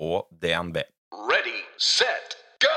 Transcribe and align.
og 0.00 0.26
DNB. 0.42 0.80
Ready, 1.14 1.60
set, 1.78 2.36
go! 2.62 2.74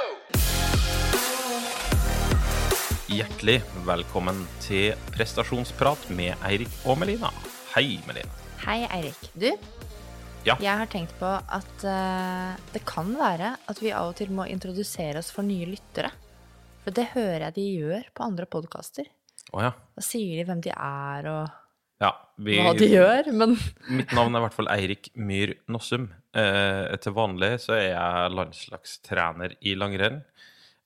Hjertelig 3.09 3.61
velkommen 3.87 4.43
til 4.61 4.93
prestasjonsprat 5.15 6.09
med 6.13 6.35
Eirik 6.45 6.71
og 6.85 6.99
Melina. 7.01 7.31
Hei, 7.73 7.97
Melina. 8.07 8.29
Hei, 8.65 8.83
Eirik. 8.99 9.29
Du, 9.33 9.49
Ja. 10.47 10.55
jeg 10.61 10.77
har 10.79 10.87
tenkt 10.87 11.11
på 11.19 11.27
at 11.27 11.83
uh, 11.83 12.55
det 12.71 12.83
kan 12.87 13.09
være 13.19 13.55
at 13.67 13.81
vi 13.83 13.91
av 13.91 14.13
og 14.13 14.15
til 14.15 14.29
må 14.31 14.45
introdusere 14.47 15.19
oss 15.19 15.31
for 15.33 15.43
nye 15.43 15.65
lyttere. 15.67 16.11
For 16.85 16.95
det 16.95 17.09
hører 17.15 17.47
jeg 17.49 17.55
de 17.57 17.65
gjør 17.81 18.05
på 18.15 18.23
andre 18.23 18.45
podkaster. 18.47 19.09
Oh, 19.51 19.59
ja. 19.63 19.73
Da 19.95 20.03
sier 20.03 20.37
de 20.39 20.45
hvem 20.47 20.61
de 20.63 20.71
er, 20.71 21.27
og 21.31 21.49
ja 22.03 22.11
vi, 22.37 22.59
hva 22.61 22.75
de 22.77 22.87
gjør, 22.91 23.31
men 23.33 23.55
Mitt 23.89 24.11
navn 24.13 24.35
er 24.35 24.39
i 24.39 24.45
hvert 24.45 24.53
fall 24.55 24.69
Eirik 24.69 25.09
Myhr 25.17 25.55
Nossum. 25.67 26.11
Eh, 26.37 26.95
til 27.01 27.15
vanlig 27.17 27.55
så 27.63 27.77
er 27.77 27.87
jeg 27.95 28.33
landslagstrener 28.35 29.55
i 29.65 29.73
langrenn. 29.77 30.21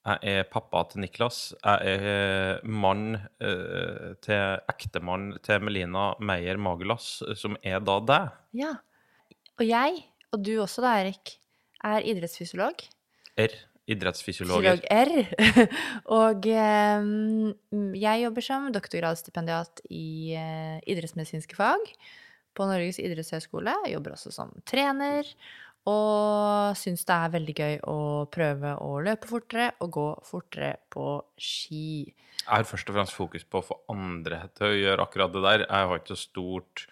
Jeg 0.01 0.37
er 0.39 0.47
pappa 0.49 0.81
til 0.89 1.03
Niklas. 1.03 1.51
Jeg 1.59 1.97
er 1.97 2.63
mann 2.65 3.19
eh, 3.19 4.13
til 4.23 4.61
ektemann 4.71 5.35
til 5.45 5.61
Melina 5.61 6.11
Meyer 6.23 6.57
Magelas, 6.57 7.19
som 7.37 7.59
er 7.61 7.83
da 7.83 7.99
deg. 8.13 8.39
ja. 8.63 8.77
Og 9.59 9.67
jeg, 9.67 9.99
og 10.33 10.41
du 10.41 10.55
også 10.63 10.81
da, 10.81 10.95
Erik, 11.03 11.35
er 11.85 12.05
idrettsfysiolog. 12.09 12.79
R. 13.37 13.53
Idrettsfysiologer. 13.91 14.79
Fysiolog 14.79 14.87
R. 14.89 15.67
og 16.21 16.47
eh, 16.49 17.11
jeg 18.01 18.23
jobber 18.23 18.45
som 18.47 18.71
doktorgradsstipendiat 18.73 19.83
i 19.93 20.33
eh, 20.39 20.79
idrettsmedisinske 20.89 21.59
fag 21.59 21.93
på 22.57 22.67
Norges 22.69 22.99
idrettshøgskole. 23.01 23.73
Jobber 23.91 24.15
også 24.15 24.33
som 24.35 24.53
trener. 24.67 25.27
Og 25.89 26.77
syns 26.77 27.07
det 27.09 27.15
er 27.15 27.31
veldig 27.33 27.53
gøy 27.57 27.77
å 27.89 27.99
prøve 28.29 28.75
å 28.85 28.89
løpe 29.01 29.29
fortere 29.29 29.71
og 29.81 29.93
gå 29.95 30.09
fortere 30.27 30.75
på 30.93 31.05
ski. 31.41 32.11
Jeg 32.41 32.51
har 32.51 32.67
først 32.69 32.91
og 32.91 32.97
fremst 32.99 33.17
fokus 33.17 33.47
på 33.47 33.61
å 33.61 33.65
få 33.65 33.79
andre 33.93 34.43
til 34.57 34.67
å 34.67 34.77
gjøre 34.77 35.07
akkurat 35.07 35.33
det 35.33 35.41
der. 35.47 35.63
Jeg 35.65 35.89
har 35.89 36.03
ikke 36.03 36.13
så 36.13 36.21
stort 36.21 36.85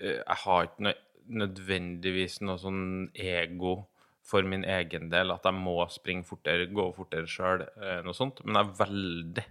eh, 0.00 0.22
Jeg 0.22 0.40
har 0.46 0.70
ikke 0.70 0.94
nødvendigvis 1.26 2.40
noe 2.46 2.56
sånn 2.62 2.86
ego 3.12 3.82
for 4.26 4.46
min 4.48 4.64
egen 4.66 5.10
del, 5.10 5.30
at 5.30 5.44
jeg 5.46 5.54
må 5.54 5.76
springe 5.92 6.26
fortere, 6.26 6.66
gå 6.70 6.88
fortere 6.96 7.28
sjøl, 7.30 7.62
noe 8.02 8.16
sånt. 8.16 8.40
Men 8.46 8.58
jeg 8.58 8.66
er 8.66 8.78
veldig 8.80 9.44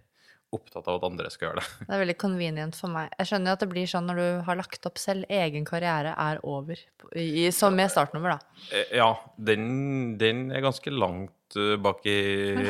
opptatt 0.55 0.87
av 0.89 0.97
at 0.99 1.05
andre 1.07 1.29
skal 1.33 1.49
gjøre 1.49 1.61
det. 1.61 1.67
Det 1.85 1.93
er 1.95 2.01
veldig 2.03 2.15
convenient 2.21 2.77
for 2.79 2.93
meg. 2.93 3.11
Jeg 3.19 3.29
skjønner 3.29 3.51
jo 3.51 3.57
at 3.57 3.63
det 3.65 3.69
blir 3.71 3.89
sånn 3.91 4.09
når 4.09 4.21
du 4.21 4.27
har 4.47 4.59
lagt 4.59 4.89
opp 4.89 4.99
selv, 5.01 5.27
egen 5.29 5.67
karriere 5.67 6.15
er 6.25 6.41
over. 6.43 6.81
I, 7.15 7.47
som 7.55 7.75
med 7.77 7.91
startnummer, 7.93 8.35
da. 8.37 8.61
Eh, 8.73 8.95
Ja, 8.99 9.11
den, 9.37 10.17
den 10.21 10.47
er 10.55 10.63
ganske 10.65 10.93
langt 10.93 11.57
eh, 11.59 11.75
bak 11.81 12.05
i 12.09 12.17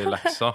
leksa. 0.14 0.54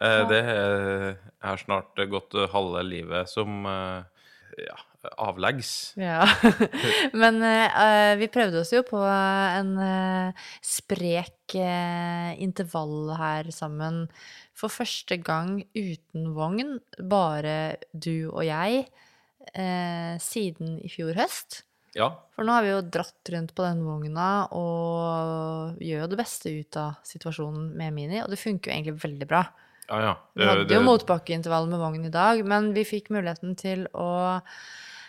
Eh, 0.00 0.22
Det 0.30 0.42
er, 0.44 1.60
snart 1.64 2.00
gått 2.10 2.36
halve 2.52 2.82
livet 2.86 3.28
som 3.30 3.62
ja, 3.66 4.76
avleggs. 5.16 5.94
Ja. 6.00 6.26
Men 7.20 7.40
uh, 7.42 8.12
vi 8.20 8.28
prøvde 8.32 8.60
oss 8.62 8.72
jo 8.74 8.82
på 8.86 9.00
en 9.00 9.72
uh, 9.80 10.48
sprek 10.64 11.56
uh, 11.56 12.32
intervall 12.40 13.14
her 13.18 13.50
sammen 13.54 14.04
for 14.56 14.72
første 14.72 15.16
gang 15.24 15.62
uten 15.72 16.34
vogn, 16.36 16.76
bare 17.00 17.80
du 17.92 18.28
og 18.28 18.44
jeg, 18.44 18.84
siden 20.20 20.74
i 20.84 20.90
fjor 20.92 21.16
høst. 21.16 21.62
Ja, 21.96 22.10
For 22.36 22.46
nå 22.46 22.54
har 22.54 22.62
vi 22.62 22.70
jo 22.70 22.82
dratt 22.86 23.30
rundt 23.32 23.54
på 23.56 23.64
den 23.64 23.80
vogna 23.82 24.28
og 24.54 25.80
gjør 25.82 26.10
det 26.12 26.18
beste 26.20 26.52
ut 26.52 26.76
av 26.78 27.00
situasjonen 27.08 27.72
med 27.78 27.96
Mini, 27.96 28.20
og 28.22 28.30
det 28.30 28.38
funker 28.38 28.70
jo 28.70 28.76
egentlig 28.76 29.00
veldig 29.02 29.30
bra. 29.32 29.40
ja. 29.88 30.02
ja. 30.04 30.12
Vi 30.36 30.46
hadde 30.46 30.76
jo 30.76 30.84
motbakkeintervall 30.86 31.66
med 31.72 31.82
vogn 31.82 32.06
i 32.06 32.12
dag, 32.14 32.44
men 32.46 32.70
vi 32.76 32.86
fikk 32.86 33.10
muligheten 33.10 33.56
til 33.58 33.88
å 33.90 34.10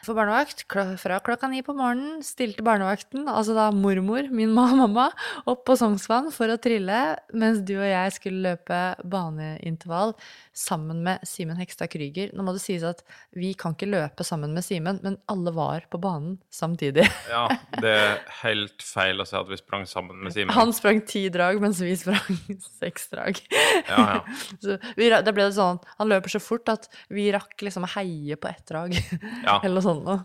få 0.06 0.16
barnevakt 0.17 0.63
fra 1.01 1.19
klokka 1.23 1.50
ni 1.51 1.62
på 1.66 1.75
morgenen. 1.78 2.22
Stilte 2.25 2.63
barnevakten, 2.66 3.28
altså 3.29 3.56
da 3.57 3.69
mormor, 3.75 4.29
min 4.34 4.53
mamma, 4.57 5.09
opp 5.45 5.66
på 5.67 5.78
Sognsvann 5.79 6.31
for 6.34 6.51
å 6.51 6.59
trille, 6.62 7.01
mens 7.34 7.62
du 7.66 7.75
og 7.78 7.88
jeg 7.88 8.16
skulle 8.17 8.51
løpe 8.51 8.79
baneintervall 9.03 10.16
sammen 10.57 11.01
med 11.06 11.23
Simen 11.28 11.59
Hekstad 11.59 11.91
Krüger. 11.94 12.31
Nå 12.35 12.44
må 12.45 12.56
det 12.56 12.63
sies 12.63 12.84
at 12.88 13.03
vi 13.38 13.53
kan 13.57 13.75
ikke 13.75 13.90
løpe 13.90 14.25
sammen 14.28 14.56
med 14.56 14.66
Simen, 14.66 15.00
men 15.06 15.17
alle 15.31 15.53
var 15.56 15.85
på 15.91 16.01
banen 16.01 16.40
samtidig. 16.53 17.07
Ja, 17.31 17.45
det 17.79 17.91
er 17.95 18.17
helt 18.41 18.84
feil 18.84 19.22
å 19.22 19.25
si 19.28 19.38
at 19.38 19.47
vi 19.47 19.56
sprang 19.56 19.85
sammen 19.88 20.17
med 20.19 20.34
Simen. 20.35 20.51
Han 20.56 20.73
sprang 20.75 21.00
ti 21.07 21.23
drag, 21.31 21.61
mens 21.63 21.79
vi 21.79 21.94
sprang 21.95 22.40
seks 22.81 23.07
drag. 23.13 23.40
Ja, 23.88 24.00
ja. 24.17 24.17
Så 24.59 24.75
vi, 24.97 25.07
da 25.11 25.31
ble 25.31 25.45
det 25.47 25.56
sånn 25.56 25.79
Han 26.00 26.09
løper 26.11 26.34
så 26.34 26.41
fort 26.44 26.67
at 26.72 26.90
vi 27.13 27.29
rakk 27.34 27.63
liksom 27.63 27.85
å 27.88 27.91
heie 27.94 28.35
på 28.40 28.50
ett 28.50 28.66
drag. 28.67 28.97
Ja. 29.45 29.59
Eller 29.61 29.78
noe 29.78 29.85
sånt 29.85 29.91
noe. 30.00 30.18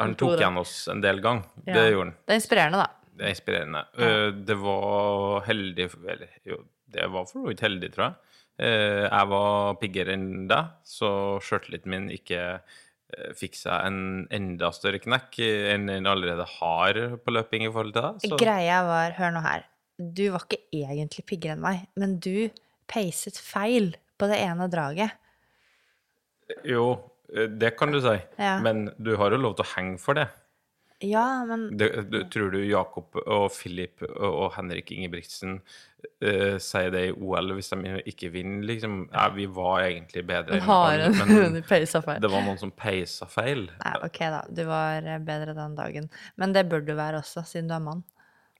Han 0.00 0.14
tok 0.18 0.38
igjen 0.38 0.56
oss 0.60 0.74
en 0.88 1.00
del 1.04 1.20
gang. 1.24 1.42
Ja. 1.66 1.74
Det 1.76 1.86
gjorde 1.92 2.06
han. 2.08 2.14
Det 2.26 2.32
er 2.34 2.40
inspirerende, 2.40 2.78
da. 2.82 2.88
Det 3.12 3.26
er 3.28 3.34
inspirerende. 3.34 3.82
Ja. 4.00 4.12
Det 4.48 4.56
var 4.62 5.42
heldig 5.46 5.86
Eller 6.08 6.30
jo, 6.48 6.62
det 6.92 7.08
var 7.12 7.26
for 7.28 7.42
så 7.42 7.50
vidt 7.50 7.60
heldig, 7.64 7.90
tror 7.94 8.06
jeg. 8.08 8.14
Eh, 8.62 9.04
Jeg 9.08 9.28
var 9.32 9.74
piggere 9.80 10.14
enn 10.16 10.46
deg, 10.50 10.72
så 10.84 11.10
sjøltilliten 11.44 11.90
min 11.92 12.08
ikke 12.12 12.40
eh, 12.60 13.30
fikk 13.36 13.56
seg 13.60 13.86
en 13.88 14.00
enda 14.32 14.70
større 14.76 15.00
knekk 15.02 15.38
enn 15.44 15.86
den 15.88 16.08
allerede 16.08 16.44
har 16.58 17.00
på 17.24 17.34
løping 17.36 17.64
i 17.66 17.72
forhold 17.72 17.94
til 17.96 18.02
deg. 18.08 18.26
Så 18.32 18.40
Greia 18.40 18.82
var, 18.88 19.14
hør 19.18 19.32
nå 19.36 19.44
her, 19.44 19.64
du 19.98 20.24
var 20.34 20.44
ikke 20.48 20.60
egentlig 20.72 21.24
piggere 21.28 21.56
enn 21.56 21.64
meg, 21.64 21.86
men 22.00 22.18
du 22.22 22.48
peiset 22.92 23.36
feil 23.40 23.92
på 24.20 24.28
det 24.28 24.38
ene 24.44 24.68
draget. 24.72 25.12
jo, 26.68 26.84
eh, 26.92 27.11
det 27.32 27.74
kan 27.78 27.94
du 27.94 28.00
si. 28.04 28.18
Ja. 28.36 28.58
Men 28.64 28.90
du 28.98 29.14
har 29.20 29.32
jo 29.32 29.40
lov 29.40 29.58
til 29.58 29.66
å 29.66 29.72
henge 29.76 30.00
for 30.02 30.18
det. 30.18 30.28
Ja, 31.02 31.44
men 31.44 31.76
det, 31.78 31.88
du, 32.10 32.22
tror 32.30 32.52
du 32.54 32.60
Jakob 32.64 33.16
og 33.24 33.48
Philip 33.56 34.04
og, 34.06 34.28
og 34.28 34.52
Henrik 34.54 34.92
Ingebrigtsen 34.94 35.56
uh, 35.58 36.58
sier 36.62 36.92
det 36.94 37.02
i 37.08 37.14
OL 37.16 37.54
hvis 37.56 37.72
de 37.72 37.96
ikke 38.12 38.30
vinner, 38.34 38.62
liksom? 38.68 39.00
Ja, 39.10 39.26
vi 39.34 39.48
var 39.50 39.82
egentlig 39.88 40.24
bedre 40.28 40.60
den 40.60 40.66
har 40.68 41.02
en 41.08 41.18
men 41.18 41.58
peisa 41.72 42.02
feil. 42.04 42.22
det 42.22 42.30
var 42.30 42.46
noen 42.46 42.60
som 42.60 42.70
peisa 42.70 43.26
feil. 43.30 43.66
Nei, 43.82 43.94
ok 44.06 44.20
da, 44.36 44.44
du 44.46 44.62
var 44.68 45.02
eh, 45.02 45.18
bedre 45.26 45.56
den 45.58 45.76
dagen. 45.78 46.08
Men 46.38 46.54
det 46.54 46.68
bør 46.70 46.86
du 46.86 46.94
være 46.98 47.22
også, 47.22 47.44
siden 47.50 47.72
du 47.72 47.76
er 47.78 47.82
mann. 47.82 48.06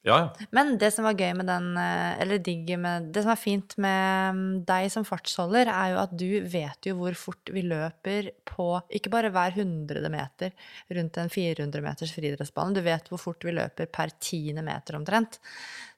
Ja, 0.03 0.17
ja. 0.19 0.47
Men 0.51 0.75
det 0.83 0.89
som 0.91 1.07
var 1.07 1.15
gøy 1.15 1.31
med 1.39 1.47
den, 1.47 1.77
eh, 1.79 2.21
eller 2.25 2.41
digg 2.43 2.73
med 2.81 3.13
Det 3.15 3.23
som 3.23 3.31
er 3.31 3.39
fint 3.39 3.77
med 3.79 4.35
mm, 4.35 4.65
deg 4.67 4.89
som 4.91 5.07
fartsholder, 5.07 5.71
er 5.71 5.93
jo 5.93 6.01
at 6.03 6.17
du 6.19 6.27
vet 6.51 6.89
jo 6.89 6.97
hvor 6.99 7.15
fort 7.19 7.53
vi 7.55 7.63
løper 7.63 8.33
på 8.49 8.67
ikke 8.91 9.13
bare 9.15 9.31
hver 9.31 9.55
hundrede 9.55 10.11
meter 10.11 10.51
rundt 10.91 11.21
en 11.23 11.31
400 11.31 11.87
meters 11.87 12.17
friidrettsbane, 12.17 12.75
du 12.75 12.83
vet 12.83 13.07
hvor 13.13 13.23
fort 13.23 13.47
vi 13.47 13.55
løper 13.55 13.87
per 13.95 14.11
tiende 14.19 14.67
meter 14.67 14.99
omtrent. 14.99 15.39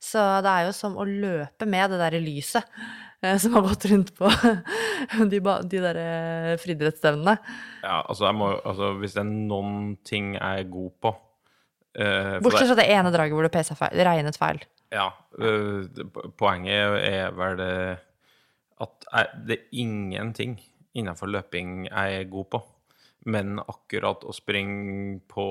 Så 0.04 0.21
det 0.44 0.53
er 0.53 0.69
jo 0.69 0.76
som 0.76 1.00
å 1.00 1.09
løpe 1.09 1.65
med 1.65 1.95
det 1.95 2.04
derre 2.04 2.21
lyset 2.21 2.77
eh, 3.24 3.39
som 3.41 3.56
har 3.56 3.65
gått 3.71 3.89
rundt 3.89 4.12
på 4.18 4.28
de, 5.33 5.41
de 5.41 5.80
derre 5.80 6.59
friidrettsstevnene. 6.60 7.39
ja 7.80 8.03
altså, 8.03 8.28
må, 8.36 8.53
altså, 8.68 8.98
hvis 9.01 9.16
det 9.16 9.24
er 9.24 9.33
noen 9.33 9.95
ting 10.04 10.34
jeg 10.36 10.66
er 10.66 10.68
god 10.68 10.92
på 11.01 11.21
for 11.94 12.42
Bortsett 12.48 12.70
fra 12.72 12.78
det 12.80 12.88
ene 12.91 13.12
draget 13.14 13.36
hvor 13.36 13.46
det 13.46 13.52
feil, 13.54 14.00
regnet 14.08 14.38
feil. 14.41 14.58
Ja, 14.94 15.08
Uh, 15.34 15.91
poenget 16.38 16.94
er 17.02 17.32
vel 17.34 17.56
det 17.58 17.98
at 18.84 19.06
jeg, 19.08 19.26
det 19.48 19.54
er 19.56 19.64
ingenting 19.82 20.52
innenfor 20.94 21.26
løping 21.26 21.88
jeg 21.88 22.08
er 22.20 22.28
god 22.30 22.46
på. 22.52 22.60
Men 23.26 23.58
akkurat 23.58 24.22
å 24.22 24.30
springe 24.36 25.18
på 25.26 25.46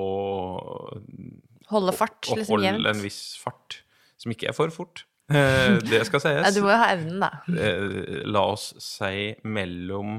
Holde 1.68 1.92
fart, 1.96 2.24
Å 2.28 2.36
liksom 2.38 2.54
holde 2.54 2.88
en 2.94 3.02
viss 3.04 3.36
fart, 3.40 3.82
som 4.20 4.32
ikke 4.32 4.48
er 4.52 4.56
for 4.56 4.70
fort, 4.72 5.04
Uh, 5.24 5.80
det 5.80 6.02
skal 6.04 6.20
Ja, 6.20 6.44
sies. 6.44 6.56
du 6.56 6.60
må 6.60 6.68
jo 6.68 6.76
ha 6.76 6.90
evnen, 6.92 7.16
da. 7.22 7.30
La 8.28 8.42
oss 8.52 8.74
si 8.84 9.32
mellom 9.48 10.18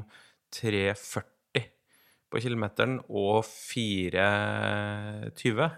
3,40 0.56 1.68
på 2.33 2.42
kilometeren 2.42 2.95
og 3.06 3.44
4,20. 3.45 5.69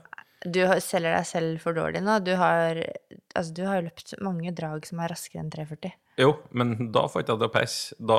Du 0.47 0.61
selger 0.83 1.11
deg 1.17 1.25
selv 1.27 1.61
for 1.63 1.75
dårlig 1.75 1.99
nå. 2.05 2.17
Du 2.23 2.33
har, 2.39 2.79
altså, 3.35 3.53
du 3.57 3.63
har 3.67 3.83
løpt 3.83 4.13
mange 4.23 4.53
drag 4.55 4.85
som 4.87 5.01
er 5.03 5.11
raskere 5.11 5.43
enn 5.43 5.51
3,40. 5.53 5.91
Jo, 6.17 6.31
men 6.57 6.71
da 6.95 7.03
får 7.11 7.21
ikke 7.21 7.33
jeg 7.35 7.41
det 7.43 7.47
å 7.49 7.53
peise. 7.53 7.97
Da, 8.09 8.17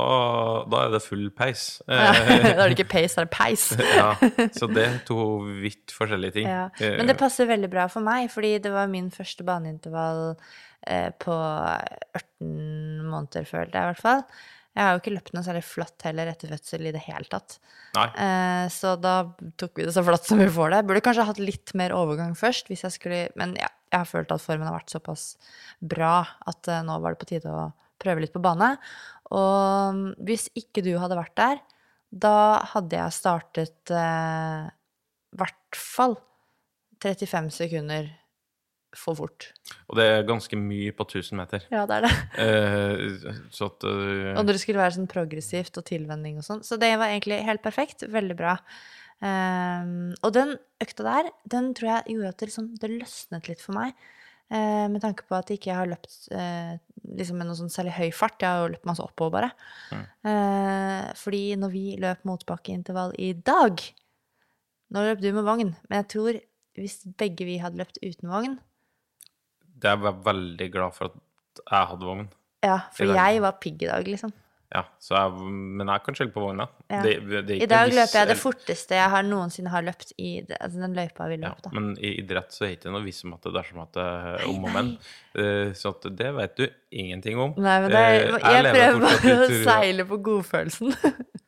da 0.70 0.82
er 0.84 0.92
det 0.94 1.00
full 1.02 1.24
peis. 1.34 1.64
Ja. 1.88 2.12
Eh, 2.28 2.44
da 2.54 2.62
er 2.62 2.70
det 2.70 2.76
ikke 2.76 2.90
peis, 2.92 3.16
da 3.16 3.24
er 3.24 3.26
det 3.26 3.34
peis. 3.34 3.64
ja, 4.00 4.10
så 4.54 4.68
det 4.70 4.84
er 4.84 4.98
to 5.08 5.18
vidt 5.64 5.94
forskjellige 5.96 6.36
ting. 6.38 6.46
Ja. 6.50 6.68
Eh, 6.78 6.94
Men 7.00 7.10
det 7.10 7.16
passer 7.18 7.48
veldig 7.50 7.70
bra 7.72 7.88
for 7.90 8.04
meg, 8.06 8.28
fordi 8.30 8.52
det 8.62 8.70
var 8.74 8.90
min 8.92 9.08
første 9.14 9.46
baneintervall 9.48 10.22
eh, 10.86 11.08
på 11.18 11.34
18 11.34 13.08
måneder, 13.08 13.48
følte 13.48 13.74
jeg 13.74 13.88
i 13.88 13.92
hvert 13.94 14.04
fall. 14.04 14.22
Jeg 14.78 14.86
har 14.86 14.94
jo 14.94 15.00
ikke 15.00 15.14
løpt 15.16 15.32
noe 15.34 15.42
særlig 15.42 15.64
flatt 15.66 16.04
heller 16.06 16.28
etter 16.30 16.52
fødsel 16.52 16.86
i 16.86 16.92
det 16.94 17.00
hele 17.02 17.26
tatt. 17.26 17.56
Eh, 17.98 18.66
så 18.70 18.92
da 19.02 19.14
tok 19.58 19.80
vi 19.80 19.88
det 19.88 19.94
så 19.96 20.04
flatt 20.06 20.28
som 20.28 20.38
vi 20.38 20.46
får 20.54 20.70
det. 20.70 20.84
Burde 20.86 21.02
kanskje 21.02 21.26
hatt 21.26 21.40
litt 21.42 21.72
mer 21.78 21.94
overgang 21.96 22.36
først, 22.38 22.70
hvis 22.70 22.84
jeg 22.86 22.94
skulle 22.94 23.18
Men 23.34 23.56
ja, 23.58 23.72
jeg 23.90 23.98
har 24.04 24.06
følt 24.06 24.30
at 24.30 24.44
formen 24.44 24.68
har 24.68 24.76
vært 24.76 24.94
såpass 24.94 25.32
bra 25.82 26.20
at 26.46 26.70
eh, 26.70 26.84
nå 26.86 27.00
var 27.02 27.16
det 27.16 27.22
på 27.24 27.30
tide 27.32 27.50
å 27.50 27.66
prøve 27.98 28.22
litt 28.22 28.36
på 28.36 28.44
bane. 28.44 28.76
Og 29.34 29.98
mm, 29.98 30.06
hvis 30.28 30.46
ikke 30.54 30.86
du 30.86 30.92
hadde 31.02 31.18
vært 31.18 31.34
der, 31.40 31.60
da 32.08 32.62
hadde 32.70 33.02
jeg 33.02 33.18
startet 33.18 33.92
eh, 33.92 34.70
i 34.70 35.42
hvert 35.42 35.76
fall 35.82 36.14
35 37.02 37.50
sekunder 37.58 38.08
for 38.96 39.18
fort. 39.18 39.48
Og 39.88 39.98
det 39.98 40.04
er 40.08 40.28
ganske 40.28 40.56
mye 40.56 40.92
på 40.96 41.04
1000 41.04 41.36
meter. 41.36 41.64
Ja, 41.72 41.84
det 41.88 41.98
er 41.98 42.06
det. 42.06 42.14
Eh, 42.44 43.32
så 43.52 43.68
at 43.68 43.84
uh... 43.84 44.36
Og 44.38 44.46
det 44.48 44.58
skulle 44.62 44.80
være 44.80 44.96
sånn 44.96 45.10
progressivt 45.10 45.76
og 45.80 45.86
tilvenning 45.88 46.38
og 46.40 46.46
sånn. 46.46 46.62
Så 46.64 46.78
det 46.80 46.94
var 47.00 47.12
egentlig 47.12 47.40
helt 47.44 47.64
perfekt. 47.64 48.06
Veldig 48.08 48.36
bra. 48.38 48.56
Um, 49.18 50.12
og 50.22 50.30
den 50.36 50.54
økta 50.82 51.02
der, 51.02 51.30
den 51.50 51.72
tror 51.74 51.88
jeg 51.90 52.14
gjorde 52.14 52.30
at 52.30 52.38
det, 52.38 52.48
liksom, 52.52 52.68
det 52.78 52.92
løsnet 52.92 53.50
litt 53.50 53.64
for 53.64 53.76
meg. 53.76 53.96
Uh, 54.48 54.86
med 54.88 55.02
tanke 55.04 55.26
på 55.28 55.36
at 55.36 55.50
jeg 55.50 55.60
ikke 55.60 55.76
har 55.76 55.90
løpt 55.90 56.30
uh, 56.32 56.78
liksom 57.18 57.40
med 57.40 57.50
noe 57.50 57.58
sånn 57.58 57.72
særlig 57.72 57.96
høy 57.98 58.08
fart. 58.16 58.38
Jeg 58.40 58.48
har 58.48 58.64
jo 58.64 58.72
løpt 58.76 58.88
masse 58.88 59.04
oppover, 59.04 59.34
bare. 59.40 59.50
Mm. 59.92 60.04
Uh, 60.30 61.08
fordi 61.18 61.42
når 61.60 61.74
vi 61.74 61.84
løp 62.00 62.22
motbakkeintervall 62.28 63.16
i 63.20 63.34
dag 63.36 63.82
Nå 64.88 65.02
løp 65.04 65.18
du 65.20 65.26
med 65.36 65.44
vogn, 65.44 65.74
men 65.90 65.98
jeg 65.98 66.06
tror 66.14 66.36
hvis 66.80 67.02
begge 67.20 67.44
vi 67.44 67.58
hadde 67.60 67.76
løpt 67.76 67.98
uten 68.00 68.30
vogn 68.32 68.54
det 69.82 69.90
er 69.92 70.04
jeg 70.08 70.18
veldig 70.26 70.68
glad 70.74 70.94
for 70.98 71.12
at 71.12 71.62
jeg 71.64 71.88
hadde 71.92 72.06
vogn. 72.10 72.28
Ja, 72.64 72.80
for 72.94 73.14
jeg 73.14 73.40
var 73.44 73.56
pigg 73.62 73.82
i 73.82 73.90
dag, 73.90 74.06
liksom. 74.10 74.32
Ja, 74.68 74.82
så 75.00 75.14
jeg, 75.16 75.32
men 75.78 75.88
jeg 75.88 76.02
kan 76.04 76.16
skylde 76.18 76.32
på 76.34 76.42
vogna. 76.44 76.66
Ja. 76.92 76.98
Det, 77.00 77.12
det 77.48 77.54
I 77.64 77.68
dag 77.70 77.88
løper 77.88 78.18
jeg 78.18 78.28
det 78.28 78.36
forteste 78.36 78.98
jeg 78.98 79.08
har 79.14 79.22
noensinne 79.24 79.70
har 79.72 79.80
løpt 79.86 80.10
i 80.20 80.42
det- 80.44 80.58
altså 80.60 80.82
den 80.82 80.92
løypa 80.98 81.28
vi 81.30 81.38
Ja, 81.38 81.48
løp, 81.48 81.62
da. 81.64 81.70
men 81.72 81.86
i 82.04 82.10
idrett 82.20 82.52
så 82.52 82.66
er 82.66 82.74
det 82.74 82.76
ikke 82.82 82.92
noe 82.92 83.06
visst 83.06 83.24
om 83.24 83.32
at 83.38 83.46
det 83.48 83.54
dersom 83.54 83.80
at 83.86 83.92
det 83.96 84.04
er 84.04 84.44
om 84.50 84.66
og 84.68 84.74
men. 84.74 84.90
Eh, 85.40 85.72
Så 85.72 85.94
det 86.12 86.34
vet 86.36 86.56
du 86.60 86.66
ingenting 86.92 87.38
om. 87.40 87.54
Nei, 87.56 87.78
men 87.80 87.92
er, 87.96 88.10
jeg, 88.12 88.42
jeg 88.44 88.74
prøver 88.76 89.00
bare 89.06 89.38
å 89.46 89.48
seile 89.64 90.04
på 90.04 90.20
godfølelsen. 90.28 90.92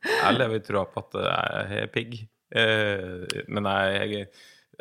Jeg 0.08 0.38
lever 0.38 0.56
i 0.56 0.64
troa 0.64 0.86
på 0.88 1.04
at 1.04 1.20
jeg 1.20 1.82
er 1.82 1.92
pigg. 1.92 2.16
Eh, 2.56 3.44
Men 3.52 3.68
jeg, 3.68 4.10
jeg, 4.14 4.28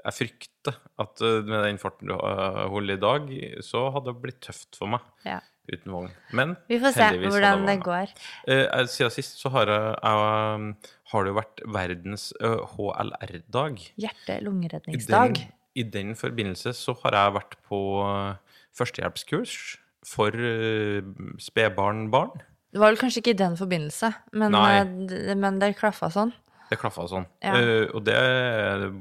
jeg 0.04 0.16
frykter 0.16 0.76
at 1.04 1.22
eh, 1.26 1.40
med 1.48 1.64
den 1.68 1.80
farten 1.82 2.10
du 2.12 2.16
eh, 2.16 2.60
holder 2.74 2.98
i 2.98 3.02
dag, 3.04 3.30
så 3.66 3.86
hadde 3.96 4.12
det 4.14 4.22
blitt 4.24 4.42
tøft 4.46 4.78
for 4.80 4.92
meg 4.96 5.06
Ja. 5.28 5.40
uten 5.70 5.92
vogn. 5.94 6.12
Men 6.34 6.56
Vi 6.70 6.80
får 6.82 6.96
se 6.98 7.08
hvordan 7.24 7.66
det 7.68 7.78
går. 7.86 8.14
Eh, 8.48 8.86
Siden 8.90 9.12
sist 9.14 9.40
så 9.42 9.52
har, 9.54 9.70
jeg, 9.70 10.76
har 11.14 11.24
det 11.28 11.34
jo 11.34 11.38
vært 11.40 11.64
verdens 11.78 12.30
eh, 12.42 12.64
HLR-dag. 12.76 13.80
Hjerte-lungeredningsdag. 14.02 15.38
I, 15.44 15.84
I 15.84 15.84
den 15.84 16.16
forbindelse 16.18 16.74
så 16.74 16.96
har 17.04 17.18
jeg 17.20 17.38
vært 17.38 17.58
på 17.70 17.82
eh, 18.08 18.60
førstehjelpskurs 18.80 19.58
for 20.10 20.32
spedbarn-barn. 21.44 22.40
Det 22.70 22.80
var 22.82 22.92
vel 22.92 23.00
kanskje 23.02 23.24
ikke 23.24 23.34
i 23.34 23.40
den 23.40 23.56
forbindelse, 23.58 24.12
men, 24.38 24.54
eh, 24.56 25.36
men 25.36 25.58
det 25.62 25.74
klaffa 25.80 26.12
sånn. 26.14 26.34
Det 26.70 26.78
klaffa 26.78 27.08
sånn. 27.10 27.26
Ja. 27.42 27.56
Uh, 27.58 27.88
og 27.98 28.04
det 28.06 28.18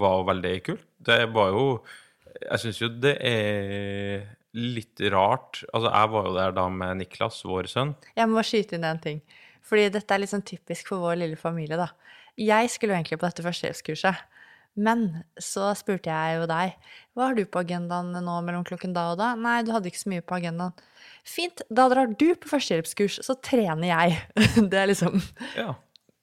var 0.01 0.23
veldig 0.25 0.53
kult. 0.65 0.87
Det 0.99 1.21
var 1.35 1.53
jo 1.55 1.67
Jeg 2.43 2.63
syns 2.63 2.81
jo 2.83 2.89
det 2.91 3.15
er 3.25 4.25
litt 4.59 5.01
rart 5.13 5.61
Altså, 5.73 5.91
jeg 5.93 6.11
var 6.15 6.27
jo 6.27 6.33
der 6.37 6.57
da 6.57 6.65
med 6.73 7.03
Niklas, 7.03 7.43
vår 7.47 7.69
sønn. 7.71 7.95
Jeg 8.17 8.31
må 8.31 8.43
skyte 8.47 8.79
inn 8.79 8.87
en 8.89 9.01
ting. 9.03 9.21
Fordi 9.69 9.89
dette 9.93 10.15
er 10.15 10.23
litt 10.23 10.33
sånn 10.33 10.47
typisk 10.47 10.91
for 10.91 11.05
vår 11.05 11.19
lille 11.21 11.39
familie, 11.39 11.77
da. 11.77 11.91
Jeg 12.39 12.71
skulle 12.73 12.95
jo 12.95 13.01
egentlig 13.01 13.19
på 13.21 13.27
dette 13.27 13.45
førstehjelpskurset. 13.45 14.21
Men 14.79 15.25
så 15.43 15.73
spurte 15.75 16.13
jeg 16.13 16.39
jo 16.39 16.47
deg 16.47 16.77
hva 17.19 17.27
har 17.27 17.35
du 17.35 17.43
på 17.51 17.65
agendaen 17.65 18.13
nå 18.15 18.37
mellom 18.47 18.63
klokken 18.67 18.95
da 18.95 19.09
og 19.13 19.19
da. 19.19 19.33
Nei, 19.35 19.59
du 19.67 19.73
hadde 19.75 19.91
ikke 19.91 20.05
så 20.05 20.13
mye 20.13 20.23
på 20.23 20.37
agendaen. 20.39 20.77
Fint, 21.27 21.65
da 21.69 21.89
drar 21.91 22.13
du 22.15 22.29
på 22.39 22.51
førstehjelpskurs, 22.53 23.19
så 23.27 23.35
trener 23.45 23.91
jeg. 23.91 24.21
Det 24.71 24.79
er 24.79 24.91
liksom 24.93 25.19
Ja. 25.59 25.75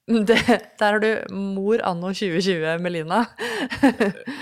Det, 0.06 0.36
Der 0.78 0.92
har 0.92 1.00
du 1.02 1.34
mor 1.34 1.80
anno 1.82 2.12
2020, 2.14 2.78
Melina. 2.82 3.24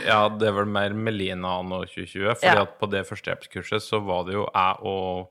ja, 0.07 0.29
det 0.29 0.49
er 0.51 0.57
vel 0.59 0.69
mer 0.71 0.93
Melina 0.97 1.59
anno 1.61 1.83
2020. 1.85 2.35
fordi 2.41 2.51
Ja. 2.55 2.63
at 2.67 2.75
på 2.81 2.89
det 2.93 3.05
førstehjelpskurset 3.09 3.83
så 3.85 4.01
var 4.05 4.25
det 4.29 4.35
jo 4.37 4.45
jeg 4.49 4.77
og 4.85 5.31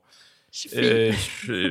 eh, 0.74 1.28
i 1.50 1.70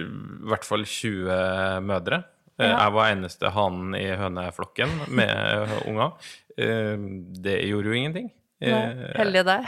hvert 0.50 0.64
fall 0.69 0.85
20 0.85 1.81
mødre. 1.88 2.23
Eh, 2.59 2.69
Ja. 2.69 2.76
Jeg 2.85 2.93
var 2.94 3.11
eneste 3.11 3.50
hanen 3.50 3.94
i 3.99 4.06
høneflokken 4.14 4.91
med 5.11 5.69
unger. 5.88 6.12
Eh, 6.58 6.97
Det 7.43 7.58
gjorde 7.67 7.88
jo 7.91 7.93
ingenting. 7.99 8.31
Nei, 8.62 8.70
Eh, 8.70 9.17
Heldige 9.19 9.43
deg. 9.43 9.65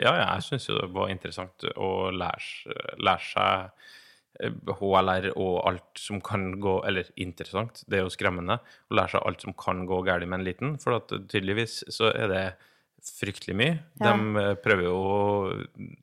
ja, 0.00 0.12
ja, 0.16 0.34
jeg 0.38 0.42
syns 0.46 0.68
jo 0.70 0.78
det 0.80 0.88
var 0.94 1.10
interessant 1.12 1.66
å 1.76 2.08
lære, 2.08 2.72
lære 2.96 3.20
seg 3.20 3.64
eh, 3.64 3.68
HLR 4.40 5.30
og 5.36 5.54
alt 5.66 5.98
som 5.98 6.20
kan 6.24 6.52
gå 6.62 6.76
Eller 6.86 7.08
interessant, 7.16 7.82
det 7.90 7.98
er 7.98 8.04
jo 8.06 8.12
skremmende 8.14 8.58
å 8.62 8.94
lære 8.98 9.16
seg 9.16 9.26
alt 9.26 9.42
som 9.44 9.56
kan 9.58 9.84
gå 9.88 10.00
galt 10.06 10.26
med 10.28 10.40
en 10.40 10.46
liten, 10.46 10.76
for 10.82 10.98
at 11.00 11.08
tydeligvis 11.30 11.80
så 11.94 12.12
er 12.14 12.28
det 12.32 12.44
fryktelig 13.08 13.54
mye. 13.56 13.74
Ja. 14.02 14.12
De 14.12 14.40
eh, 14.42 14.54
prøver 14.62 14.84
jo, 14.88 14.96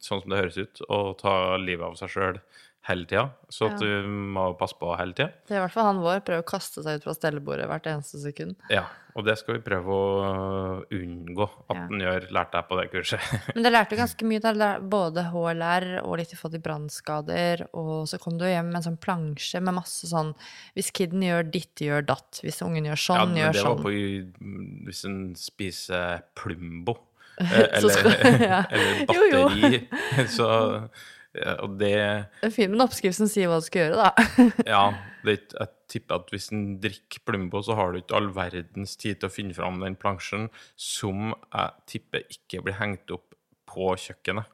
sånn 0.04 0.22
som 0.24 0.32
det 0.32 0.40
høres 0.40 0.58
ut, 0.58 0.82
å 0.90 1.00
ta 1.20 1.34
livet 1.62 1.86
av 1.90 1.98
seg 2.00 2.14
sjøl 2.14 2.40
hele 2.88 3.08
tida, 3.10 3.26
så 3.50 3.68
Ja. 3.72 3.78
du 3.82 4.08
må 4.08 4.58
passe 4.58 4.78
på 4.80 4.92
hele 4.98 5.14
tida. 5.18 5.32
Det 5.48 5.56
er 5.56 5.60
i 5.60 5.64
hvert 5.66 5.74
fall 5.74 5.90
han 5.90 6.04
vår. 6.04 6.22
Prøver 6.28 6.44
å 6.44 6.48
kaste 6.48 6.84
seg 6.86 7.00
ut 7.00 7.04
fra 7.08 7.16
stellebordet 7.18 7.68
hvert 7.68 7.88
eneste 7.90 8.22
sekund. 8.22 8.56
Ja, 8.70 8.86
og 9.15 9.23
det 9.23 9.38
skal 9.39 9.56
vi 9.56 9.62
prøve 9.63 9.95
å 9.95 10.85
unngå 10.91 11.45
at 11.69 11.77
Ja. 11.77 11.85
den 11.88 12.01
gjør, 12.03 12.25
lærte 12.35 12.59
jeg 12.59 12.67
på 12.67 12.77
det 12.81 12.85
kurset. 12.91 13.21
Men 13.56 13.63
det 13.63 13.71
lærte 13.71 13.95
ganske 14.00 14.27
mye. 14.27 14.41
Der, 14.44 14.79
både 14.81 15.23
HLR 15.31 15.85
og 16.03 16.17
litt 16.19 16.33
i 16.33 16.35
forhold 16.35 16.57
til 16.57 16.63
brannskader. 16.65 17.63
Og 17.79 18.07
så 18.12 18.19
kom 18.19 18.38
du 18.38 18.44
hjem 18.45 18.67
med 18.73 18.81
en 18.81 18.88
sånn 18.89 19.00
plansje 19.00 19.62
med 19.63 19.77
masse 19.79 20.10
sånn 20.12 20.34
Hvis 20.75 20.91
kiden 20.91 21.24
gjør 21.24 21.48
ditt, 21.50 21.74
gjør 21.79 22.03
datt. 22.12 22.41
Hvis 22.43 22.60
ungen 22.65 22.86
gjør 22.91 23.00
sånn, 23.00 23.15
Ja, 23.15 23.24
sånn, 23.24 23.34
men 23.34 23.41
gjør 23.43 23.53
det 23.53 23.63
var 23.63 23.75
sånn. 23.75 23.84
på 23.84 24.89
hvis 24.91 25.05
en 25.05 25.19
spiser 25.39 26.22
Plumbo. 26.36 26.98
eh, 27.39 27.67
Eller, 27.79 27.89
skal- 27.89 28.39
ja. 28.51 28.62
eller 28.72 29.15
Jo, 29.15 29.24
jo. 29.31 29.43
batteri. 29.50 30.27
Så 30.31 30.45
ja, 31.36 31.55
Og 31.63 31.74
det 31.79 31.89
Det 31.95 32.48
er 32.48 32.53
fint 32.55 32.72
med 32.72 32.79
en 32.81 32.86
oppskrift 32.88 33.17
som 33.17 33.27
sier 33.31 33.48
hva 33.51 33.57
du 33.60 33.65
skal 33.67 33.89
gjøre, 33.89 33.95
da. 34.00 34.12
Ja, 34.67 34.84
ikke- 35.34 35.60
jeg 35.60 35.67
tipper 35.88 36.15
at 36.15 36.29
hvis 36.32 36.51
en 36.51 36.79
drikker 36.79 37.20
Plumbo, 37.25 37.62
så 37.62 37.75
har 37.75 37.91
du 37.91 38.00
ikke 38.01 38.15
all 38.15 38.29
verdens 38.29 38.96
tid 38.96 39.20
til 39.20 39.29
å 39.29 39.32
finne 39.34 39.53
fram 39.55 39.79
den 39.79 39.96
plansjen 39.96 40.50
som 40.75 41.34
jeg 41.53 41.72
tipper 41.88 42.24
ikke 42.29 42.63
blir 42.63 42.74
hengt 42.79 43.10
opp 43.12 43.34
på 43.67 43.96
kjøkkenet. 43.98 44.46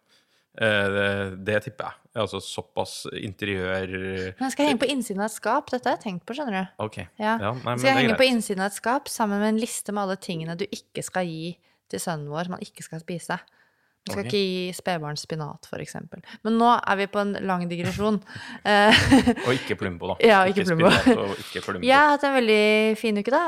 Eh, 0.58 0.88
Det, 0.90 1.46
det 1.46 1.64
tipper 1.64 1.86
jeg. 1.86 1.94
Altså 2.16 2.42
såpass 2.44 3.06
interiør 3.14 3.88
Men 4.38 4.50
jeg 4.50 4.52
skal 4.52 4.66
henge 4.68 4.80
på 4.80 4.90
innsiden 4.92 5.20
av 5.22 5.26
et 5.30 5.32
skap. 5.32 5.70
Dette 5.72 5.86
har 5.88 5.96
jeg 5.98 6.04
tenkt 6.04 6.26
på, 6.26 6.36
skjønner 6.36 6.68
du. 6.68 6.84
OK. 6.84 6.98
Ja. 7.18 7.38
Ja, 7.40 7.52
nei, 7.54 7.78
skal 7.78 7.88
jeg 7.96 8.10
henge 8.10 8.18
på 8.20 8.28
innsiden 8.28 8.60
av 8.60 8.66
et 8.72 8.74
skap 8.76 9.08
sammen 9.08 9.40
med 9.40 9.54
en 9.54 9.60
liste 9.62 9.94
med 9.94 10.04
alle 10.04 10.18
tingene 10.18 10.58
du 10.58 10.66
ikke 10.68 11.04
skal 11.04 11.24
gi 11.26 11.58
til 11.90 12.00
sønnen 12.00 12.28
vår, 12.28 12.44
som 12.50 12.54
han 12.58 12.62
ikke 12.66 12.84
skal 12.84 13.00
spise. 13.00 13.40
Man 14.02 14.16
skal 14.16 14.24
okay. 14.24 14.30
ikke 14.32 14.40
gi 14.42 14.74
spedbarn 14.74 15.20
spinat, 15.20 15.68
eksempel. 15.78 16.24
Men 16.42 16.56
nå 16.58 16.70
er 16.74 16.98
vi 16.98 17.06
på 17.12 17.22
en 17.22 17.36
lang 17.46 17.68
digresjon. 17.70 18.18
Eh, 18.72 19.02
Og 19.48 19.56
ikke 19.56 19.76
Plumbo, 19.80 20.12
da. 20.12 20.16
Ja, 20.26 20.40
ikke 20.50 20.66
Plumbo. 20.68 20.90
spinat 20.90 21.22
og 21.22 21.40
ikke 21.42 21.62
Plumbo. 21.66 21.86
Jeg 21.86 21.98
har 21.98 22.12
hatt 22.14 22.26
en 22.28 22.36
veldig 22.36 22.98
fin 23.00 23.18
uke, 23.18 23.34
da. 23.34 23.44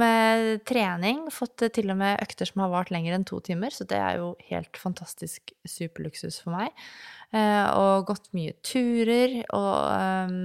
Med 0.00 0.62
trening. 0.68 1.26
Fått 1.32 1.64
eh, 1.64 1.72
til 1.74 1.92
og 1.92 1.98
med 2.00 2.20
økter 2.24 2.48
som 2.48 2.64
har 2.64 2.72
vart 2.72 2.92
lenger 2.94 3.16
enn 3.16 3.26
to 3.28 3.40
timer, 3.44 3.74
så 3.74 3.86
det 3.88 4.00
er 4.00 4.20
jo 4.20 4.32
helt 4.50 4.80
fantastisk 4.80 5.52
superluksus 5.68 6.40
for 6.44 6.56
meg. 6.56 6.76
Eh, 7.28 7.66
og 7.76 8.08
gått 8.08 8.30
mye 8.36 8.54
turer, 8.64 9.40
og 9.56 9.72
ehm, 9.92 10.38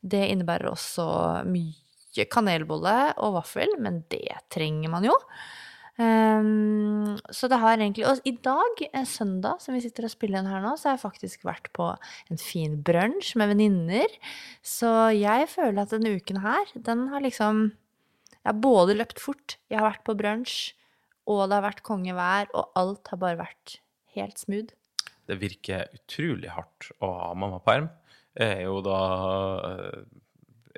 det 0.00 0.22
innebærer 0.32 0.70
også 0.70 1.06
mye 1.48 2.24
kanelbolle 2.32 2.96
og 3.20 3.36
vaffel, 3.36 3.76
men 3.80 4.02
det 4.12 4.40
trenger 4.52 4.92
man 4.92 5.08
jo. 5.08 5.16
Ehm, 6.00 7.18
så 7.28 7.48
det 7.50 7.58
har 7.60 7.76
egentlig 7.76 8.06
Og 8.08 8.22
i 8.24 8.32
dag, 8.32 8.80
søndag, 9.04 9.60
som 9.60 9.74
vi 9.76 9.82
sitter 9.84 10.06
og 10.06 10.12
spiller 10.14 10.40
inn 10.40 10.48
her 10.48 10.62
nå, 10.64 10.72
så 10.78 10.88
har 10.88 10.96
jeg 10.96 11.04
faktisk 11.04 11.44
vært 11.44 11.68
på 11.76 11.90
en 12.32 12.40
fin 12.40 12.78
brunsj 12.80 13.34
med 13.36 13.52
venninner. 13.52 14.08
Så 14.62 14.88
jeg 15.16 15.50
føler 15.52 15.82
at 15.82 15.92
denne 15.92 16.14
uken 16.16 16.40
her, 16.44 16.72
den 16.74 17.08
har 17.12 17.20
liksom 17.20 17.72
Jeg 18.40 18.54
har 18.54 18.60
både 18.64 18.96
løpt 18.96 19.20
fort, 19.20 19.58
jeg 19.68 19.76
har 19.76 19.90
vært 19.90 20.04
på 20.06 20.16
brunsj, 20.16 20.72
og 21.28 21.50
det 21.50 21.58
har 21.58 21.66
vært 21.66 21.82
kongevær, 21.84 22.46
og 22.56 22.70
alt 22.74 23.10
har 23.12 23.18
bare 23.20 23.36
vært 23.36 23.74
helt 24.16 24.40
smooth. 24.40 24.72
Det 25.28 25.36
virker 25.36 25.92
utrolig 25.92 26.48
hardt 26.48 26.88
å 27.04 27.10
ha 27.18 27.34
mammaperm. 27.36 27.90
Jeg 28.32 28.62
er 28.62 28.64
jo 28.64 28.80
da 28.80 29.00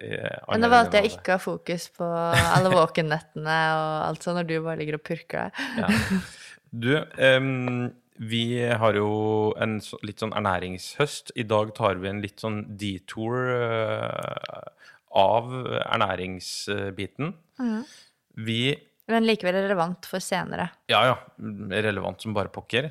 eh, 0.02 0.58
det 0.60 0.70
var 0.70 0.86
at 0.88 0.94
jeg 0.98 1.12
ikke 1.14 1.36
har 1.36 1.42
fokus 1.42 1.88
på 1.96 2.06
alle 2.06 2.72
våkennettene 2.72 3.58
og 3.78 3.90
alt 4.10 4.24
sånn, 4.26 4.38
når 4.40 4.48
du 4.48 4.54
bare 4.64 4.78
ligger 4.80 4.98
og 4.98 5.04
purker 5.06 5.48
deg. 5.48 5.82
Ja. 5.82 6.20
Du, 6.72 6.88
um, 6.96 7.90
vi 8.16 8.44
har 8.64 8.96
jo 8.96 9.08
en 9.60 9.74
så, 9.84 9.98
litt 10.06 10.22
sånn 10.22 10.32
ernæringshøst. 10.32 11.34
I 11.36 11.44
dag 11.44 11.74
tar 11.76 12.00
vi 12.00 12.08
en 12.08 12.22
litt 12.24 12.40
sånn 12.40 12.62
detour 12.80 13.50
uh, 13.52 14.62
av 15.20 15.52
ernæringsbiten. 15.82 17.34
Vi 18.40 18.60
Men 19.12 19.28
likevel 19.28 19.58
relevant 19.60 20.08
for 20.08 20.24
senere. 20.24 20.70
Ja, 20.88 21.02
ja. 21.10 21.18
Relevant 21.84 22.24
som 22.24 22.32
bare 22.32 22.52
pokker. 22.54 22.88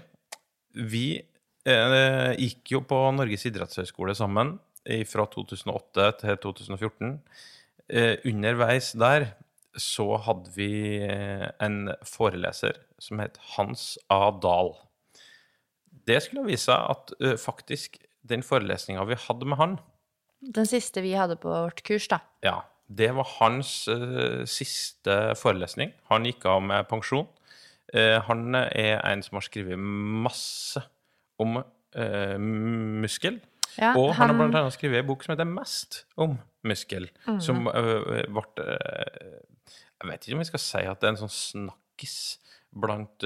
Vi 0.78 1.06
uh, 1.18 2.32
gikk 2.38 2.76
jo 2.76 2.84
på 2.86 3.02
Norges 3.18 3.50
idrettshøgskole 3.50 4.14
sammen 4.18 4.60
fra 5.10 5.26
2008 5.30 6.08
til 6.22 6.38
2014. 6.46 7.16
Eh, 7.92 8.18
underveis 8.26 8.92
der 8.98 9.32
så 9.78 10.18
hadde 10.26 10.52
vi 10.56 10.72
eh, 11.04 11.48
en 11.64 11.92
foreleser 12.08 12.80
som 13.00 13.20
het 13.24 13.38
Hans 13.56 13.98
A. 14.12 14.32
Dahl. 14.32 14.74
Det 16.08 16.22
skulle 16.24 16.48
vise 16.50 16.70
seg 16.70 16.90
at 16.96 17.14
eh, 17.22 17.38
faktisk 17.40 18.00
den 18.28 18.44
forelesninga 18.46 19.06
vi 19.10 19.18
hadde 19.28 19.48
med 19.50 19.58
han, 19.62 19.80
Den 20.42 20.66
siste 20.66 21.04
vi 21.06 21.14
hadde 21.14 21.36
på 21.38 21.52
vårt 21.54 21.84
kurs, 21.86 22.08
da. 22.10 22.18
ja, 22.42 22.64
det 22.90 23.12
var 23.14 23.28
hans 23.38 23.88
eh, 23.88 24.42
siste 24.50 25.36
forelesning. 25.38 25.94
Han 26.10 26.26
gikk 26.26 26.48
av 26.50 26.64
med 26.66 26.88
pensjon. 26.90 27.28
Eh, 27.94 28.18
han 28.26 28.56
er 28.56 28.98
en 29.06 29.22
som 29.24 29.38
har 29.38 29.46
skrevet 29.46 29.80
masse 29.80 30.82
om 31.40 31.60
eh, 31.62 32.38
muskel. 32.40 33.38
Ja, 33.80 33.94
og 33.96 34.14
han, 34.18 34.30
har 34.32 34.38
blant 34.38 34.56
annet 34.60 34.76
skrevet 34.76 35.00
en 35.04 35.08
bok 35.08 35.24
som 35.24 35.34
heter 35.36 35.48
Mest 35.48 36.02
om 36.18 36.38
muskel. 36.68 37.10
Som 37.40 37.68
eh, 37.72 38.26
ble 38.28 38.44
eh, 38.66 39.40
Jeg 40.02 40.10
vet 40.10 40.26
ikke 40.28 40.36
om 40.38 40.44
jeg 40.44 40.50
skal 40.52 40.64
si 40.66 40.84
at 40.90 41.00
det 41.02 41.08
er 41.10 41.14
en 41.16 41.22
sånn 41.24 41.36
snakkis 41.36 42.16
blant 42.72 43.24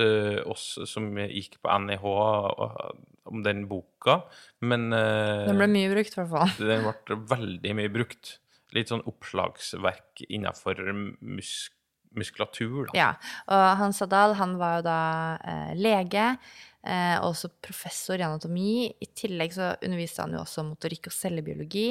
oss 0.50 0.80
som 0.90 1.12
gikk 1.22 1.60
på 1.62 1.70
NIH 1.86 2.04
og- 2.06 2.96
om 3.26 3.42
den 3.42 3.64
boka, 3.70 4.20
men 4.62 4.90
Den 4.92 5.58
ble 5.58 5.68
mye 5.68 5.90
brukt, 5.94 6.14
i 6.14 6.20
hvert 6.22 6.30
fall. 6.30 6.52
den 6.68 6.84
ble 6.86 7.16
veldig 7.30 7.76
mye 7.78 7.90
brukt. 7.94 8.38
Litt 8.74 8.90
sånn 8.90 9.02
oppslagsverk 9.06 10.26
innenfor 10.30 10.82
musk 11.22 11.72
muskulatur, 12.16 12.86
da. 12.88 12.94
Ja, 12.96 13.10
og 13.52 13.78
Hans 13.82 14.02
Adal 14.06 14.36
han 14.40 14.54
var 14.58 14.78
jo 14.78 14.84
da 14.88 15.00
eh, 15.44 15.74
lege, 15.76 16.38
eh, 16.86 17.18
også 17.26 17.50
professor 17.66 18.20
i 18.20 18.26
anatomi. 18.26 18.86
I 19.02 19.08
tillegg 19.18 19.56
så 19.56 19.74
underviste 19.84 20.24
han 20.24 20.36
jo 20.38 20.44
også 20.44 20.66
motorikk 20.68 21.10
og 21.10 21.16
cellebiologi. 21.18 21.88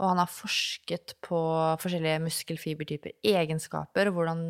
Og 0.00 0.08
han 0.10 0.20
har 0.22 0.30
forsket 0.32 1.14
på 1.24 1.40
forskjellige 1.82 2.22
muskelfibertyper, 2.26 3.16
egenskaper, 3.32 4.10
og 4.10 4.18
hvordan 4.18 4.44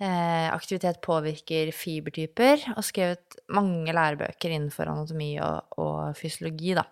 eh, 0.00 0.48
aktivitet 0.52 1.00
påvirker 1.04 1.70
fibertyper, 1.76 2.66
og 2.76 2.84
skrevet 2.88 3.38
mange 3.52 3.94
lærebøker 3.96 4.56
innenfor 4.56 4.90
anatomi 4.92 5.34
og, 5.44 5.78
og 5.80 6.16
fysiologi, 6.18 6.74
da. 6.78 6.86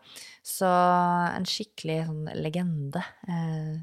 Så 0.44 0.68
en 0.68 1.49
skikkelig 1.49 2.02
sånn 2.11 2.25
legende 2.44 3.04
eh, 3.28 3.75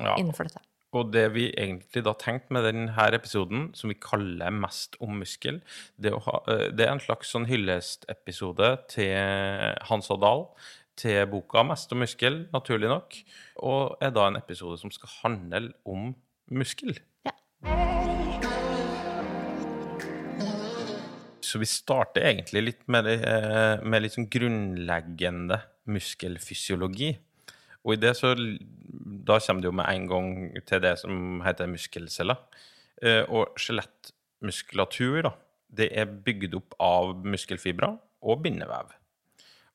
Ja. 0.00 0.14
innenfor 0.16 0.46
dette. 0.48 0.62
Og 0.96 1.12
det 1.14 1.28
vi 1.36 1.46
egentlig 1.54 2.02
da 2.02 2.16
tenkte 2.18 2.54
med 2.56 2.64
denne 2.66 3.06
episoden, 3.14 3.68
som 3.78 3.92
vi 3.92 3.98
kaller 4.00 4.50
Mest 4.50 4.96
om 4.98 5.20
muskel, 5.22 5.60
det, 6.02 6.10
ha, 6.26 6.40
eh, 6.50 6.66
det 6.74 6.86
er 6.86 6.96
en 6.96 7.02
slags 7.02 7.30
sånn 7.30 7.46
hyllestepisode 7.46 8.72
til 8.90 9.14
Hans 9.86 10.10
og 10.10 10.22
Dahl, 10.24 10.44
til 10.98 11.22
boka 11.30 11.62
Mest 11.64 11.94
om 11.94 12.02
muskel, 12.02 12.42
naturlig 12.52 12.90
nok, 12.90 13.20
og 13.62 14.02
er 14.02 14.10
da 14.16 14.26
en 14.28 14.40
episode 14.40 14.80
som 14.82 14.90
skal 14.94 15.14
handle 15.20 15.72
om 15.86 16.10
muskel. 16.50 16.98
Ja. 17.24 17.36
Så 21.50 21.58
vi 21.62 21.66
starter 21.70 22.26
egentlig 22.26 22.66
litt 22.66 22.84
med, 22.90 23.06
eh, 23.14 23.80
med 23.82 24.02
litt 24.02 24.18
sånn 24.18 24.28
grunnleggende 24.30 25.62
muskelfysiologi. 25.90 27.14
Og 27.84 27.94
i 27.94 28.00
det 28.00 28.16
så 28.18 28.34
Da 28.34 29.38
kommer 29.38 29.62
det 29.62 29.68
jo 29.68 29.76
med 29.76 29.88
en 29.88 30.06
gang 30.08 30.30
til 30.66 30.80
det 30.82 30.98
som 30.98 31.40
heter 31.44 31.70
muskelceller. 31.70 32.36
Eh, 33.02 33.22
Og 33.28 33.54
skjelettmuskulatur, 33.56 35.22
da, 35.22 35.32
det 35.70 35.90
er 35.92 36.06
bygd 36.06 36.54
opp 36.54 36.74
av 36.80 37.14
muskelfibre 37.24 37.92
og 38.22 38.42
bindevev. 38.42 38.90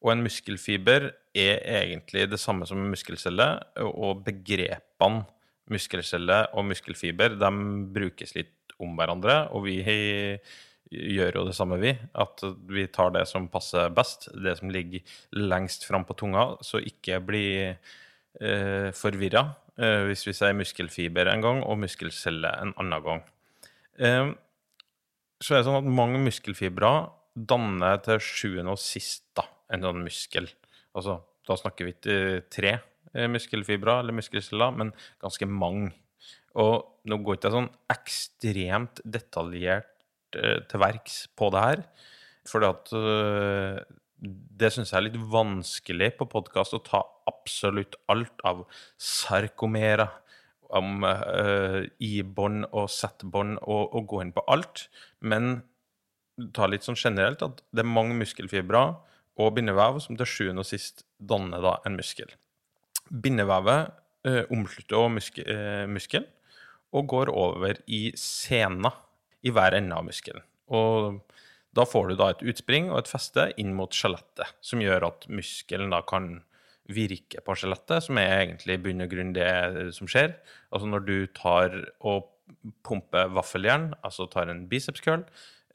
Og 0.03 0.11
en 0.11 0.25
muskelfiber 0.25 1.11
er 1.33 1.61
egentlig 1.81 2.27
det 2.29 2.39
samme 2.39 2.67
som 2.67 2.77
en 2.77 2.91
muskelcelle, 2.91 3.47
og 3.81 4.25
begrepene 4.25 5.25
muskelcelle 5.71 6.43
og 6.53 6.67
muskelfiber 6.69 7.39
de 7.39 7.51
brukes 7.95 8.35
litt 8.35 8.75
om 8.81 8.93
hverandre, 8.97 9.47
og 9.55 9.65
vi 9.65 9.79
gjør 10.91 11.39
jo 11.39 11.43
det 11.47 11.55
samme, 11.57 11.79
vi. 11.81 11.93
At 12.13 12.43
vi 12.69 12.85
tar 12.93 13.13
det 13.15 13.25
som 13.29 13.49
passer 13.51 13.93
best, 13.95 14.29
det 14.33 14.57
som 14.59 14.71
ligger 14.73 15.03
lengst 15.37 15.87
fram 15.87 16.05
på 16.07 16.17
tunga, 16.19 16.47
så 16.65 16.81
ikke 16.83 17.21
bli 17.25 17.45
eh, 17.65 18.89
forvirra 18.95 19.45
eh, 19.79 20.05
hvis 20.09 20.25
vi 20.27 20.35
sier 20.37 20.57
muskelfiber 20.57 21.31
en 21.31 21.45
gang 21.45 21.61
og 21.65 21.79
muskelcelle 21.83 22.51
en 22.61 22.73
annen 22.81 23.05
gang. 23.05 23.23
Eh, 23.97 24.33
så 25.41 25.53
er 25.53 25.61
det 25.61 25.67
sånn 25.67 25.81
at 25.81 25.95
mange 26.01 26.21
muskelfibre 26.23 26.91
danner 27.35 27.99
til 28.03 28.21
sjuende 28.23 28.75
og 28.75 28.81
sist 28.81 29.25
da, 29.35 29.47
en 29.73 29.83
sånn 29.83 30.03
muskel. 30.05 30.47
Altså, 30.95 31.19
da 31.45 31.57
snakker 31.59 31.87
vi 31.87 31.95
ikke 31.95 32.19
tre 32.53 32.77
eh, 32.77 33.27
muskelfibre 33.31 33.99
eller 34.01 34.15
muskelceller, 34.15 34.77
men 34.79 34.93
ganske 35.23 35.49
mange. 35.49 35.91
Og 36.55 37.03
nå 37.09 37.19
går 37.19 37.35
ikke 37.35 37.49
jeg 37.49 37.57
sånn 37.57 37.73
ekstremt 37.91 39.01
detaljert 39.03 39.91
til 40.69 40.81
verks 40.81 41.25
på 41.37 41.51
det 41.53 41.63
her, 41.63 41.85
For 42.45 42.65
eh, 42.65 43.79
det 44.21 44.71
syns 44.73 44.91
jeg 44.91 44.99
er 44.99 45.07
litt 45.07 45.17
vanskelig 45.31 46.11
på 46.19 46.27
podkast 46.29 46.75
å 46.77 46.83
ta 46.85 47.01
absolutt 47.29 47.97
alt 48.11 48.45
av 48.45 48.65
sarkomera, 49.01 50.09
om 50.75 51.03
uh, 51.05 51.85
I-bånd 52.01 52.65
og 52.73 52.87
Z-bånd, 52.89 53.59
og, 53.61 53.93
og 53.95 54.07
gå 54.09 54.21
inn 54.23 54.31
på 54.33 54.41
alt. 54.49 54.87
Men 55.21 55.59
ta 56.57 56.65
litt 56.67 56.83
sånn 56.83 56.97
generelt 56.97 57.43
at 57.45 57.61
det 57.69 57.83
er 57.83 57.87
mange 57.87 58.17
muskelfibrer 58.17 58.95
og 59.37 59.53
bindevev 59.55 60.01
som 60.03 60.17
til 60.17 60.27
sjuende 60.27 60.65
og 60.65 60.67
sist 60.67 61.05
danner 61.21 61.61
da 61.63 61.75
en 61.85 61.95
muskel. 61.99 62.33
Bindevevet 63.13 63.93
omslutter 64.49 64.97
også 64.97 65.13
muske, 65.13 65.45
eh, 65.45 65.85
muskelen 65.87 66.25
og 66.95 67.07
går 67.11 67.29
over 67.29 67.77
i 67.87 68.11
sena 68.17 68.91
i 69.45 69.53
hver 69.53 69.77
ende 69.77 69.95
av 69.97 70.07
muskelen. 70.07 70.43
Og 70.73 71.21
da 71.75 71.85
får 71.85 72.09
du 72.09 72.17
da 72.19 72.31
et 72.31 72.43
utspring 72.49 72.89
og 72.91 73.01
et 73.01 73.11
feste 73.11 73.49
inn 73.61 73.73
mot 73.77 73.93
skjelettet, 73.93 74.55
som 74.63 74.81
gjør 74.83 75.09
at 75.09 75.27
muskelen 75.29 75.91
da 75.93 76.01
kan 76.07 76.39
virke 76.91 77.41
på 77.41 77.55
skjelettet, 77.57 78.05
som 78.05 78.19
er 78.21 78.31
egentlig 78.43 78.77
i 78.77 78.83
bunn 78.83 79.03
og 79.05 79.11
grunn 79.11 79.33
det 79.35 79.49
som 79.97 80.09
skjer. 80.09 80.35
Altså 80.71 80.89
når 80.89 81.05
du 81.07 81.17
tar 81.35 81.75
og 82.05 82.31
pumper 82.85 83.31
vaffeljern, 83.33 83.91
altså 84.05 84.29
tar 84.29 84.51
en 84.51 84.65
biceps 84.69 85.01
curl, 85.03 85.25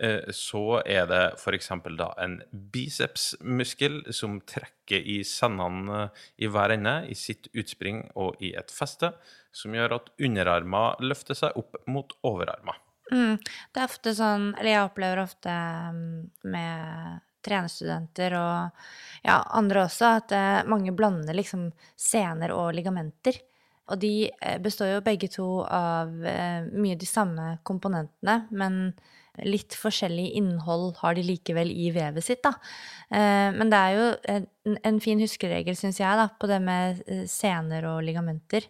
eh, 0.00 0.30
så 0.34 0.80
er 0.84 1.08
det 1.10 1.22
f.eks. 1.34 1.72
da 1.98 2.12
en 2.22 2.38
bicepsmuskel 2.74 4.04
som 4.14 4.38
trekker 4.46 5.02
i 5.02 5.20
sendene 5.26 6.06
i 6.38 6.50
hver 6.50 6.76
ende, 6.78 7.00
i 7.10 7.18
sitt 7.18 7.50
utspring 7.52 8.06
og 8.14 8.38
i 8.40 8.54
et 8.58 8.70
feste, 8.72 9.12
som 9.52 9.74
gjør 9.74 9.98
at 9.98 10.14
underarmer 10.22 11.02
løfter 11.02 11.38
seg 11.38 11.58
opp 11.58 11.82
mot 11.90 12.14
overarmer. 12.22 12.78
Mm. 13.11 13.40
Det 13.43 13.81
er 13.81 13.88
ofte 13.90 14.14
sånn, 14.14 14.52
eller 14.55 14.71
jeg 14.71 14.87
opplever 14.87 15.23
ofte 15.25 15.57
mm, 15.95 16.14
med 16.52 17.21
trenerstudenter 17.45 18.35
og 18.38 18.83
ja, 19.25 19.38
andre 19.57 19.85
også, 19.87 20.17
at 20.21 20.35
eh, 20.37 20.59
mange 20.71 20.93
blander 20.97 21.37
liksom 21.37 21.71
sener 21.99 22.55
og 22.57 22.73
ligamenter. 22.76 23.38
Og 23.90 23.99
de 24.02 24.31
eh, 24.31 24.59
består 24.62 24.95
jo 24.95 25.07
begge 25.07 25.31
to 25.33 25.49
av 25.67 26.12
eh, 26.26 26.69
mye 26.71 26.99
de 27.00 27.09
samme 27.09 27.57
komponentene, 27.67 28.45
men 28.50 28.93
litt 29.47 29.76
forskjellig 29.79 30.33
innhold 30.37 30.99
har 31.00 31.14
de 31.17 31.25
likevel 31.25 31.71
i 31.73 31.88
vevet 31.95 32.25
sitt, 32.25 32.43
da. 32.45 32.50
Men 33.09 33.71
det 33.73 33.79
er 33.79 33.95
jo 33.95 34.40
en, 34.83 34.99
fin 35.00 35.23
huskeregel, 35.23 35.79
syns 35.79 36.00
jeg, 36.02 36.19
da, 36.19 36.26
på 36.35 36.50
det 36.50 36.59
med 36.61 36.99
sener 37.31 37.87
og 37.88 38.02
ligamenter. 38.05 38.67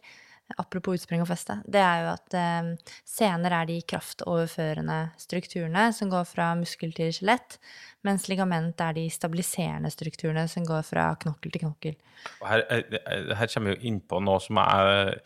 Apropos 0.59 0.99
utspring 0.99 1.23
og 1.23 1.29
feste. 1.31 1.59
Det 1.71 1.81
er 1.83 2.05
jo 2.05 2.09
at 2.13 2.37
eh, 2.39 2.71
sener 3.07 3.55
er 3.55 3.69
de 3.69 3.77
kraftoverførende 3.87 4.99
strukturene 5.21 5.91
som 5.97 6.11
går 6.13 6.27
fra 6.29 6.51
muskel 6.59 6.95
til 6.97 7.13
skjelett, 7.15 7.59
mens 8.07 8.27
ligament 8.31 8.81
er 8.83 8.97
de 8.97 9.07
stabiliserende 9.13 9.93
strukturene 9.93 10.47
som 10.51 10.67
går 10.67 10.83
fra 10.89 11.11
knokkel 11.23 11.55
til 11.55 11.65
knokkel. 11.67 12.01
Og 12.41 12.49
her, 12.51 12.65
eh, 12.71 13.37
her 13.39 13.53
kommer 13.53 13.75
vi 13.75 13.77
jo 13.79 13.93
inn 13.93 14.01
på 14.03 14.23
noe 14.25 14.43
som 14.43 14.61
jeg, 14.63 15.23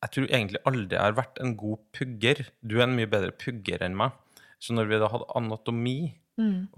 Jeg 0.00 0.10
tror 0.14 0.24
egentlig 0.26 0.60
aldri 0.66 0.96
jeg 0.96 1.04
har 1.04 1.14
vært 1.14 1.38
en 1.44 1.52
god 1.60 1.78
pugger. 1.92 2.38
Du 2.64 2.78
er 2.78 2.86
en 2.88 2.96
mye 2.96 3.10
bedre 3.10 3.34
pugger 3.36 3.84
enn 3.84 3.98
meg. 4.00 4.16
Så 4.60 4.76
når 4.76 4.90
vi 4.90 4.98
da 5.00 5.08
hadde 5.08 5.30
anatomi, 5.38 5.98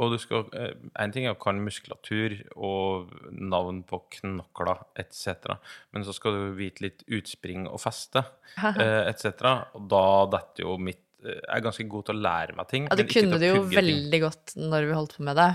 og 0.01 0.15
du 0.15 0.19
skal 0.21 0.49
eh, 0.59 0.73
En 1.03 1.13
ting 1.15 1.27
er 1.27 1.37
å 1.37 1.41
kan 1.41 1.61
muskulatur 1.63 2.35
og 2.57 3.13
navn 3.31 3.83
på 3.89 4.01
knokler 4.19 4.83
etc., 4.99 5.57
men 5.95 6.07
så 6.07 6.15
skal 6.17 6.37
du 6.37 6.57
vite 6.59 6.87
litt 6.87 7.05
utspring 7.13 7.69
og 7.71 7.81
feste 7.83 8.25
eh, 8.73 9.11
etc., 9.11 9.53
og 9.77 9.87
da 9.93 10.07
detter 10.39 10.67
jo 10.67 10.79
mitt 10.83 11.05
eh, 11.23 11.39
Jeg 11.39 11.55
er 11.59 11.67
ganske 11.69 11.89
god 11.95 12.09
til 12.09 12.19
å 12.19 12.25
lære 12.27 12.59
meg 12.59 12.73
ting. 12.73 12.89
Ja, 12.91 12.99
du 12.99 13.07
kunne 13.09 13.39
det 13.43 13.53
jo 13.53 13.63
veldig 13.69 14.11
ting. 14.11 14.27
godt 14.27 14.57
når 14.59 14.89
vi 14.89 14.99
holdt 14.99 15.17
på 15.19 15.29
med 15.29 15.39
det. 15.39 15.51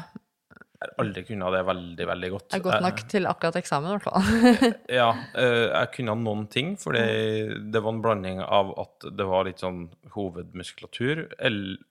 Jeg 0.77 0.91
har 0.91 1.01
aldri 1.01 1.21
kunnet 1.25 1.53
det 1.55 1.61
veldig, 1.65 2.05
veldig 2.05 2.27
godt. 2.35 2.47
Det 2.51 2.57
er 2.59 2.63
godt 2.67 2.83
nok 2.85 2.99
til 3.09 3.25
akkurat 3.25 3.55
eksamen, 3.57 3.89
i 3.89 3.95
hvert 3.95 4.05
fall. 4.05 4.73
Ja, 4.99 5.07
eh, 5.33 5.63
jeg 5.73 5.89
kunne 5.95 6.15
noen 6.21 6.43
ting, 6.53 6.75
for 6.77 6.93
det 6.93 7.81
var 7.81 7.89
en 7.95 8.01
blanding 8.03 8.43
av 8.45 8.69
at 8.83 9.07
det 9.17 9.25
var 9.25 9.47
litt 9.49 9.63
sånn 9.63 9.87
hovedmuskulatur, 10.13 11.23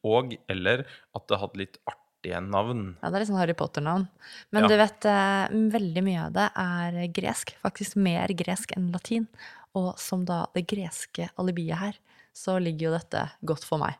og 0.06 0.36
eller 0.52 0.84
at 1.18 1.26
det 1.26 1.40
hadde 1.42 1.60
litt 1.64 1.80
artige 1.90 2.40
navn. 2.46 2.86
Ja, 3.02 3.10
det 3.10 3.18
er 3.18 3.24
litt 3.24 3.32
sånn 3.32 3.40
Harry 3.42 3.58
Potter-navn. 3.58 4.06
Men 4.54 4.62
Ja. 4.64 4.68
du 4.70 4.76
vet, 4.78 5.04
eh, 5.10 5.48
veldig 5.74 6.02
mye 6.06 6.24
av 6.28 6.32
det 6.38 6.48
er 6.54 7.08
gresk. 7.12 7.56
Faktisk 7.66 7.96
mer 7.96 8.28
gresk 8.28 8.70
enn 8.76 8.92
latin. 8.92 9.26
Og 9.74 9.98
som 9.98 10.24
da 10.24 10.46
det 10.54 10.66
greske 10.70 11.28
alibiet 11.36 11.78
her, 11.78 11.98
så 12.32 12.60
ligger 12.62 12.86
jo 12.92 12.98
dette 12.98 13.30
godt 13.44 13.64
for 13.64 13.78
meg. 13.82 13.96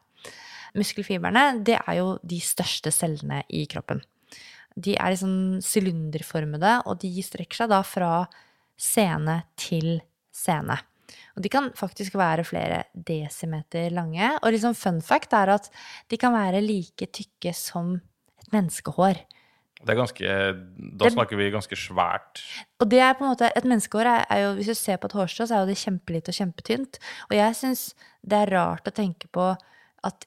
Muskelfibrene, 0.77 1.65
det 1.65 1.81
er 1.87 1.95
jo 1.99 2.19
de 2.25 2.39
største 2.39 2.93
cellene 2.93 3.43
i 3.51 3.67
kroppen. 3.67 4.03
De 4.77 4.97
er 4.97 5.15
liksom 5.15 5.63
sylinderformede, 5.65 6.83
og 6.85 7.01
de 7.01 7.11
strekker 7.25 7.63
seg 7.63 7.73
da 7.73 7.81
fra 7.87 8.11
scene 8.77 9.41
til 9.57 9.97
scene. 10.37 10.77
Og 11.37 11.45
de 11.45 11.53
kan 11.53 11.71
faktisk 11.77 12.17
være 12.17 12.45
flere 12.49 12.83
desimeter 12.93 13.93
lange. 13.95 14.33
Og 14.43 14.53
liksom 14.53 14.77
fun 14.77 15.01
fact 15.05 15.37
er 15.37 15.53
at 15.57 15.71
de 16.11 16.19
kan 16.21 16.35
være 16.35 16.65
like 16.65 17.09
tykke 17.13 17.53
som 17.57 17.97
et 18.41 18.53
menneskehår. 18.55 19.23
Det 19.77 19.93
er 19.93 19.99
ganske 19.99 20.37
Da 20.99 21.11
snakker 21.13 21.37
vi 21.39 21.51
ganske 21.53 21.77
svært. 21.77 22.41
Og 22.81 22.89
det 22.91 23.01
er 23.05 23.13
på 23.15 23.25
en 23.25 23.35
måte, 23.35 23.51
et 23.53 23.69
menneskehår 23.69 24.09
er, 24.09 24.25
er 24.33 24.41
jo, 24.47 24.55
hvis 24.57 24.73
du 24.73 24.75
ser 24.75 24.97
på 24.97 25.11
et 25.11 25.17
hårstrå, 25.19 25.47
så 25.47 25.59
er 25.59 25.65
jo 25.65 25.71
det 25.71 25.79
kjempelite 25.83 26.33
og 26.33 26.39
kjempetynt. 26.41 26.99
Og 27.29 27.37
jeg 27.37 27.59
syns 27.61 27.83
det 28.25 28.41
er 28.41 28.55
rart 28.57 28.89
å 28.89 28.97
tenke 28.97 29.29
på 29.29 29.53
at 30.07 30.27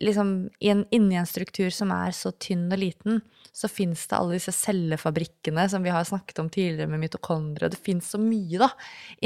liksom 0.00 0.50
inni 0.62 1.16
en 1.18 1.26
struktur 1.26 1.70
som 1.74 1.90
er 1.94 2.14
så 2.14 2.30
tynn 2.38 2.68
og 2.72 2.78
liten, 2.78 3.20
så 3.52 3.68
fins 3.68 4.04
det 4.08 4.16
alle 4.16 4.36
disse 4.38 4.54
cellefabrikkene 4.54 5.64
som 5.68 5.82
vi 5.84 5.90
har 5.92 6.06
snakket 6.06 6.38
om 6.40 6.48
tidligere 6.52 6.88
med 6.92 7.02
mitokondrier. 7.02 7.72
Det 7.72 7.80
fins 7.82 8.12
så 8.14 8.20
mye, 8.22 8.60
da, 8.62 8.70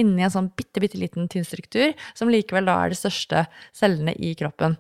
inni 0.01 0.25
en 0.25 0.33
sånn 0.33 0.51
bitte, 0.57 0.81
bitte 0.83 0.99
liten 1.01 1.29
tynn 1.33 1.47
struktur, 1.47 1.93
som 2.17 2.33
likevel 2.33 2.67
da 2.69 2.79
er 2.83 2.93
de 2.95 2.99
største 2.99 3.45
cellene 3.77 4.17
i 4.17 4.33
kroppen. 4.39 4.79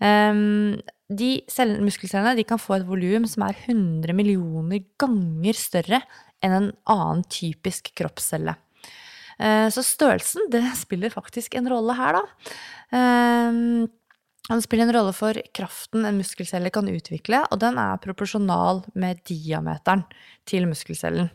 Um, 0.00 0.78
de 1.12 1.30
cell- 1.50 1.80
muskelcellene 1.82 2.36
de 2.38 2.44
kan 2.48 2.60
få 2.60 2.78
et 2.78 2.86
volum 2.88 3.26
som 3.28 3.44
er 3.44 3.56
100 3.66 4.14
millioner 4.16 4.84
ganger 5.00 5.58
større 5.58 6.00
enn 6.40 6.54
en 6.56 6.68
annen 6.88 7.24
typisk 7.28 7.90
kroppscelle. 7.98 8.54
Uh, 9.40 9.68
Så 9.72 9.82
størrelsen, 9.84 10.46
det 10.52 10.62
spiller 10.78 11.12
faktisk 11.12 11.56
en 11.56 11.68
rolle 11.72 11.96
her, 11.96 12.20
da. 12.20 12.52
Ehm, 12.96 13.88
Den 14.50 14.62
spiller 14.64 14.88
en 14.88 14.96
rolle 14.96 15.12
for 15.14 15.38
kraften 15.54 16.06
en 16.08 16.16
muskelcelle 16.18 16.72
kan 16.74 16.88
utvikle, 16.90 17.44
og 17.54 17.60
den 17.62 17.78
er 17.78 18.00
proporsjonal 18.02 18.82
med 18.98 19.22
diameteren 19.30 20.02
til 20.48 20.66
muskelcellen. 20.66 21.30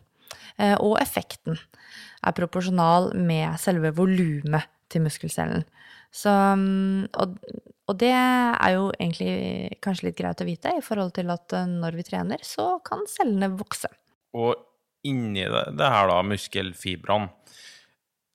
Eh, 0.60 0.76
Og 0.76 0.98
effekten 1.00 1.56
er 1.56 2.36
proporsjonal 2.36 3.14
med 3.16 3.56
selve 3.62 3.94
volumet 3.96 4.68
til 4.92 5.06
muskelcellen. 5.08 5.64
Så, 6.12 6.32
mm, 6.60 7.08
og, 7.16 7.40
og 7.88 7.98
det 8.04 8.12
er 8.12 8.76
jo 8.76 8.92
egentlig 9.00 9.80
kanskje 9.84 10.10
litt 10.10 10.20
greit 10.20 10.44
å 10.44 10.48
vite 10.48 10.76
i 10.76 10.84
forhold 10.84 11.16
til 11.16 11.32
at 11.32 11.56
eh, 11.56 11.72
når 11.72 11.96
vi 11.96 12.08
trener, 12.08 12.44
så 12.44 12.82
kan 12.84 13.08
cellene 13.08 13.54
vokse. 13.56 13.92
Og 14.36 14.60
inni 15.08 15.48
det, 15.48 15.68
det 15.80 15.92
her, 15.92 16.12
da, 16.12 16.20
muskelfibrene, 16.26 17.32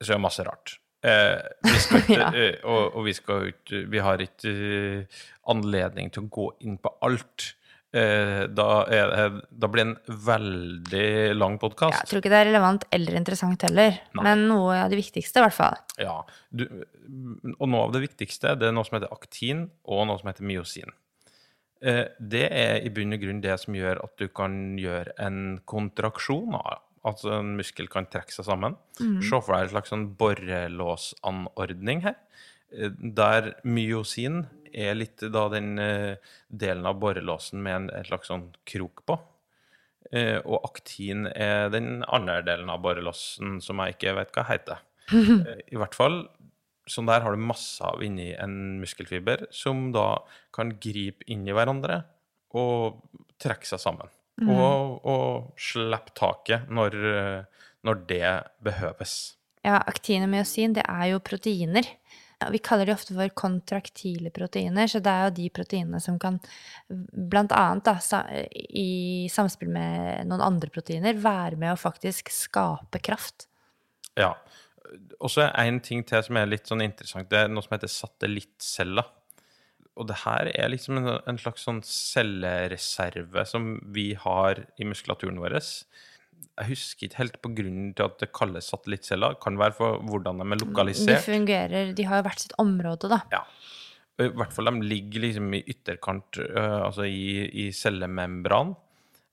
så 0.00 0.14
er 0.14 0.16
det 0.16 0.24
masse 0.24 0.44
rart. 0.46 0.80
Eh, 1.02 1.38
vi 1.64 1.78
skal 1.80 2.00
ikke, 2.04 2.18
Ja. 2.18 2.28
eh, 2.36 2.58
og, 2.68 2.96
og 2.98 3.04
vi 3.06 3.12
skal 3.16 3.46
ikke 3.54 3.78
Vi 3.88 3.98
har 4.04 4.20
ikke 4.20 4.50
eh, 4.52 5.22
anledning 5.48 6.10
til 6.12 6.26
å 6.26 6.30
gå 6.30 6.48
inn 6.68 6.76
på 6.78 6.92
alt. 7.06 7.54
Eh, 7.92 8.44
da, 8.46 8.66
er, 8.86 9.40
da 9.50 9.66
blir 9.66 9.82
det 9.82 9.88
en 9.88 10.18
veldig 10.28 11.06
lang 11.34 11.56
Jeg 11.56 11.62
podkast. 11.64 12.04
tror 12.06 12.20
ikke 12.20 12.30
det 12.30 12.38
er 12.38 12.48
relevant 12.52 12.84
eller 12.94 13.16
interessant 13.18 13.64
heller, 13.66 13.96
Nei. 14.14 14.22
men 14.28 14.44
noe 14.46 14.76
av 14.84 14.92
det 14.92 15.00
viktigste, 15.00 15.40
i 15.40 15.42
hvert 15.46 15.56
fall. 15.56 15.78
Ja, 15.98 16.20
du, 16.54 16.66
og 17.58 17.66
noe 17.72 17.88
av 17.88 17.96
det 17.96 18.04
viktigste 18.04 18.52
det 18.60 18.68
er 18.68 18.76
noe 18.76 18.86
som 18.86 19.00
heter 19.00 19.10
aktin, 19.16 19.64
og 19.90 20.04
noe 20.06 20.20
som 20.20 20.30
heter 20.30 20.46
myosin. 20.46 20.94
Eh, 21.82 22.04
Det 22.20 22.44
er 22.52 22.84
i 22.86 22.92
bunn 22.94 23.16
og 23.16 23.24
grunn 23.24 23.40
det 23.42 23.56
som 23.58 23.74
gjør 23.74 24.04
at 24.04 24.14
du 24.22 24.28
kan 24.28 24.76
gjøre 24.78 25.16
en 25.26 25.58
kontraksjon. 25.66 26.52
da. 26.54 26.78
Altså 27.06 27.32
en 27.38 27.54
muskel 27.56 27.88
kan 27.88 28.08
trekke 28.12 28.34
seg 28.34 28.44
sammen. 28.48 28.76
Se 29.24 29.40
for 29.40 29.54
deg 29.54 29.66
en 29.66 29.72
slags 29.74 29.92
sånn 29.92 30.08
borrelåsanordning 30.20 32.02
her, 32.04 32.18
eh, 32.76 32.92
der 33.00 33.54
myosin 33.64 34.42
er 34.70 34.94
litt 34.94 35.24
da 35.32 35.46
den 35.50 35.78
eh, 35.82 36.20
delen 36.48 36.86
av 36.86 37.00
borrelåsen 37.02 37.62
med 37.64 37.76
en, 37.76 37.88
en 37.96 38.06
slags 38.06 38.30
sånn 38.30 38.50
krok 38.68 39.02
på. 39.08 39.16
Eh, 40.12 40.38
og 40.44 40.66
aktin 40.68 41.26
er 41.30 41.70
den 41.72 42.04
andre 42.08 42.40
delen 42.46 42.70
av 42.72 42.82
borrelåsen 42.84 43.58
som 43.64 43.80
jeg 43.82 43.96
ikke 43.96 44.14
vet 44.18 44.36
hva 44.36 44.46
heter. 44.50 44.84
I 45.74 45.80
hvert 45.80 45.96
fall, 45.96 46.22
sånn 46.90 47.08
der 47.08 47.24
har 47.24 47.34
du 47.34 47.42
masse 47.42 47.80
av 47.86 48.02
inni 48.04 48.30
en 48.36 48.80
muskelfiber, 48.82 49.48
som 49.54 49.88
da 49.94 50.20
kan 50.54 50.76
gripe 50.82 51.24
inn 51.30 51.48
i 51.48 51.56
hverandre 51.56 52.02
og 52.58 53.00
trekke 53.40 53.68
seg 53.68 53.82
sammen. 53.82 54.10
Og, 54.48 55.00
og 55.04 55.60
slipp 55.60 56.14
taket 56.16 56.70
når, 56.72 56.96
eh, 57.10 57.66
når 57.86 58.02
det 58.08 58.32
behøves. 58.64 59.18
Ja, 59.66 59.82
aktin 59.84 60.24
og 60.24 60.32
myosin, 60.32 60.72
det 60.76 60.86
er 60.88 61.10
jo 61.12 61.20
proteiner. 61.20 61.84
Vi 62.48 62.58
kaller 62.64 62.88
de 62.88 62.94
ofte 62.94 63.12
for 63.12 63.32
kontraktile 63.36 64.30
proteiner, 64.32 64.88
så 64.88 65.02
det 65.04 65.12
er 65.12 65.26
jo 65.26 65.34
de 65.36 65.48
proteinene 65.52 66.00
som 66.00 66.16
kan, 66.20 66.38
blant 66.88 67.52
annet 67.52 67.84
da, 67.84 68.22
i 68.48 69.28
samspill 69.28 69.68
med 69.74 70.24
noen 70.30 70.46
andre 70.46 70.72
proteiner, 70.72 71.20
være 71.20 71.60
med 71.60 71.74
å 71.74 71.80
faktisk 71.80 72.32
skape 72.32 73.02
kraft. 73.04 73.44
Ja. 74.16 74.32
Og 75.20 75.28
så 75.30 75.44
er 75.44 75.68
en 75.68 75.82
ting 75.84 76.00
til 76.08 76.24
som 76.24 76.40
er 76.40 76.48
litt 76.48 76.70
sånn 76.70 76.80
interessant. 76.82 77.28
Det 77.30 77.44
er 77.44 77.52
noe 77.52 77.66
som 77.66 77.76
heter 77.76 77.92
satellittceller. 77.92 79.12
Og 79.98 80.06
det 80.08 80.20
her 80.22 80.50
er 80.54 80.70
liksom 80.72 81.00
en, 81.00 81.08
en 81.28 81.40
slags 81.40 81.64
sånn 81.66 81.80
cellereserve 81.86 83.44
som 83.48 83.72
vi 83.94 84.12
har 84.18 84.62
i 84.80 84.86
muskulaturen 84.88 85.40
vår. 85.42 85.58
Jeg 85.60 86.68
husker 86.70 87.08
ikke 87.08 87.20
helt 87.20 87.40
på 87.42 87.52
grunnen 87.58 87.90
til 87.96 88.06
at 88.06 88.20
det 88.22 88.30
kalles 88.36 88.70
satellittceller. 88.72 89.36
Kan 89.42 89.58
være 89.60 89.76
for 89.76 90.04
hvordan 90.06 90.40
de 90.40 90.46
er 90.46 90.62
lokalisert. 90.62 91.16
De 91.18 91.26
fungerer, 91.26 91.92
de 91.96 92.06
har 92.08 92.20
jo 92.20 92.28
hvert 92.28 92.44
sitt 92.46 92.56
område, 92.62 93.10
da. 93.12 93.20
Ja. 93.34 93.44
I 94.20 94.28
hvert 94.36 94.52
fall 94.52 94.68
de 94.68 94.84
ligger 94.84 95.24
liksom 95.24 95.52
i 95.56 95.62
ytterkant, 95.72 96.38
altså 96.60 97.06
i, 97.08 97.48
i 97.64 97.70
cellemembran. 97.72 98.74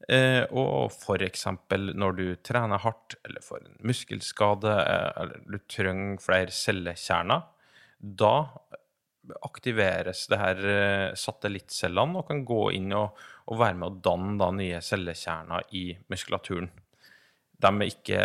Eh, 0.08 0.46
og 0.56 0.94
for 0.94 1.20
eksempel 1.26 1.92
når 1.98 2.14
du 2.16 2.26
trener 2.46 2.80
hardt, 2.80 3.18
eller 3.28 3.44
får 3.44 3.66
en 3.66 3.80
muskelskade, 3.90 4.72
eh, 4.80 5.10
eller 5.24 5.42
du 5.44 5.58
trenger 5.68 6.22
flere 6.24 6.54
cellekjerner, 6.54 7.48
da 8.00 8.36
aktiveres 9.46 10.26
det 10.32 10.40
her 10.42 10.62
eh, 10.72 11.16
satellittcellene 11.18 12.22
og 12.22 12.30
kan 12.30 12.44
gå 12.48 12.62
inn 12.78 12.94
og, 12.98 13.18
og 13.48 13.62
være 13.62 13.80
med 13.80 13.90
å 13.90 14.02
danne 14.10 14.38
da 14.42 14.52
nye 14.56 14.82
cellekjerner 14.84 15.68
i 15.78 15.90
muskulaturen. 16.12 16.70
De 17.58 17.72
er 17.74 17.90
ikke 17.90 18.22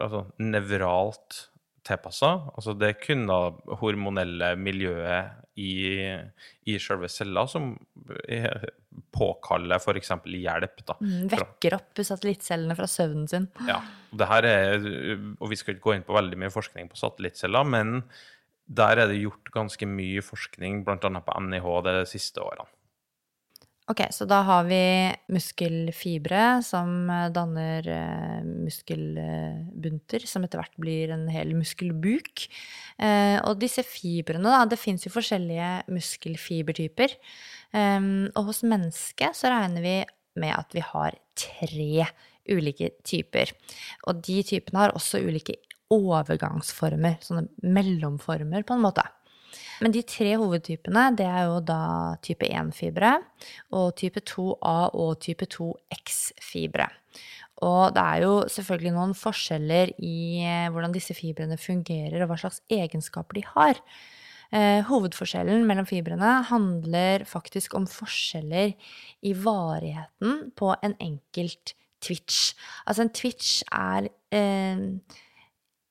altså, 0.00 0.24
nevralt 0.40 1.44
tilpassa. 1.86 2.32
Altså, 2.54 2.74
det 2.78 2.90
er 2.90 3.00
kun 3.00 3.26
det 3.28 3.76
hormonelle 3.80 4.54
miljøet 4.60 5.36
i, 5.60 6.06
i 6.70 6.76
selve 6.80 7.08
cella 7.12 7.44
som 7.50 7.72
påkaller 9.14 9.80
f.eks. 9.80 10.12
hjelp. 10.24 10.82
Da. 10.86 10.96
Mm, 11.02 11.28
Vekker 11.32 11.76
opp 11.76 12.02
satellittcellene 12.02 12.76
fra 12.78 12.88
søvnen 12.90 13.28
sin. 13.30 13.48
ja, 13.68 13.80
og 14.10 14.20
det 14.20 14.28
her 14.30 14.48
er, 14.48 14.90
og 15.38 15.50
vi 15.52 15.58
skal 15.58 15.76
ikke 15.76 15.86
gå 15.88 15.96
inn 15.96 16.06
på 16.06 16.16
veldig 16.16 16.40
mye 16.40 16.52
forskning 16.54 16.90
på 16.90 17.00
satellittceller, 17.00 17.68
men 17.68 18.00
der 18.70 19.02
er 19.02 19.10
det 19.10 19.18
gjort 19.18 19.50
ganske 19.54 19.86
mye 19.88 20.22
forskning, 20.22 20.84
bl.a. 20.86 20.98
på 21.26 21.40
NIH, 21.48 21.72
de 21.86 21.96
siste 22.08 22.42
årene. 22.44 22.68
Ok, 23.90 24.04
så 24.14 24.22
da 24.28 24.36
har 24.46 24.68
vi 24.68 24.84
muskelfibre 25.34 26.60
som 26.62 27.08
eh, 27.10 27.26
danner 27.34 27.88
eh, 27.90 28.44
muskelbunter, 28.46 30.26
som 30.30 30.46
etter 30.46 30.60
hvert 30.60 30.76
blir 30.78 31.10
en 31.10 31.24
hel 31.32 31.56
muskelbuk. 31.58 32.44
Eh, 33.02 33.38
og 33.42 33.58
disse 33.58 33.82
fibrene, 33.82 34.46
da, 34.46 34.62
det 34.70 34.78
fins 34.78 35.08
jo 35.08 35.10
forskjellige 35.14 35.72
muskelfibertyper. 35.90 37.16
Og 37.70 38.48
hos 38.48 38.64
mennesket 38.66 39.36
så 39.38 39.50
regner 39.52 39.84
vi 39.84 39.96
med 40.42 40.54
at 40.56 40.72
vi 40.74 40.82
har 40.82 41.14
tre 41.38 42.06
ulike 42.50 42.90
typer. 43.06 43.52
Og 44.10 44.22
de 44.26 44.40
typene 44.46 44.82
har 44.82 44.94
også 44.98 45.22
ulike 45.22 45.54
overgangsformer, 45.90 47.18
sånne 47.24 47.48
mellomformer 47.66 48.66
på 48.66 48.76
en 48.76 48.84
måte. 48.84 49.06
Men 49.80 49.94
de 49.94 50.02
tre 50.06 50.34
hovedtypene, 50.38 51.08
det 51.16 51.26
er 51.26 51.48
jo 51.48 51.58
da 51.64 51.82
type 52.24 52.46
1-fibre 52.46 53.14
og 53.76 53.94
type 53.98 54.22
2A 54.28 54.76
og 54.92 55.14
type 55.24 55.48
2X-fibre. 55.50 56.86
Og 57.66 57.92
det 57.96 58.04
er 58.04 58.24
jo 58.24 58.34
selvfølgelig 58.48 58.94
noen 58.94 59.12
forskjeller 59.16 59.92
i 60.04 60.40
eh, 60.46 60.68
hvordan 60.72 60.94
disse 60.94 61.16
fibrene 61.16 61.58
fungerer, 61.60 62.22
og 62.22 62.30
hva 62.30 62.38
slags 62.40 62.62
egenskaper 62.72 63.40
de 63.40 63.44
har. 63.50 63.80
Eh, 64.50 64.80
hovedforskjellen 64.88 65.66
mellom 65.68 65.86
fibrene 65.88 66.38
handler 66.48 67.26
faktisk 67.28 67.76
om 67.78 67.88
forskjeller 67.90 68.72
i 69.22 69.34
varigheten 69.44 70.48
på 70.58 70.72
en 70.80 70.96
enkelt 71.00 71.74
twitch. 72.00 72.54
Altså 72.86 73.04
en 73.04 73.12
twitch 73.14 73.60
er 73.70 74.08
eh, 74.32 74.88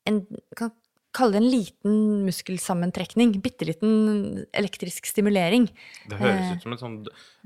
en 0.07 0.21
kan 0.55 0.71
kalle 1.11 1.33
det 1.33 1.41
en 1.41 1.49
liten 1.51 1.93
muskelsammentrekning. 2.27 3.31
Bitte 3.41 3.65
liten 3.65 4.45
elektrisk 4.53 5.05
stimulering. 5.09 5.65
Det 6.07 6.19
høres 6.21 6.45
Eh, 6.45 6.55
ut 6.55 6.61
som 6.63 6.73
et 6.75 6.79
sånn 6.83 6.97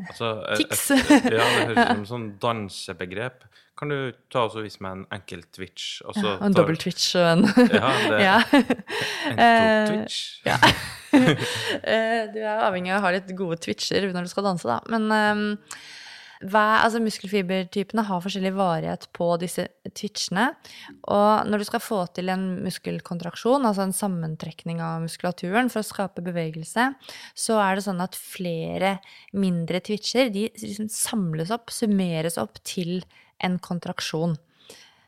altså, 0.10 0.30
Tics. 0.60 0.90
ja, 0.92 1.24
det 1.32 1.40
høres 1.40 1.78
ut 1.78 1.88
som 1.94 2.02
et 2.04 2.12
sånn 2.12 2.28
dansebegrep. 2.44 3.46
Kan 3.80 3.90
du 3.90 4.12
ta 4.30 4.44
og 4.46 4.60
vise 4.62 4.78
meg 4.86 4.92
en 5.00 5.06
enkel 5.16 5.42
twitch? 5.56 6.02
Og 6.06 6.14
så 6.20 6.36
Og 6.36 6.44
en 6.46 6.54
dobbel 6.54 6.78
twitch 6.78 7.16
og 7.18 7.26
en 7.26 7.48
Ja, 7.72 7.90
det 8.12 8.20
ja. 8.28 8.36
en 9.32 9.40
Eh, 9.40 9.88
to 9.88 9.96
twitch. 9.96 10.20
ja. 10.46 10.60
Eh, 11.14 12.28
du 12.34 12.40
er 12.44 12.62
avhengig 12.68 12.92
av 12.94 13.00
å 13.02 13.06
ha 13.08 13.12
litt 13.16 13.32
gode 13.38 13.58
twitcher 13.64 14.06
når 14.12 14.28
du 14.28 14.32
skal 14.32 14.46
danse, 14.52 14.68
da. 14.70 14.80
Men 14.94 15.10
ehm, 15.14 15.46
hver, 16.44 16.84
altså 16.84 17.00
muskelfibertypene 17.04 18.04
har 18.08 18.22
forskjellig 18.24 18.52
varighet 18.58 19.08
på 19.16 19.30
disse 19.42 19.66
twitchene. 19.96 20.50
Og 21.14 21.50
når 21.50 21.64
du 21.64 21.68
skal 21.70 21.84
få 21.84 22.00
til 22.16 22.32
en 22.34 22.46
muskelkontraksjon, 22.66 23.68
altså 23.68 23.88
en 23.88 23.96
sammentrekning 23.96 24.82
av 24.84 25.04
muskulaturen 25.06 25.72
for 25.74 25.84
å 25.84 25.88
skape 25.88 26.24
bevegelse, 26.26 26.90
så 27.36 27.60
er 27.64 27.78
det 27.78 27.86
sånn 27.88 28.04
at 28.04 28.20
flere 28.20 28.98
mindre 29.36 29.84
twitcher 29.84 30.34
de 30.34 30.50
liksom 30.60 30.92
samles 30.92 31.54
opp, 31.54 31.74
summeres 31.74 32.40
opp 32.42 32.60
til 32.68 33.00
en 33.44 33.60
kontraksjon. 33.64 34.36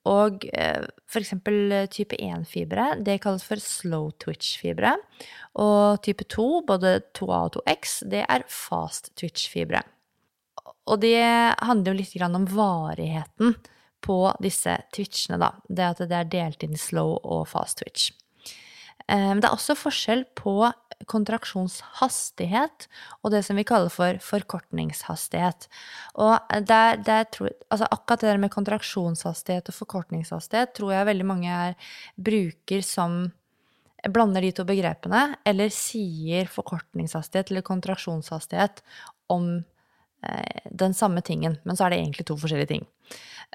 Og 0.06 0.43
f.eks. 0.54 1.34
eh, 1.34 1.88
type 1.89 2.17
1-fibre, 2.21 2.91
det 3.02 3.17
kalles 3.24 3.45
for 3.45 3.62
slow 3.62 4.12
twitch-fibre. 4.21 4.93
Og 5.62 5.98
type 6.06 6.28
2, 6.30 6.48
både 6.67 7.00
2A 7.17 7.41
og 7.48 7.58
2X, 7.58 7.98
det 8.13 8.21
er 8.30 8.45
fast 8.52 9.15
twitch-fibre. 9.17 9.82
Og 10.86 11.02
det 11.02 11.21
handler 11.65 11.93
jo 11.93 11.98
litt 11.98 12.21
om 12.28 12.45
varigheten 12.50 13.56
på 14.06 14.19
disse 14.43 14.78
twitchene, 14.93 15.39
da. 15.41 15.56
Det 15.67 15.86
at 15.86 16.04
det 16.06 16.17
er 16.17 16.30
delt 16.30 16.65
inn 16.65 16.76
i 16.78 16.82
slow 16.82 17.17
og 17.24 17.48
fast 17.50 17.82
twitch. 17.82 18.12
Eh, 19.08 19.34
det 19.38 19.45
er 19.45 19.54
også 19.54 19.78
forskjell 19.78 20.26
på 20.38 20.60
kontraksjonshastighet 21.12 22.86
og 23.21 23.34
det 23.34 23.41
som 23.45 23.58
vi 23.60 23.65
kaller 23.67 23.91
for 23.93 24.17
forkortningshastighet. 24.24 25.67
Og 26.21 26.38
der, 26.69 27.02
der 27.06 27.28
tror, 27.34 27.52
altså 27.69 27.89
akkurat 27.91 28.24
det 28.24 28.32
der 28.32 28.41
med 28.41 28.54
kontraksjonshastighet 28.54 29.69
og 29.69 29.78
forkortningshastighet 29.82 30.74
tror 30.78 30.95
jeg 30.95 31.10
veldig 31.12 31.28
mange 31.28 31.52
er, 31.52 31.76
bruker 32.15 32.86
som 32.86 33.26
blander 34.06 34.45
de 34.45 34.52
to 34.54 34.65
begrepene, 34.67 35.36
eller 35.50 35.71
sier 35.74 36.50
forkortningshastighet 36.52 37.52
eller 37.52 37.65
kontraksjonshastighet 37.65 38.84
om 39.34 39.63
den 40.71 40.93
samme 40.93 41.23
tingen, 41.25 41.57
men 41.63 41.77
så 41.77 41.85
er 41.85 41.93
det 41.93 41.99
egentlig 42.01 42.25
to 42.29 42.38
forskjellige 42.39 42.71
ting. 42.73 42.85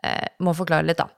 Eh, 0.03 0.29
må 0.41 0.55
forklare 0.57 0.87
litt, 0.87 1.01
da. 1.01 1.09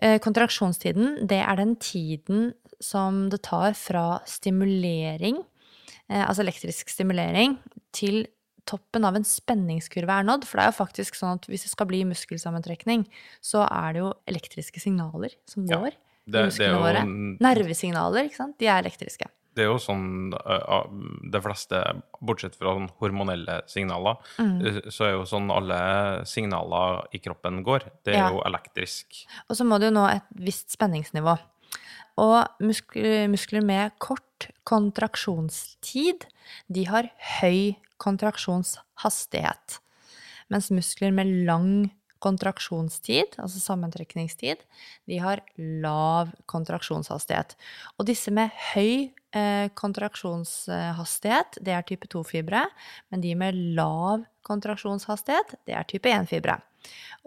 Eh, 0.00 0.18
kontraksjonstiden, 0.22 1.26
det 1.28 1.40
er 1.42 1.56
den 1.60 1.76
tiden 1.76 2.52
som 2.82 3.28
det 3.30 3.42
tar 3.46 3.76
fra 3.78 4.20
stimulering, 4.26 5.42
eh, 6.08 6.24
altså 6.24 6.42
elektrisk 6.42 6.90
stimulering, 6.90 7.58
til 7.92 8.26
toppen 8.66 9.04
av 9.04 9.16
en 9.16 9.26
spenningskurve 9.28 10.08
er 10.08 10.24
nådd. 10.24 10.46
For 10.48 10.58
det 10.58 10.64
er 10.64 10.72
jo 10.72 10.80
faktisk 10.84 11.18
sånn 11.18 11.36
at 11.38 11.46
hvis 11.50 11.66
det 11.66 11.72
skal 11.74 11.88
bli 11.90 12.02
muskelsammentrekning, 12.08 13.06
så 13.44 13.66
er 13.68 13.92
det 13.92 14.00
jo 14.00 14.12
elektriske 14.26 14.80
signaler 14.80 15.36
som 15.46 15.66
Ja, 15.66 15.76
går 15.76 15.90
det- 15.90 15.98
det 16.26 16.40
er 16.40 16.44
i 16.44 16.48
musklene 16.48 16.80
våre. 16.80 17.38
Nervesignaler, 17.40 18.24
ikke 18.24 18.36
sant. 18.36 18.58
De 18.58 18.66
er 18.66 18.82
elektriske. 18.82 19.28
Det 19.54 19.62
er 19.62 19.68
jo 19.70 19.78
sånn 19.78 20.32
uh, 20.34 20.84
De 21.30 21.40
fleste, 21.40 21.80
bortsett 22.20 22.56
fra 22.58 22.74
sånn 22.74 22.90
hormonelle 23.00 23.60
signaler, 23.70 24.16
Mm. 24.38 24.90
så 24.90 25.04
er 25.06 25.12
jo 25.12 25.24
sånn 25.24 25.50
alle 25.54 26.24
signaler 26.26 27.06
i 27.14 27.18
kroppen 27.18 27.62
går. 27.64 27.84
Det 28.04 28.14
er 28.14 28.18
Ja. 28.18 28.30
jo 28.30 28.42
elektrisk. 28.44 29.26
Og 29.48 29.56
så 29.56 29.64
må 29.64 29.78
du 29.78 29.86
jo 29.86 29.92
nå 29.92 30.08
et 30.10 30.22
visst 30.34 30.70
spenningsnivå. 30.76 31.38
Og 32.18 32.46
muskler, 32.60 33.28
muskler 33.28 33.62
med 33.64 33.92
kort 33.98 34.50
kontraksjonstid, 34.66 36.26
de 36.70 36.84
har 36.84 37.10
høy 37.40 37.76
kontraksjonshastighet. 37.98 39.78
Mens 40.50 40.70
muskler 40.70 41.12
med 41.12 41.26
lang 41.46 41.90
kontraksjonstid, 42.24 43.36
altså 43.38 43.60
sammentrekningstid, 43.60 44.56
de 45.08 45.18
har 45.20 45.40
lav 45.58 46.32
kontraksjonshastighet. 46.48 47.54
Og 47.98 48.06
disse 48.08 48.32
med 48.32 48.50
høy 48.74 49.10
eh, 49.10 49.10
kontraksjonshastighet, 49.74 51.58
det 51.66 51.72
er 51.74 51.86
type 51.88 52.06
2-fibre, 52.12 52.60
men 53.10 53.24
de 53.24 53.32
med 53.38 53.56
lav 53.74 54.22
kontraksjonshastighet, 54.46 55.56
det 55.66 55.74
er 55.74 55.88
type 55.90 56.10
1-fibre. 56.10 56.58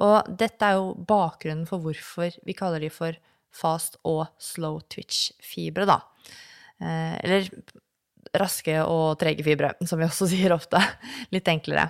Og 0.05 0.29
dette 0.39 0.65
er 0.65 0.77
jo 0.77 0.93
bakgrunnen 1.09 1.65
for 1.69 1.81
hvorfor 1.83 2.35
vi 2.45 2.55
kaller 2.57 2.83
de 2.83 2.91
for 2.93 3.17
fast 3.57 3.97
og 4.07 4.27
slow 4.41 4.79
twitch-fibre, 4.91 5.87
da. 5.89 6.01
Eh, 6.77 7.15
eller 7.23 7.49
raske 8.37 8.75
og 8.83 9.17
trege 9.21 9.45
fibre, 9.45 9.73
som 9.87 9.99
vi 9.99 10.07
også 10.07 10.29
sier 10.33 10.53
ofte. 10.55 10.81
Litt 11.33 11.49
enklere. 11.51 11.89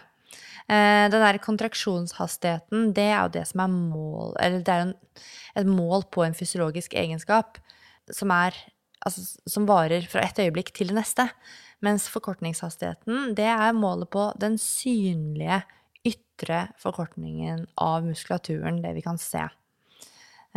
Eh, 0.68 1.08
den 1.12 1.24
der 1.24 1.40
kontraksjonshastigheten, 1.44 2.92
det 2.96 3.10
er 3.10 3.20
jo 3.22 3.36
det 3.38 3.46
som 3.48 3.62
er 3.64 3.70
mål 3.72 4.34
Eller 4.44 4.64
det 4.68 4.74
er 4.74 4.82
en, 4.84 4.96
et 5.56 5.70
mål 5.70 6.04
på 6.12 6.26
en 6.26 6.36
fysiologisk 6.36 6.98
egenskap 7.00 7.62
som 8.12 8.32
er 8.36 8.56
Altså 9.06 9.50
som 9.50 9.68
varer 9.70 10.08
fra 10.10 10.24
et 10.26 10.40
øyeblikk 10.42 10.74
til 10.76 10.92
det 10.92 10.98
neste. 10.98 11.28
Mens 11.86 12.08
forkortningshastigheten, 12.10 13.36
det 13.38 13.46
er 13.46 13.76
målet 13.78 14.10
på 14.10 14.32
den 14.42 14.58
synlige 14.58 15.62
ytre 16.08 16.68
forkortningen 16.82 17.68
av 17.78 18.06
muskulaturen, 18.08 18.82
det 18.82 18.96
vi 18.98 19.04
kan 19.06 19.20
se. 19.22 19.44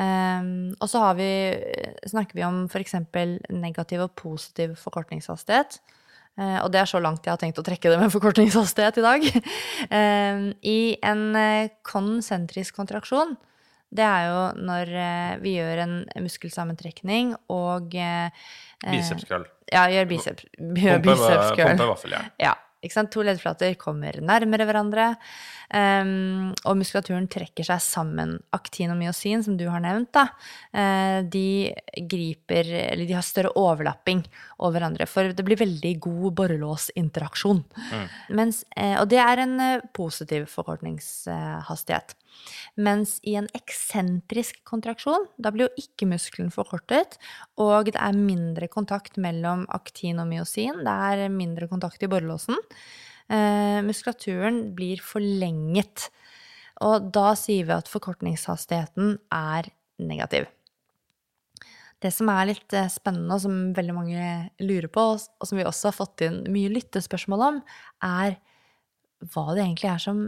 Um, 0.01 0.71
og 0.81 0.89
så 0.89 1.03
vi, 1.19 1.31
snakker 2.09 2.39
vi 2.39 2.45
om 2.47 2.63
f.eks. 2.71 2.95
negativ 3.53 4.07
og 4.07 4.15
positiv 4.17 4.77
forkortningshastighet. 4.81 5.81
Uh, 6.41 6.63
og 6.63 6.71
det 6.73 6.81
er 6.81 6.89
så 6.89 7.03
langt 7.03 7.27
jeg 7.27 7.35
har 7.35 7.41
tenkt 7.43 7.61
å 7.61 7.67
trekke 7.67 7.93
det 7.93 8.01
med 8.01 8.13
forkortningshastighet 8.17 9.01
i 9.03 9.05
dag. 9.05 9.29
Um, 9.91 10.47
I 10.65 10.81
en 11.05 11.25
eh, 11.37 11.73
konsentrisk 11.85 12.81
kontraksjon, 12.81 13.37
det 13.91 14.07
er 14.07 14.27
jo 14.31 14.41
når 14.71 14.93
eh, 15.03 15.37
vi 15.43 15.57
gjør 15.59 15.85
en 15.85 15.95
muskelsammentrekning 16.23 17.35
og 17.51 17.95
eh, 17.99 18.31
eh, 18.85 18.95
Bicepskrøll. 18.95 19.47
Ja, 19.71 19.85
gjør 19.91 20.11
biceps, 20.11 20.49
gjør 20.59 20.99
Pumpe, 20.99 21.13
biceps 21.13 21.55
curl. 21.55 21.69
pumpe 21.71 21.87
vaffeljern. 21.93 22.31
Ja, 22.43 22.57
ikke 22.81 22.97
sant? 22.97 23.11
To 23.13 23.23
leddflater 23.23 23.75
kommer 23.79 24.17
nærmere 24.25 24.65
hverandre, 24.65 25.11
um, 25.69 26.49
og 26.65 26.79
muskulaturen 26.81 27.27
trekker 27.31 27.67
seg 27.69 27.83
sammen. 27.85 28.39
Aktin 28.57 28.91
og 28.91 28.97
myosin, 28.99 29.45
som 29.45 29.59
du 29.61 29.67
har 29.69 29.83
nevnt, 29.85 30.09
da, 30.17 30.25
uh, 30.73 31.21
de 31.29 31.71
griper 32.11 32.73
Eller 32.87 33.05
de 33.05 33.15
har 33.19 33.27
større 33.27 33.53
overlapping 33.61 34.25
over 34.59 34.79
hverandre, 34.79 35.07
for 35.11 35.29
det 35.37 35.45
blir 35.45 35.61
veldig 35.61 35.93
god 36.09 36.39
borrelåsinteraksjon. 36.41 37.63
Mens, 38.41 38.65
uh, 38.75 38.97
og 39.03 39.11
det 39.13 39.21
er 39.23 39.45
en 39.45 39.55
uh, 39.61 39.87
positiv 39.97 40.49
forkortningshastighet. 40.51 42.17
Mens 42.81 43.19
i 43.27 43.35
en 43.39 43.49
eksentrisk 43.57 44.61
kontraksjon, 44.69 45.27
da 45.37 45.53
blir 45.55 45.69
jo 45.69 45.85
ikke 45.85 46.09
muskelen 46.11 46.53
forkortet, 46.55 47.19
og 47.61 47.91
det 47.91 48.01
er 48.01 48.17
mindre 48.17 48.71
kontakt 48.73 49.19
mellom 49.21 49.67
aktin 49.75 50.23
og 50.23 50.31
myosin. 50.31 50.85
Det 50.87 50.97
er 51.11 51.33
mindre 51.35 51.69
kontakt 51.71 52.03
i 52.03 52.11
borrelåsen. 52.11 52.59
Eh, 53.31 53.81
muskulaturen 53.87 54.71
blir 54.77 55.03
forlenget. 55.05 56.09
Og 56.87 57.11
da 57.13 57.35
sier 57.37 57.69
vi 57.69 57.77
at 57.77 57.91
forkortningshastigheten 57.91 59.19
er 59.35 59.69
negativ. 60.01 60.49
Det 62.01 62.09
som 62.17 62.31
er 62.33 62.49
litt 62.49 62.75
eh, 62.77 62.89
spennende, 62.89 63.37
og 63.37 63.43
som 63.45 63.59
veldig 63.77 63.97
mange 63.97 64.29
lurer 64.63 64.89
på, 64.93 65.07
og 65.21 65.49
som 65.49 65.61
vi 65.61 65.67
også 65.69 65.91
har 65.91 65.99
fått 65.99 66.25
inn 66.25 66.41
mye 66.53 66.73
lyttespørsmål 66.73 67.45
om, 67.51 67.59
er 68.07 68.39
hva 69.35 69.51
det 69.53 69.67
egentlig 69.67 69.91
er 69.93 70.01
som 70.01 70.23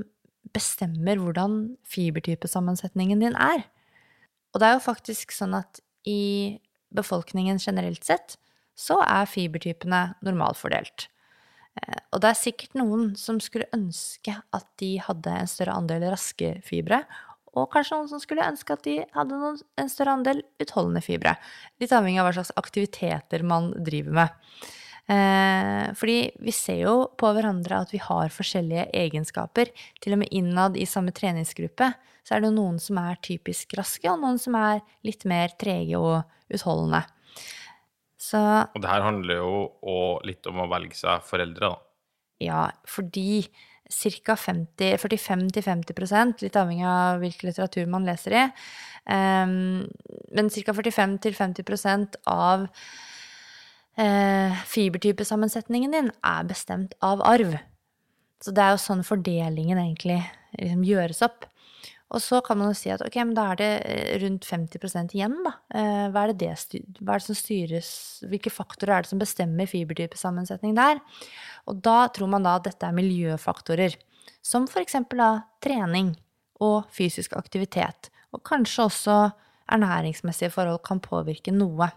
bestemmer 0.52 1.20
hvordan 1.20 1.76
fibertypesammensetningen 1.86 3.22
din 3.22 3.36
er. 3.38 3.64
Og 4.52 4.60
det 4.60 4.68
er 4.68 4.76
jo 4.76 4.84
faktisk 4.84 5.32
sånn 5.32 5.54
at 5.56 5.80
i 6.08 6.58
befolkningen 6.92 7.60
generelt 7.62 8.04
sett 8.04 8.36
så 8.76 8.98
er 9.04 9.28
fibertypene 9.30 10.14
normalfordelt. 10.24 11.06
Eh, 11.80 12.00
Og 12.12 12.20
det 12.20 12.30
er 12.32 12.40
sikkert 12.40 12.74
noen 12.76 13.14
som 13.16 13.38
skulle 13.40 13.70
ønske 13.72 14.34
at 14.52 14.66
de 14.82 14.98
hadde 15.00 15.30
en 15.30 15.48
større 15.48 15.76
andel 15.76 16.04
raske 16.12 16.58
fibre, 16.66 17.04
og 17.52 17.68
kanskje 17.72 17.96
noen 17.96 18.08
som 18.08 18.20
skulle 18.20 18.44
ønske 18.48 18.72
at 18.72 18.84
de 18.84 18.94
hadde 19.12 19.38
en 19.80 19.88
større 19.92 20.14
andel 20.16 20.38
utholdende 20.60 21.02
fibre. 21.04 21.34
Litt 21.80 21.92
avhengig 21.92 22.20
av 22.20 22.30
hva 22.30 22.36
slags 22.38 22.52
aktiviteter 22.56 23.44
man 23.44 23.72
driver 23.84 24.16
med. 24.22 24.28
Eh, 25.10 25.90
fordi 25.98 26.30
vi 26.38 26.52
ser 26.54 26.78
jo 26.84 26.94
på 27.18 27.32
hverandre 27.34 27.80
at 27.82 27.90
vi 27.92 27.98
har 28.02 28.30
forskjellige 28.32 28.86
egenskaper. 28.94 29.72
Til 30.00 30.14
og 30.14 30.18
med 30.22 30.32
innad 30.34 30.76
i 30.78 30.86
samme 30.88 31.12
treningsgruppe 31.14 31.90
så 32.22 32.36
er 32.36 32.42
det 32.42 32.48
jo 32.52 32.60
noen 32.60 32.78
som 32.80 32.98
er 33.02 33.18
typisk 33.24 33.74
raske, 33.78 34.06
og 34.10 34.20
noen 34.22 34.38
som 34.38 34.54
er 34.58 34.80
litt 35.06 35.24
mer 35.28 35.48
trege 35.58 35.98
og 35.98 36.22
utholdende. 36.54 37.02
Så 38.22 38.38
Og 38.38 38.78
det 38.78 38.92
her 38.92 39.02
handler 39.02 39.40
jo 39.40 39.54
litt 40.22 40.46
om 40.46 40.60
å 40.62 40.70
velge 40.70 40.94
seg 40.94 41.24
foreldre, 41.26 41.72
da. 41.72 41.76
ja, 42.38 42.70
fordi 42.86 43.42
ca. 43.92 44.36
45-50% 44.38 46.40
litt 46.46 46.56
avhengig 46.56 46.86
av 46.88 47.18
hvilken 47.20 47.50
litteratur 47.50 47.86
man 47.90 48.06
leser 48.08 48.32
i, 48.38 48.44
ehm, 49.12 49.82
men 50.32 50.48
ca. 50.54 50.72
45-50% 50.72 52.16
av 52.30 52.68
eh, 54.00 54.64
fibertypesammensetningen 54.68 55.94
din 55.94 56.10
er 56.24 56.48
bestemt 56.48 56.94
av 57.04 57.22
arv. 57.26 57.56
Så 58.42 58.54
det 58.54 58.62
er 58.64 58.74
jo 58.74 58.82
sånn 58.82 59.04
fordelingen 59.06 59.78
egentlig 59.78 60.20
liksom 60.58 60.84
gjøres 60.86 61.22
opp. 61.24 61.46
Og 62.12 62.20
så 62.20 62.42
kan 62.44 62.58
man 62.60 62.68
jo 62.68 62.76
si 62.76 62.90
at 62.92 63.00
ok, 63.04 63.14
men 63.24 63.36
da 63.36 63.46
er 63.52 63.60
det 63.60 63.70
eh, 63.88 64.16
rundt 64.20 64.44
50% 64.44 65.14
igjen, 65.16 65.38
da. 65.46 65.54
Eh, 65.72 66.08
Hva 66.12 66.26
er 66.26 66.34
det, 66.34 66.50
det, 66.74 66.82
hva 67.00 67.14
er 67.14 67.22
det 67.22 67.28
som 67.30 67.38
styres 67.38 67.92
Hvilke 68.28 68.52
faktorer 68.52 68.98
er 68.98 69.06
det 69.06 69.12
som 69.12 69.22
bestemmer 69.22 69.70
fibertypesammensetning 69.70 70.76
der? 70.76 71.00
Og 71.70 71.80
da 71.84 72.10
tror 72.12 72.28
man 72.34 72.44
da 72.44 72.58
at 72.58 72.68
dette 72.68 72.88
er 72.88 72.98
miljøfaktorer. 72.98 73.96
Som 74.44 74.68
for 74.68 74.84
eksempel 74.84 75.22
da 75.22 75.30
trening 75.64 76.12
og 76.62 76.90
fysisk 76.92 77.32
aktivitet. 77.38 78.10
Og 78.34 78.44
kanskje 78.46 78.86
også 78.90 79.16
ernæringsmessige 79.72 80.52
forhold 80.52 80.82
kan 80.84 81.00
påvirke 81.00 81.54
noe. 81.54 81.88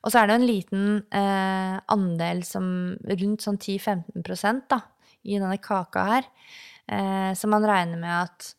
Og 0.00 0.12
så 0.12 0.22
er 0.22 0.30
det 0.30 0.38
en 0.38 0.48
liten 0.48 0.86
eh, 1.12 1.76
andel 1.92 2.40
som 2.48 2.64
rundt 2.96 3.44
sånn 3.44 3.58
10-15% 3.60 4.64
da, 4.72 4.80
i 5.28 5.36
denne 5.36 5.58
kaka 5.60 6.06
her, 6.08 6.30
eh, 6.88 7.32
som 7.36 7.52
man 7.52 7.66
regner 7.68 8.00
med 8.00 8.16
at 8.22 8.54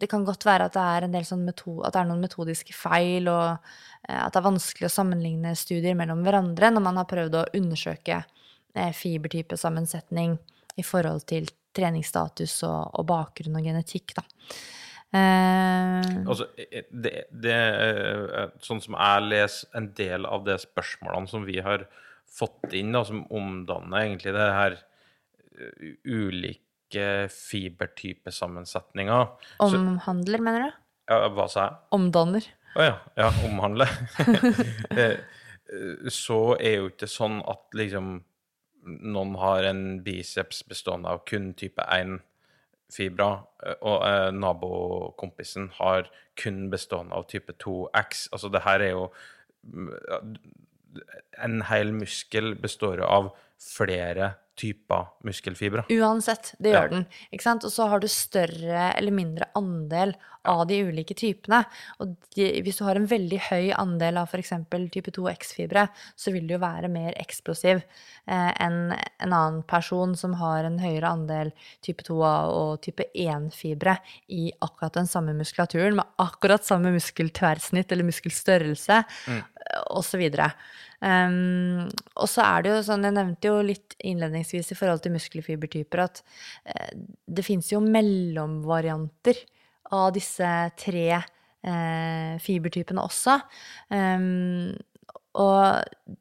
det 0.00 0.08
kan 0.08 0.24
godt 0.24 0.46
være 0.48 0.68
at 0.68 0.76
det 0.76 1.20
er 1.20 1.28
sånn 1.28 1.44
meto 1.44 1.80
at 1.84 1.94
det 1.94 2.02
er 2.02 2.08
noen 2.08 2.22
metodiske 2.24 2.74
feil, 2.76 3.28
og 3.28 3.48
eh, 4.08 4.20
at 4.20 4.32
det 4.32 4.40
er 4.40 4.48
vanskelig 4.48 4.88
å 4.88 4.92
sammenligne 4.92 5.54
studier 5.58 5.96
mellom 5.98 6.24
hverandre 6.26 6.72
når 6.72 6.84
man 6.84 7.00
har 7.00 7.08
prøvd 7.08 7.38
å 7.40 7.46
undersøke 7.60 8.20
eh, 8.20 8.92
fibertypesammensetning 8.96 10.36
i 10.80 10.84
forhold 10.86 11.26
til 11.28 11.48
treningsstatus 11.76 12.60
og, 12.66 12.96
og 13.00 13.08
bakgrunn 13.08 13.58
og 13.60 13.66
genetikk, 13.68 14.16
da. 14.16 14.24
Eh, 15.10 16.06
Altså, 16.30 16.46
eh, 16.60 16.84
det, 16.94 17.24
det 17.34 17.50
er 17.56 18.52
Sånn 18.62 18.78
som 18.84 18.94
jeg 18.94 19.24
leser 19.26 19.72
en 19.80 19.88
del 19.98 20.26
av 20.28 20.44
de 20.46 20.54
spørsmålene 20.62 21.30
som 21.30 21.42
vi 21.48 21.58
har 21.64 21.86
fått 22.30 22.70
inn, 22.78 22.92
da, 22.94 23.02
som 23.08 23.24
omdanner 23.34 24.04
egentlig 24.04 24.32
det 24.36 24.46
her 24.54 24.76
eh, 25.58 25.96
ulike 26.06 27.08
fibertypesammensetninger 27.34 29.26
så, 29.58 29.66
omhandler, 29.78 30.38
mener 30.46 30.68
du? 30.68 30.78
ja, 31.10 31.18
Hva 31.34 31.46
sa 31.50 31.64
jeg? 31.66 31.76
Omdanner. 31.98 32.46
Å 32.78 32.86
ja. 32.86 32.96
Ja, 33.18 33.28
omhandle. 33.50 33.86
Eh, 34.94 35.18
eh, 35.18 36.08
Så 36.10 36.56
er 36.58 36.80
jo 36.80 36.88
ikke 36.90 37.10
sånn 37.10 37.40
at 37.50 37.66
liksom 37.78 38.20
noen 38.86 39.34
har 39.42 39.66
en 39.68 39.82
biceps 40.06 40.62
bestående 40.70 41.10
av 41.12 41.20
kun 41.28 41.50
type 41.58 41.82
1 41.94 42.16
fibra, 42.94 43.30
eh, 43.64 43.76
og 43.80 44.04
eh, 44.06 44.30
nabokompisen 44.36 45.70
har 45.78 46.10
kun 46.40 46.68
bestående 46.72 47.16
av 47.16 47.28
type 47.30 47.54
2X. 47.62 48.28
Altså 48.32 48.50
det 48.52 48.64
her 48.66 48.86
er 48.86 48.94
jo 48.96 49.06
mm, 49.62 50.36
En 51.44 51.60
hel 51.68 51.92
muskel 51.94 52.56
består 52.58 52.98
av 53.06 53.28
flere 53.62 54.32
typer 54.60 55.08
muskelfibre. 55.26 55.86
Uansett, 55.96 56.52
det 56.60 56.74
gjør 56.74 56.92
den. 56.92 57.06
Ikke 57.32 57.46
sant? 57.46 57.64
Og 57.66 57.72
så 57.72 57.88
har 57.90 58.02
du 58.02 58.08
større 58.10 58.90
eller 58.92 59.14
mindre 59.14 59.48
andel 59.58 60.14
av 60.48 60.62
de 60.68 60.78
ulike 60.88 61.14
typene. 61.16 61.62
Og 62.00 62.14
de, 62.36 62.46
hvis 62.64 62.80
du 62.80 62.84
har 62.86 62.98
en 62.98 63.08
veldig 63.08 63.40
høy 63.50 63.70
andel 63.76 64.20
av 64.20 64.30
f.eks. 64.30 64.52
type 64.92 65.12
2X-fibre, 65.16 65.86
så 66.16 66.32
vil 66.34 66.46
du 66.48 66.54
jo 66.56 66.62
være 66.62 66.90
mer 66.92 67.16
eksplosiv 67.20 67.82
eh, 67.82 68.50
enn 68.64 68.94
en 68.94 69.34
annen 69.34 69.60
person 69.68 70.16
som 70.18 70.36
har 70.40 70.68
en 70.68 70.80
høyere 70.80 71.12
andel 71.12 71.52
type 71.84 72.04
2A 72.08 72.34
og 72.54 72.80
type 72.86 73.06
1-fibre 73.12 73.98
i 74.32 74.48
akkurat 74.64 74.96
den 74.96 75.10
samme 75.10 75.36
muskulaturen, 75.36 75.98
med 76.00 76.20
akkurat 76.22 76.64
samme 76.66 76.92
muskeltverrsnitt 76.94 77.92
eller 77.92 78.08
muskelstørrelse, 78.08 79.02
mm. 79.28 79.42
osv. 79.96 80.24
Um, 81.00 81.88
og 82.20 82.28
så 82.28 82.44
er 82.44 82.64
det 82.64 82.72
jo 82.74 82.80
sånn, 82.84 83.06
jeg 83.08 83.16
nevnte 83.16 83.48
jo 83.48 83.60
litt 83.64 83.94
innledningsvis 84.04 84.49
i 84.58 84.78
forhold 84.78 85.02
til 85.04 85.14
muskelfibertyper, 85.14 86.04
at 86.04 86.22
eh, 86.64 86.94
det 87.26 87.46
finnes 87.46 87.70
jo 87.72 87.82
mellomvarianter 87.84 89.38
av 89.96 90.10
disse 90.14 90.50
tre 90.78 91.06
eh, 91.18 92.34
fibertypene 92.42 93.04
også. 93.04 93.38
Um, 93.94 94.72
og 95.40 96.16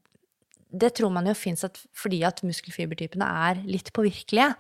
det 0.69 0.91
tror 0.99 1.09
man 1.13 1.25
jo 1.25 1.33
fins 1.33 1.63
fordi 1.97 2.19
at 2.27 2.43
muskelfibertypene 2.45 3.25
er 3.49 3.61
litt 3.65 3.89
påvirkelige. 3.95 4.51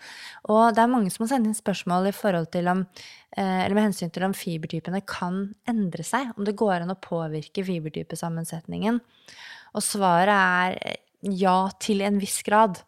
Og 0.49 0.73
det 0.73 0.81
er 0.81 0.89
mange 0.89 1.13
som 1.13 1.25
har 1.25 1.35
sendt 1.35 1.49
inn 1.49 1.57
spørsmål 1.57 2.09
om, 2.09 2.85
eh, 3.37 3.69
med 3.69 3.83
hensyn 3.83 4.11
til 4.11 4.23
om 4.23 4.33
fibertypene 4.33 5.05
kan 5.05 5.53
endre 5.67 6.03
seg. 6.03 6.33
Om 6.37 6.45
det 6.45 6.55
går 6.55 6.81
an 6.81 6.95
å 6.95 6.99
påvirke 6.99 7.63
fibertypesammensetningen. 7.63 8.99
Og 9.75 9.81
svaret 9.83 10.33
er 10.33 10.97
ja, 11.21 11.69
til 11.79 12.01
en 12.01 12.17
viss 12.17 12.41
grad. 12.41 12.81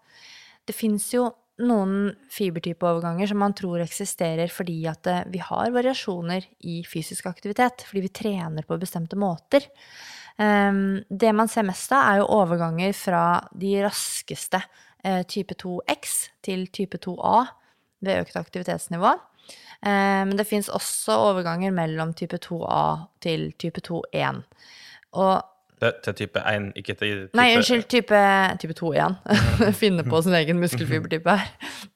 Det 0.71 0.77
fins 0.77 1.09
jo 1.11 1.25
noen 1.61 2.13
fibertypeoverganger 2.31 3.27
som 3.27 3.41
man 3.43 3.53
tror 3.57 3.83
eksisterer 3.83 4.51
fordi 4.53 4.79
at 4.89 5.07
eh, 5.09 5.25
vi 5.33 5.41
har 5.43 5.73
variasjoner 5.75 6.47
i 6.63 6.79
fysisk 6.87 7.27
aktivitet, 7.29 7.83
fordi 7.87 8.05
vi 8.05 8.13
trener 8.21 8.67
på 8.67 8.79
bestemte 8.81 9.19
måter. 9.19 9.67
Um, 10.39 11.03
det 11.11 11.33
man 11.35 11.51
ser 11.51 11.67
mest 11.67 11.91
av, 11.93 12.05
er 12.07 12.21
jo 12.21 12.29
overganger 12.39 12.95
fra 12.97 13.25
de 13.51 13.75
raskeste 13.83 14.61
eh, 15.03 15.21
type 15.27 15.57
2X 15.59 16.15
til 16.47 16.65
type 16.73 17.01
2A 17.03 17.35
ved 18.07 18.23
økt 18.23 18.39
aktivitetsnivå. 18.39 19.11
Eh, 19.11 20.23
men 20.25 20.33
det 20.39 20.47
fins 20.49 20.71
også 20.71 21.19
overganger 21.27 21.75
mellom 21.75 22.15
type 22.17 22.39
2A 22.41 22.83
til 23.21 23.51
type 23.61 23.83
2-1. 23.85 24.41
Og 25.19 25.35
Til, 25.81 25.93
til 26.05 26.13
type 26.19 26.41
1, 26.45 26.65
ikke 26.77 26.93
til 26.93 27.13
type 27.23 27.37
Nei, 27.39 27.47
unnskyld, 27.57 27.87
type, 27.89 28.17
type 28.61 28.73
2 28.77 28.91
igjen. 28.93 29.15
Finne 29.81 30.03
på 30.05 30.19
sin 30.21 30.35
egen 30.37 30.59
muskelfibertype 30.61 31.33
her. 31.39 31.47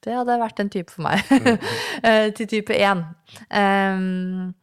Det 0.02 0.16
hadde 0.16 0.38
vært 0.42 0.62
en 0.64 0.72
type 0.74 0.94
for 0.94 1.06
meg. 1.06 1.22
Eh, 2.06 2.32
Til 2.38 2.50
type 2.50 2.74
1. 2.76 3.04
Um, 3.50 4.56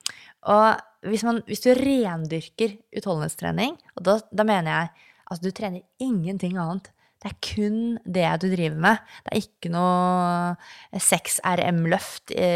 og 0.50 0.82
hvis, 1.06 1.22
man, 1.26 1.40
hvis 1.46 1.62
du 1.64 1.70
rendyrker 1.78 2.74
utholdenhetstrening, 2.96 3.78
og 3.96 4.04
da, 4.06 4.18
da 4.30 4.46
mener 4.46 4.70
jeg 4.74 4.90
altså 5.30 5.46
du 5.46 5.54
trener 5.54 5.86
ingenting 6.02 6.58
annet. 6.58 6.90
Det 7.22 7.30
er 7.30 7.38
kun 7.46 7.76
det 8.02 8.26
du 8.42 8.48
driver 8.50 8.78
med. 8.82 9.02
Det 9.22 9.30
er 9.32 9.44
ikke 9.44 9.70
noe 9.70 10.98
6RM-løft 10.98 12.34
i, 12.34 12.48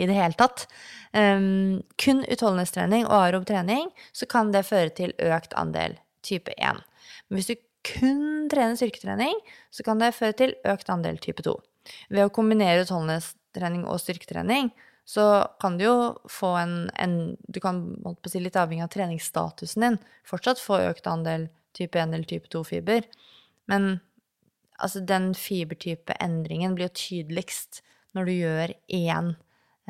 i 0.00 0.06
det 0.08 0.16
hele 0.16 0.38
tatt. 0.40 0.64
Um, 1.12 1.82
kun 2.00 2.22
utholdenhetstrening 2.24 3.04
og 3.04 3.16
aerob 3.18 3.44
trening, 3.48 3.90
så 4.16 4.28
kan 4.30 4.54
det 4.54 4.64
føre 4.68 4.92
til 4.96 5.12
økt 5.20 5.52
andel 5.58 5.98
type 6.24 6.54
1. 6.56 6.80
Men 7.28 7.38
hvis 7.38 7.50
du 7.50 7.58
kun 7.84 8.48
trener 8.52 8.78
styrketrening, 8.78 9.36
så 9.72 9.84
kan 9.84 10.00
det 10.00 10.14
føre 10.16 10.36
til 10.38 10.54
økt 10.68 10.88
andel 10.92 11.20
type 11.20 11.44
2. 11.44 11.56
Ved 12.12 12.24
å 12.24 12.32
kombinere 12.32 12.86
utholdenhetstrening 12.86 13.84
og 13.88 14.00
styrketrening, 14.00 14.70
så 15.08 15.24
kan 15.60 15.76
du 15.76 15.86
jo 15.88 15.96
få 16.30 16.54
en, 16.60 16.74
en 16.94 17.14
Du 17.50 17.58
kan, 17.60 17.82
si, 18.28 18.40
litt 18.40 18.56
avhengig 18.56 18.84
av 18.86 18.92
treningsstatusen 18.94 19.86
din, 19.86 19.98
fortsatt 20.28 20.62
få 20.62 20.78
økt 20.86 21.08
andel 21.10 21.48
type 21.76 21.98
1 21.98 22.14
eller 22.14 22.28
type 22.28 22.50
2-fiber. 22.52 23.08
Men 23.70 23.90
altså, 24.78 25.02
den 25.06 25.32
fibertype-endringen 25.38 26.76
blir 26.76 26.90
jo 26.90 26.98
tydeligst 27.04 27.82
når 28.16 28.26
du 28.26 28.32
gjør 28.34 28.72
én 28.96 29.34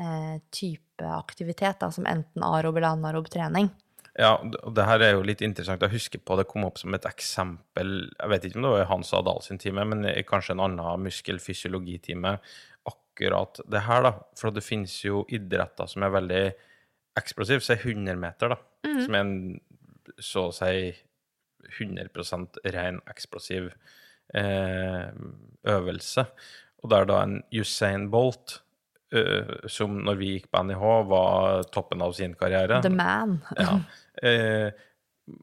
eh, 0.01 0.35
type 0.53 1.13
aktivitet, 1.17 1.79
da, 1.81 1.89
som 1.93 2.05
enten 2.09 2.45
arob 2.45 2.77
eller 2.77 2.93
anarob 2.93 3.31
trening. 3.33 3.71
Ja, 4.19 4.35
og 4.35 4.73
det 4.75 4.85
her 4.85 5.01
er 5.05 5.13
jo 5.15 5.23
litt 5.23 5.41
interessant. 5.45 5.81
Jeg 5.85 5.95
husker 5.95 6.21
på 6.21 6.35
det 6.35 6.49
kom 6.49 6.65
opp 6.67 6.81
som 6.81 6.91
et 6.97 7.05
eksempel 7.07 8.09
Jeg 8.09 8.31
vet 8.33 8.47
ikke 8.47 8.59
om 8.59 8.65
det 8.65 8.73
var 8.73 8.83
i 8.83 8.89
Hans 8.89 9.13
Adal 9.15 9.39
sin 9.45 9.61
time, 9.61 9.85
men 9.87 10.03
kanskje 10.27 10.57
en 10.57 10.63
annen 10.65 11.05
muskelfysiologitime. 11.05 12.35
Akkurat 12.91 13.61
det 13.71 13.85
her, 13.87 14.03
da. 14.03 14.11
For 14.37 14.51
det 14.51 14.65
finnes 14.65 14.97
jo 15.05 15.23
idretter 15.31 15.87
som 15.87 16.03
er 16.03 16.13
veldig 16.17 16.43
eksplosive. 17.21 17.63
Si 17.63 17.77
100 17.79 18.19
meter, 18.19 18.51
da. 18.51 18.59
Som 18.83 19.15
er 19.15 19.23
en 19.23 19.33
så 20.19 20.49
å 20.49 20.55
si 20.55 20.91
100% 21.71 22.61
ren 22.75 22.99
eksplosiv 23.11 23.71
eh, 24.37 25.07
øvelse. 25.75 26.25
Og 26.81 26.91
det 26.91 26.99
er 26.99 27.09
da 27.09 27.23
en 27.23 27.39
Usain 27.53 28.07
Bolt 28.13 28.59
eh, 29.13 29.67
som 29.71 29.99
når 30.05 30.19
vi 30.19 30.31
gikk 30.35 30.51
på 30.51 30.63
NIH, 30.67 30.85
var 31.11 31.67
toppen 31.73 32.03
av 32.05 32.15
sin 32.17 32.35
karriere. 32.39 32.81
The 32.83 32.93
man. 32.93 33.39
Ja. 33.57 33.79
Eh, 34.21 34.71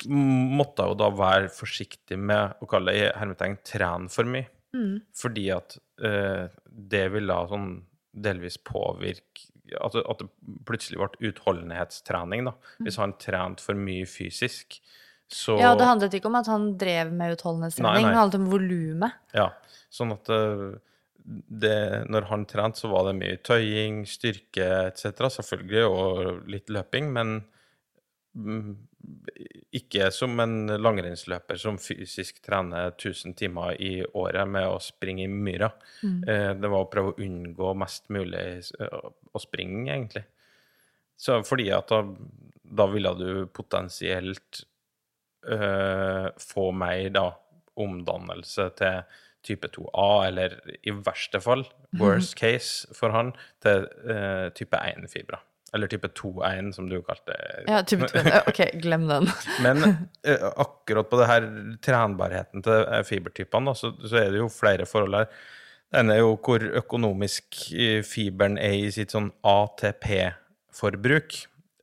måtte 0.09 0.89
jo 0.91 0.97
da 0.99 1.09
være 1.15 1.53
forsiktig 1.55 2.19
med 2.21 2.59
å 2.61 2.69
kalle 2.69 2.93
det 2.93 3.05
i 3.05 3.13
hermetegn 3.21 3.61
'tren 3.63 4.09
for 4.13 4.29
mye. 4.29 4.49
Fordi 5.17 5.47
at 5.55 5.79
eh, 6.05 6.49
det 6.69 7.07
ville 7.15 7.39
sånn 7.49 7.71
delvis 8.13 8.59
påvirke 8.59 9.49
at 9.77 9.97
at 10.01 10.23
det 10.23 10.29
plutselig 10.69 10.99
ble 11.01 11.31
utholdenhetstrening, 11.31 12.47
da. 12.49 12.55
Hvis 12.85 12.99
han 13.01 13.17
trente 13.21 13.65
for 13.65 13.79
mye 13.79 14.07
fysisk, 14.09 14.79
så 15.29 15.59
Ja, 15.61 15.75
det 15.77 15.85
handlet 15.85 16.15
ikke 16.17 16.31
om 16.31 16.39
at 16.41 16.49
han 16.49 16.71
drev 16.81 17.13
med 17.13 17.37
utholdenhetstrening, 17.37 18.07
det 18.09 18.17
handlet 18.17 18.41
om 18.41 18.47
volumet. 18.49 19.19
Ja, 19.37 19.51
sånn 19.93 20.15
at 20.15 20.31
eh, 20.33 20.69
det, 21.29 21.79
når 22.09 22.29
han 22.31 22.47
trente, 22.49 22.81
så 22.81 22.89
var 22.89 23.09
det 23.09 23.19
mye 23.19 23.39
tøying, 23.45 24.03
styrke 24.09 24.69
etc. 24.89 25.27
Selvfølgelig, 25.37 25.85
og 25.85 26.49
litt 26.49 26.73
løping, 26.73 27.11
men 27.13 27.35
mm, 28.33 28.71
ikke 29.77 30.09
som 30.15 30.41
en 30.41 30.73
langrennsløper 30.81 31.61
som 31.61 31.77
fysisk 31.81 32.41
trener 32.45 32.95
1000 32.95 33.37
timer 33.37 33.77
i 33.77 33.93
året 34.17 34.49
med 34.49 34.71
å 34.71 34.81
springe 34.83 35.27
i 35.27 35.31
myra. 35.33 35.71
Mm. 36.01 36.23
det 36.63 36.73
var 36.73 36.87
å 36.87 36.91
prøve 36.91 37.13
å 37.13 37.21
unngå 37.25 37.75
mest 37.85 38.09
mulig 38.15 38.47
eh, 38.81 38.99
å 39.33 39.45
springe, 39.45 39.93
egentlig. 39.93 40.25
Så 41.19 41.43
fordi 41.45 41.69
at 41.75 41.91
da, 41.91 42.03
da 42.63 42.89
ville 42.89 43.13
du 43.19 43.31
potensielt 43.53 44.65
eh, 45.47 46.29
få 46.43 46.71
meg 46.77 47.13
da 47.17 47.31
omdannelse 47.79 48.71
til 48.79 49.03
type 49.47 49.69
2A, 49.73 50.09
eller 50.29 50.57
i 50.83 50.93
verste 50.93 51.41
fall, 51.41 51.65
worst 51.99 52.35
case 52.39 52.89
for 52.97 53.15
han, 53.15 53.31
til 53.65 53.87
uh, 54.09 54.49
type 54.57 54.77
1-fibra. 54.77 55.39
Eller 55.77 55.91
type 55.93 56.09
2-1, 56.17 56.73
som 56.77 56.89
du 56.89 56.97
kalte 57.05 57.31
det. 57.31 57.65
Ja, 57.69 57.83
type 57.87 58.09
2. 58.09 58.23
Ja, 58.25 58.41
Ok, 58.49 58.63
glem 58.83 59.07
den. 59.09 59.29
Men 59.65 59.85
uh, 59.85 60.49
akkurat 60.65 61.11
på 61.11 61.21
det 61.21 61.31
her 61.31 61.49
trenbarheten 61.85 62.65
til 62.65 62.87
fibertypene, 63.09 63.77
så, 63.79 63.93
så 64.03 64.25
er 64.25 64.33
det 64.35 64.43
jo 64.43 64.51
flere 64.53 64.89
forhold 64.89 65.21
her. 65.21 65.31
Den 65.95 66.13
er 66.13 66.21
jo 66.21 66.35
hvor 66.45 66.65
økonomisk 66.83 67.63
fiberen 68.05 68.59
er 68.61 68.75
i 68.77 68.91
sitt 68.93 69.15
sånn 69.15 69.31
ATP-forbruk. 69.47 71.39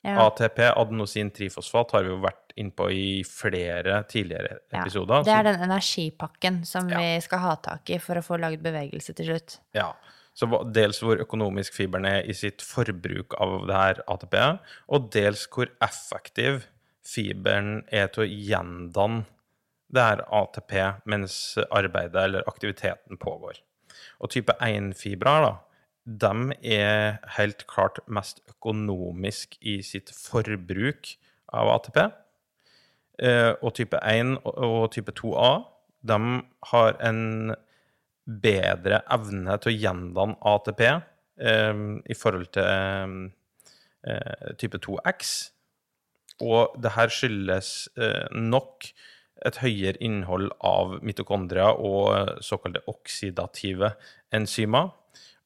Ja. 0.06 0.28
ATP, 0.28 0.60
adenosin 0.70 1.32
trifosfat, 1.34 1.96
har 1.96 2.06
vi 2.06 2.14
jo 2.14 2.20
vært 2.22 2.45
innpå 2.56 2.88
i 2.92 3.24
flere 3.28 4.04
tidligere 4.08 4.60
episoder. 4.72 5.22
Ja. 5.22 5.24
Det 5.28 5.34
er 5.36 5.48
den 5.50 5.64
energipakken 5.68 6.62
som 6.66 6.90
Ja. 6.90 7.00
vi 7.00 7.22
skal 7.22 7.40
ha 7.40 7.56
tak 7.56 7.90
i 7.90 7.98
for 8.00 8.16
å 8.16 8.24
få 8.24 8.40
laget 8.40 8.64
bevegelse 8.64 9.14
til 9.16 9.26
slutt. 9.26 9.60
Ja. 9.74 9.94
Så 10.36 10.48
dels 10.72 11.00
hvor 11.00 11.20
økonomisk 11.20 11.74
fiberen 11.74 12.06
er 12.06 12.24
i 12.28 12.34
sitt 12.34 12.62
forbruk 12.62 13.34
av 13.40 13.68
det 13.68 13.76
her 13.76 14.02
ATP, 14.08 14.60
og 14.90 15.12
dels 15.12 15.48
hvor 15.48 15.70
effektiv 15.82 16.66
fiberen 17.06 17.86
er 17.92 18.08
til 18.08 18.26
å 18.26 18.28
gjendanne 18.28 19.26
det 19.94 20.02
her 20.02 20.24
ATP 20.34 20.74
mens 21.06 21.58
arbeidet 21.72 22.16
eller 22.24 22.44
aktiviteten 22.48 23.18
pågår. 23.18 23.62
Og 24.20 24.30
type 24.34 24.52
1-fibrer, 24.60 25.46
da, 25.46 25.54
de 26.06 26.54
er 26.62 27.20
helt 27.38 27.66
klart 27.68 28.00
mest 28.08 28.42
økonomisk 28.50 29.56
i 29.62 29.82
sitt 29.82 30.12
forbruk 30.12 31.16
av 31.54 31.70
ATP. 31.78 32.12
Eh, 33.20 33.54
og 33.62 33.74
type 33.78 34.00
1 34.04 34.38
og- 34.44 34.92
type 34.92 35.12
2A, 35.12 35.64
de 36.04 36.20
har 36.72 36.98
en 37.00 37.56
bedre 38.26 39.02
evne 39.12 39.58
til 39.62 39.72
å 39.72 39.80
gjendanne 39.80 40.38
ATP 40.42 40.82
eh, 41.40 41.74
i 42.10 42.14
forhold 42.14 42.52
til 42.52 43.32
eh, 44.08 44.54
type 44.58 44.78
2X. 44.78 45.52
Og 46.42 46.76
det 46.82 46.92
her 46.98 47.08
skyldes 47.08 47.88
eh, 47.98 48.28
nok 48.36 48.90
et 49.46 49.58
høyere 49.62 50.00
innhold 50.04 50.52
av 50.64 50.98
mitokondria 51.06 51.70
og 51.72 52.42
såkalte 52.44 52.84
oksidative 52.92 53.94
enzymer, 54.34 54.92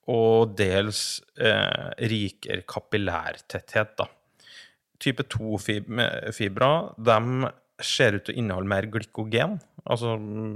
og 0.10 0.56
dels 0.58 1.22
eh, 1.38 1.92
rikere 2.10 2.64
kapillærtetthet, 2.66 3.94
da. 4.00 4.08
Type 5.00 5.24
2-fibra, 5.32 6.72
de 7.00 7.52
ser 7.80 8.18
ut 8.18 8.26
til 8.28 8.36
å 8.36 8.40
inneholde 8.42 8.68
mer 8.68 8.88
glykogen, 8.92 9.58
altså 9.88 10.18
mm, 10.20 10.56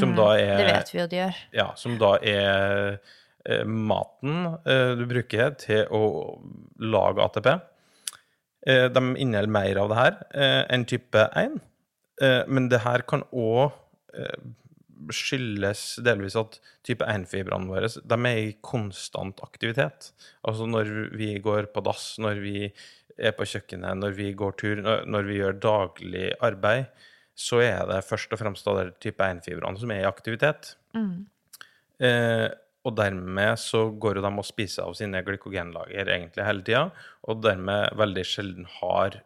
som 0.00 0.14
da 0.16 0.28
er 0.40 0.54
Det 0.56 0.68
vet 0.68 0.92
vi 0.92 1.00
jo 1.00 1.08
de 1.08 1.18
gjør. 1.22 1.40
ja, 1.56 1.66
som 1.80 1.96
da 2.00 2.14
er 2.24 2.98
eh, 3.44 3.64
maten 3.64 4.54
eh, 4.64 4.92
du 4.98 5.04
bruker 5.08 5.54
til 5.60 5.84
å 5.92 6.02
lage 6.80 7.24
ATP. 7.24 7.50
Eh, 8.68 8.86
de 8.92 9.02
inneholder 9.16 9.52
mer 9.52 9.80
av 9.84 9.92
det 9.92 9.98
her 10.00 10.16
enn 10.72 10.88
type 10.88 11.28
1. 11.40 11.60
Eh, 12.24 12.42
men 12.48 12.68
det 12.72 12.82
her 12.84 13.04
kan 13.08 13.24
òg 13.32 13.76
skyldes 15.14 16.00
delvis 16.02 16.34
at 16.40 16.56
type 16.86 17.06
1-fibrene 17.06 17.68
våre 17.70 17.86
de 17.86 18.16
er 18.26 18.38
i 18.48 18.56
konstant 18.64 19.38
aktivitet. 19.44 20.10
Altså 20.42 20.66
når 20.66 21.14
vi 21.16 21.36
går 21.44 21.68
på 21.72 21.84
dass, 21.86 22.16
når 22.18 22.40
vi 22.42 22.56
er 23.18 23.34
på 23.36 23.46
kjøkkenet, 23.48 23.98
når 23.98 24.16
vi 24.16 24.30
går 24.38 24.56
tur, 24.60 24.82
når, 24.82 25.28
vi 25.28 25.40
gjør 25.40 25.58
daglig 25.62 26.30
arbeid, 26.44 26.88
så 27.38 27.60
er 27.62 27.84
det 27.90 28.02
først 28.06 28.32
og 28.34 28.40
fremst 28.40 28.66
da 28.66 28.74
er 28.80 28.94
type 29.02 29.22
1-fibrene 29.22 29.78
som 29.78 29.92
er 29.94 30.02
i 30.02 30.08
aktivitet. 30.08 30.72
Eh, 32.02 32.48
og 32.86 32.94
dermed 32.96 33.58
så 33.60 33.88
går 33.90 34.18
jo 34.18 34.24
de 34.24 34.30
og 34.40 34.46
spiser 34.46 34.86
av 34.86 34.94
sine 34.98 35.22
glykogenlager 35.26 36.12
egentlig 36.14 36.46
hele 36.46 36.64
tida, 36.66 36.84
og 37.28 37.42
dermed 37.44 37.98
veldig 37.98 38.24
sjelden 38.26 38.68
har 38.78 39.20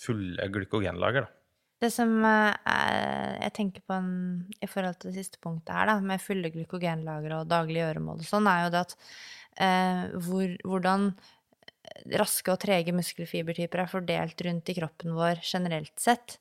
fulle 0.00 0.48
glykogenlager. 0.52 1.28
da. 1.28 1.36
Det 1.80 1.88
som 1.92 2.10
eh, 2.28 2.54
er, 2.68 3.36
jeg 3.46 3.52
tenker 3.56 3.84
på 3.88 3.96
en, 3.96 4.12
i 4.60 4.68
forhold 4.68 4.98
til 5.00 5.12
det 5.12 5.22
siste 5.22 5.40
punktet 5.40 5.72
her, 5.72 5.88
da, 5.88 5.98
med 6.04 6.20
fulle 6.20 6.52
glykogenlagre 6.52 7.40
og 7.40 7.48
daglig 7.48 7.80
gjøremål 7.80 8.20
og 8.20 8.28
sånn, 8.28 8.48
er 8.50 8.66
jo 8.66 8.72
det 8.74 8.82
at 8.84 8.96
eh, 9.64 10.02
hvor, 10.26 10.56
hvordan 10.68 11.06
raske 12.20 12.52
og 12.52 12.60
trege 12.62 12.94
muskelfibertyper 12.96 13.82
er 13.82 13.90
fordelt 13.90 14.44
rundt 14.46 14.70
i 14.70 14.76
kroppen 14.76 15.16
vår 15.16 15.42
generelt 15.44 15.94
sett. 16.00 16.38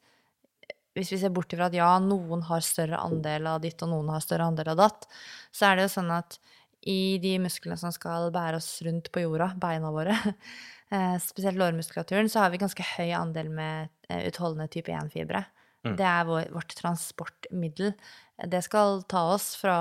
Hvis 0.98 1.12
vi 1.13 1.19
ser 1.22 1.34
bort 1.34 1.54
ifra 1.54 1.69
at 1.69 1.78
ja, 1.78 1.89
noen 2.04 2.41
har 2.48 2.63
større 2.65 3.00
andel 3.00 3.48
av 3.52 3.62
ditt, 3.63 3.80
og 3.86 3.91
noen 3.91 4.10
har 4.13 4.24
større 4.26 4.48
andel 4.50 4.74
av 4.74 4.80
datt, 4.80 5.06
så 5.56 5.69
er 5.69 5.78
det 5.78 5.88
jo 5.88 5.93
sånn 6.00 6.12
at 6.15 6.39
i 6.89 7.19
de 7.22 7.36
musklene 7.43 7.78
som 7.80 7.91
skal 7.91 8.30
bære 8.34 8.60
oss 8.60 8.69
rundt 8.86 9.12
på 9.13 9.24
jorda, 9.26 9.52
beina 9.60 9.91
våre, 9.93 10.15
eh, 10.95 11.15
spesielt 11.24 11.60
lårmuskulaturen, 11.60 12.32
så 12.32 12.43
har 12.43 12.54
vi 12.54 12.62
ganske 12.62 12.86
høy 12.95 13.12
andel 13.17 13.52
med 13.54 13.91
eh, 14.10 14.26
utholdende 14.30 14.69
type 14.72 14.93
1-fibre. 14.95 15.43
Det 15.84 16.06
er 16.06 16.26
vår, 16.28 16.50
vårt 16.52 16.74
transportmiddel. 16.76 17.94
Det 18.48 18.62
skal 18.63 19.02
ta 19.12 19.22
oss 19.34 19.52
fra 19.60 19.76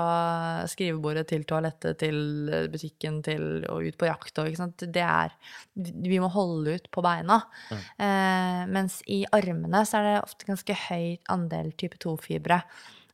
skrivebordet 0.67 1.25
til 1.31 1.45
toalettet, 1.47 1.99
til 2.01 2.49
butikken, 2.71 3.21
til 3.23 3.63
og 3.71 3.87
ut 3.87 3.97
på 3.99 4.09
jakt. 4.09 4.33
Og, 4.39 4.49
ikke 4.49 4.61
sant? 4.61 4.85
Det 4.95 5.03
er, 5.03 5.35
vi 5.75 6.19
må 6.19 6.27
holde 6.33 6.75
ut 6.79 6.89
på 6.91 7.03
beina. 7.03 7.39
Eh, 7.71 8.63
mens 8.71 8.99
i 9.11 9.21
armene 9.35 9.85
så 9.87 9.99
er 9.99 10.07
det 10.07 10.15
ofte 10.23 10.49
ganske 10.49 10.77
høy 10.87 11.19
andel 11.31 11.71
type 11.79 11.99
2-fibre. 12.03 12.61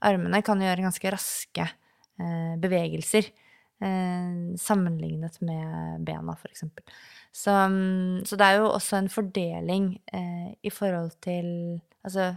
Armene 0.05 0.41
kan 0.45 0.61
gjøre 0.61 0.85
ganske 0.85 1.13
raske 1.13 1.67
eh, 1.67 2.53
bevegelser. 2.61 3.29
Eh, 3.85 4.55
sammenlignet 4.61 5.37
med 5.45 6.05
bena, 6.07 6.37
eksempel. 6.49 6.85
Så, 7.35 7.51
mm, 7.51 8.25
så 8.25 8.37
det 8.39 8.47
er 8.47 8.61
jo 8.61 8.71
også 8.71 8.97
en 8.97 9.11
fordeling 9.11 9.89
eh, 10.13 10.53
i 10.63 10.73
forhold 10.73 11.17
til 11.25 11.81
Altså 12.05 12.35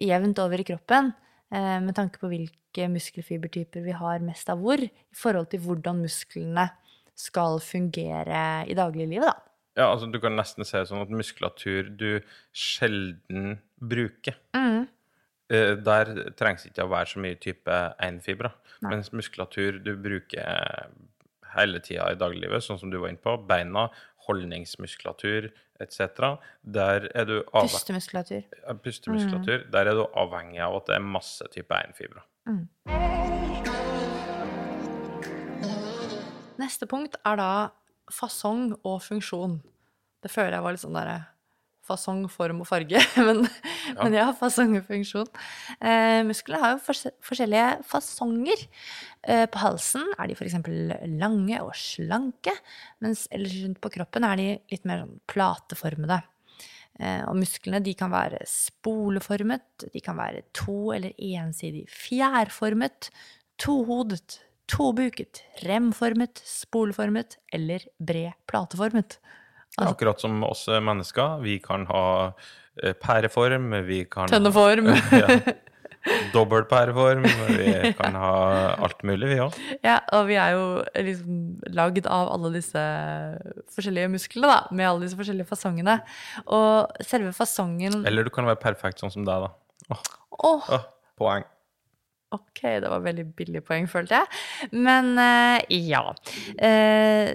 jevnt 0.00 0.40
over 0.42 0.60
i 0.60 0.66
kroppen, 0.66 1.12
eh, 1.52 1.80
med 1.84 1.94
tanke 1.96 2.20
på 2.20 2.30
hvilke 2.32 2.88
muskelfibertyper 2.90 3.84
vi 3.84 3.94
har 3.96 4.24
mest 4.24 4.50
av 4.50 4.62
hvor, 4.62 4.80
i 4.82 4.90
forhold 5.16 5.50
til 5.52 5.62
hvordan 5.64 6.02
musklene 6.02 6.68
skal 7.14 7.60
fungere 7.62 8.64
i 8.66 8.74
dagliglivet, 8.74 9.30
da. 9.30 9.36
Ja, 9.74 9.88
altså 9.90 10.06
Du 10.06 10.20
kan 10.22 10.36
nesten 10.38 10.66
se 10.66 10.84
sånn 10.86 11.02
at 11.02 11.10
muskulatur 11.10 11.88
du 11.98 12.20
sjelden 12.54 13.56
bruker 13.82 14.36
eh, 14.54 15.72
Der 15.74 16.12
trengs 16.38 16.66
ikke 16.68 16.86
å 16.86 16.92
være 16.92 17.10
så 17.10 17.22
mye 17.22 17.38
type 17.42 17.78
1-fibrer. 18.02 18.54
Mens 18.86 19.10
muskulatur 19.14 19.80
du 19.82 19.96
bruker 19.98 20.92
hele 21.54 21.80
tida 21.82 22.10
i 22.10 22.18
dagliglivet, 22.18 22.64
sånn 22.64 22.78
som 22.80 22.90
du 22.90 22.98
var 23.00 23.12
inne 23.12 23.22
på, 23.22 23.36
beina, 23.48 23.88
holdningsmuskulatur 24.26 25.50
etc., 25.82 26.38
der 26.62 27.08
er 27.14 27.28
du 27.28 27.36
Pustemuskulatur. 27.50 28.46
Pustemuskulatur, 28.84 29.66
der 29.72 29.90
er 29.90 29.98
du 29.98 30.04
avhengig 30.14 30.62
av 30.64 30.78
at 30.80 30.90
det 30.90 30.98
er 30.98 31.06
masse 31.06 31.48
type 31.54 31.76
einfibre. 31.76 32.24
Mm. 32.46 32.68
Neste 36.60 36.86
punkt 36.88 37.18
er 37.26 37.38
da 37.40 37.52
fasong 38.12 38.74
og 38.84 39.00
funksjon. 39.02 39.58
Det 40.22 40.30
føler 40.32 40.56
jeg 40.56 40.64
var 40.64 40.76
litt 40.76 40.84
sånn 40.84 40.96
derre 40.96 41.20
fasong, 41.86 42.24
form 42.32 42.62
og 42.64 42.68
farge, 42.68 43.00
men 43.26 43.42
ja, 43.44 43.96
men 44.00 44.16
ja 44.16 44.26
fasong 44.38 44.76
og 44.80 44.86
funksjon. 44.88 45.30
Eh, 45.80 46.20
muskler 46.26 46.62
har 46.62 46.74
jo 46.74 46.82
fors 46.86 47.04
forskjellige 47.24 47.70
fasonger. 47.88 48.66
Eh, 49.24 49.44
på 49.50 49.62
halsen 49.62 50.06
er 50.18 50.28
de 50.30 50.36
f.eks. 50.36 50.56
lange 51.20 51.60
og 51.64 51.74
slanke, 51.78 52.54
mens 53.04 53.26
ellers 53.34 53.56
rundt 53.62 53.82
på 53.84 53.92
kroppen 53.98 54.26
er 54.28 54.40
de 54.40 54.48
litt 54.72 54.88
mer 54.88 55.04
sånn 55.04 55.18
plateformede. 55.30 56.20
Eh, 57.00 57.22
og 57.26 57.38
musklene 57.40 57.80
de 57.82 57.94
kan 57.98 58.12
være 58.12 58.42
spoleformet, 58.46 59.88
de 59.92 60.02
kan 60.04 60.18
være 60.20 60.44
to- 60.54 60.92
eller 60.94 61.14
ensidig 61.18 61.88
fjærformet, 61.90 63.10
tohodet, 63.58 64.40
tobuket, 64.70 65.42
remformet, 65.64 66.40
spoleformet 66.46 67.36
eller 67.52 67.84
bred 67.98 68.32
plateformet. 68.50 69.18
Ja, 69.74 69.90
akkurat 69.90 70.20
som 70.22 70.38
oss 70.46 70.66
mennesker. 70.70 71.40
Vi 71.42 71.58
kan 71.62 71.86
ha 71.90 72.02
eh, 72.82 72.94
pæreform, 72.94 73.72
vi 73.88 74.04
kan 74.10 74.28
Tønneform. 74.30 74.92
ja, 75.22 75.38
Dobbel 76.34 76.66
pæreform. 76.68 77.24
Vi 77.56 77.92
kan 77.96 78.14
ha 78.20 78.32
alt 78.84 79.00
mulig, 79.08 79.30
vi 79.32 79.38
òg. 79.40 79.54
Ja, 79.82 79.96
og 80.12 80.26
vi 80.28 80.36
er 80.36 80.52
jo 80.52 80.66
liksom 81.06 81.38
lagd 81.72 82.04
av 82.06 82.28
alle 82.34 82.50
disse 82.58 82.82
forskjellige 83.72 84.10
musklene, 84.12 84.50
da. 84.52 84.58
Med 84.76 84.90
alle 84.90 85.06
disse 85.06 85.16
forskjellige 85.16 85.48
fasongene. 85.48 85.96
Og 86.44 86.92
selve 87.08 87.32
fasongen 87.32 88.02
Eller 88.04 88.26
du 88.28 88.30
kan 88.34 88.44
være 88.46 88.60
perfekt 88.60 89.00
sånn 89.00 89.14
som 89.14 89.24
deg, 89.26 89.48
da. 89.48 89.96
Åh, 89.96 90.04
Oh. 90.44 90.64
Oh, 90.74 90.82
poeng. 91.16 91.44
ok, 92.34 92.60
det 92.82 92.88
var 92.90 93.02
veldig 93.04 93.24
billig 93.38 93.60
poeng, 93.64 93.84
følte 93.86 94.18
jeg. 94.18 94.70
Men 94.74 95.12
uh, 95.14 95.60
ja. 95.70 96.00
Eh, 96.58 97.30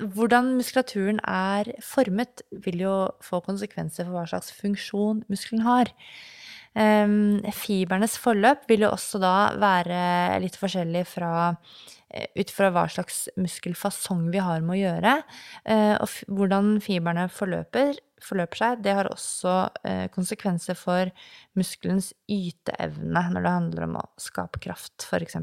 hvordan 0.00 0.54
muskulaturen 0.58 1.20
er 1.24 1.70
formet, 1.84 2.42
vil 2.64 2.80
jo 2.84 2.94
få 3.24 3.40
konsekvenser 3.44 4.06
for 4.06 4.18
hva 4.18 4.26
slags 4.30 4.52
funksjon 4.56 5.24
muskelen 5.32 5.64
har. 5.66 5.92
Um, 6.76 7.40
fibernes 7.56 8.18
forløp 8.20 8.66
vil 8.68 8.84
jo 8.84 8.90
også 8.92 9.20
da 9.22 9.36
være 9.56 10.40
litt 10.42 10.58
forskjellig 10.60 11.06
fra 11.08 11.30
eh, 12.12 12.26
ut 12.36 12.50
fra 12.52 12.68
hva 12.74 12.82
slags 12.92 13.30
muskelfasong 13.40 14.26
vi 14.34 14.42
har 14.44 14.60
med 14.60 14.74
å 14.74 14.80
gjøre. 14.82 15.14
Eh, 15.64 15.94
og 15.96 16.36
hvordan 16.36 16.74
fiberne 16.84 17.30
forløper, 17.32 17.96
forløper 18.20 18.60
seg, 18.60 18.84
det 18.84 18.96
har 18.98 19.08
også 19.08 19.54
eh, 19.88 20.04
konsekvenser 20.12 20.76
for 20.76 21.08
muskelens 21.56 22.12
yteevne 22.28 23.24
når 23.32 23.48
det 23.48 23.54
handler 23.56 23.88
om 23.88 23.96
å 24.02 24.04
skape 24.20 24.60
kraft, 24.68 25.08
f.eks. 25.08 25.40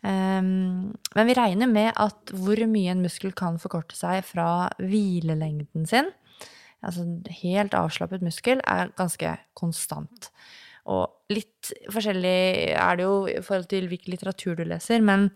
Um, 0.00 0.92
men 1.16 1.28
vi 1.28 1.36
regner 1.36 1.68
med 1.68 1.92
at 2.00 2.32
hvor 2.32 2.60
mye 2.70 2.94
en 2.94 3.02
muskel 3.04 3.34
kan 3.36 3.58
forkorte 3.60 3.98
seg 3.98 4.24
fra 4.24 4.70
hvilelengden 4.80 5.84
sin, 5.88 6.08
altså 6.80 7.04
helt 7.42 7.76
avslappet 7.76 8.24
muskel, 8.24 8.62
er 8.64 8.94
ganske 8.96 9.34
konstant. 9.58 10.30
Og 10.90 11.32
litt 11.32 11.68
forskjellig 11.92 12.72
er 12.72 12.96
det 12.96 13.04
jo 13.04 13.16
i 13.28 13.40
forhold 13.44 13.68
til 13.70 13.90
hvilken 13.90 14.14
litteratur 14.14 14.56
du 14.58 14.64
leser, 14.64 15.02
men 15.04 15.28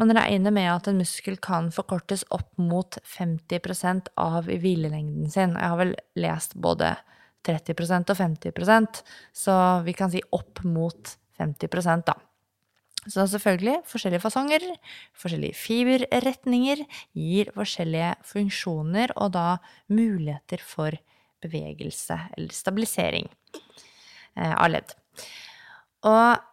man 0.00 0.14
regner 0.16 0.52
med 0.54 0.66
at 0.72 0.90
en 0.90 0.98
muskel 0.98 1.38
kan 1.42 1.70
forkortes 1.74 2.24
opp 2.34 2.50
mot 2.58 2.98
50% 3.06 4.10
av 4.20 4.50
hvilelengden 4.50 5.30
sin. 5.30 5.54
Jeg 5.54 5.72
har 5.72 5.78
vel 5.80 5.94
lest 6.18 6.58
både 6.58 6.96
30% 7.46 8.12
og 8.12 8.18
50% 8.18 9.00
så 9.32 9.54
vi 9.86 9.94
kan 9.96 10.12
si 10.12 10.20
opp 10.36 10.64
mot 10.66 11.14
50% 11.40 12.10
da. 12.10 12.18
Så 13.08 13.24
selvfølgelig, 13.32 13.78
forskjellige 13.88 14.20
fasonger, 14.20 14.64
forskjellige 15.16 15.56
fiberretninger 15.56 16.82
gir 17.16 17.48
forskjellige 17.54 18.10
funksjoner 18.28 19.14
og 19.16 19.32
da 19.38 19.46
muligheter 19.88 20.60
for 20.60 20.98
bevegelse 21.40 22.18
eller 22.36 22.52
stabilisering 22.52 23.30
eh, 24.36 24.52
av 24.52 24.68
ledd. 24.74 24.92
Og 26.04 26.46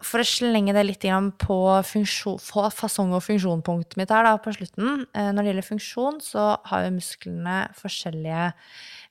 for 0.00 0.22
å 0.22 0.24
slenge 0.24 0.72
det 0.72 0.86
litt 0.86 1.04
på, 1.44 1.58
fasong- 1.84 3.12
og 3.12 3.24
funksjonpunktet 3.26 3.98
mitt 4.00 4.12
her 4.14 4.24
da, 4.24 4.38
på 4.40 4.54
slutten 4.56 5.04
eh, 5.12 5.28
Når 5.34 5.42
det 5.42 5.50
gjelder 5.50 5.68
funksjon, 5.68 6.20
så 6.24 6.46
har 6.70 6.86
jo 6.86 6.94
musklene 6.96 7.58
forskjellige 7.76 8.46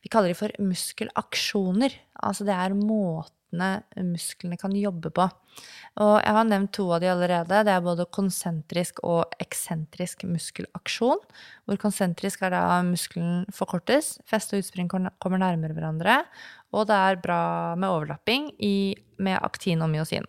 Vi 0.02 0.10
kaller 0.10 0.34
de 0.34 0.40
for 0.40 0.56
muskelaksjoner. 0.58 1.94
Altså 2.26 2.48
det 2.48 2.56
er 2.58 2.78
måten 3.52 4.12
musklene 4.14 4.58
kan 4.58 4.72
jobbe 4.76 5.10
på. 5.10 5.28
Og 6.00 6.16
jeg 6.22 6.34
har 6.34 6.46
nevnt 6.48 6.72
to 6.74 6.86
av 6.94 7.02
de 7.02 7.10
allerede. 7.12 7.64
Det 7.66 7.74
er 7.74 7.82
både 7.84 8.06
konsentrisk 8.06 9.02
og 9.04 9.34
eksentrisk 9.40 10.24
muskelaksjon. 10.24 11.20
Hvor 11.66 11.78
konsentrisk 11.78 12.42
er 12.44 12.52
da 12.52 12.82
muskelen 12.84 13.46
forkortes, 13.54 14.20
feste 14.26 14.56
og 14.56 14.64
utspring 14.64 14.90
kommer 14.90 15.42
nærmere 15.42 15.74
hverandre, 15.74 16.24
og 16.72 16.88
det 16.88 16.96
er 16.96 17.22
bra 17.22 17.76
med 17.76 17.90
overlapping 17.90 18.52
i, 18.62 18.96
med 19.18 19.40
aktin 19.42 19.82
og 19.82 19.90
myosin. 19.90 20.28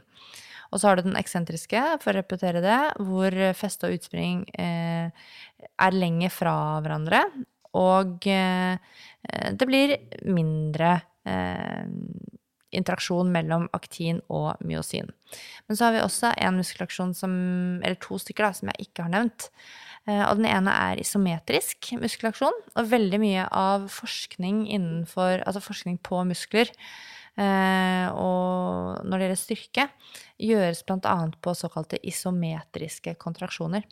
Og 0.71 0.81
så 0.81 0.89
har 0.89 0.97
du 0.97 1.09
den 1.09 1.19
eksentriske, 1.19 1.81
for 2.01 2.13
å 2.13 2.21
repetere 2.21 2.63
det, 2.63 2.81
hvor 3.03 3.35
feste 3.59 3.89
og 3.89 3.97
utspring 3.99 4.45
eh, 4.55 5.11
er 5.11 5.97
lenger 5.97 6.31
fra 6.31 6.55
hverandre. 6.81 7.25
Og 7.79 8.27
eh, 8.31 8.79
det 9.51 9.67
blir 9.67 9.97
mindre 10.31 11.01
eh, 11.27 11.83
interaksjon 12.77 13.31
mellom 13.35 13.69
aktin 13.77 14.21
og 14.31 14.61
myosin. 14.65 15.11
Men 15.67 15.79
så 15.79 15.87
har 15.89 15.97
vi 15.97 16.03
også 16.05 16.33
en 16.39 16.59
muskelaksjon 16.61 17.15
som, 17.19 17.33
eller 17.83 17.99
to 18.03 18.19
stykker 18.21 18.47
da, 18.47 18.53
som 18.57 18.73
jeg 18.73 18.89
ikke 18.89 19.07
har 19.07 19.15
nevnt. 19.15 19.51
Eh, 20.09 20.23
og 20.25 20.41
den 20.41 20.49
ene 20.51 20.75
er 20.89 21.01
isometrisk 21.03 21.93
muskelaksjon. 22.01 22.57
Og 22.75 22.91
veldig 22.91 23.21
mye 23.23 23.47
av 23.53 23.89
forskning 23.93 24.67
innenfor, 24.71 25.45
altså 25.45 25.63
forskning 25.65 26.01
på 26.07 26.23
muskler 26.29 26.71
eh, 27.37 28.07
og 28.15 29.01
når 29.05 29.15
det 29.15 29.27
gjelder 29.27 29.41
styrke, 29.45 29.89
gjøres 30.41 30.85
bl.a. 30.89 31.17
på 31.43 31.57
såkalte 31.59 32.01
isometriske 32.07 33.17
kontraksjoner. 33.21 33.87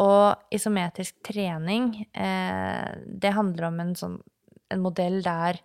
Og 0.00 0.54
isometrisk 0.54 1.18
trening, 1.26 2.06
eh, 2.16 2.92
det 3.04 3.34
handler 3.36 3.68
om 3.68 3.80
en, 3.82 3.96
sånn, 3.98 4.20
en 4.72 4.84
modell 4.84 5.20
der 5.24 5.60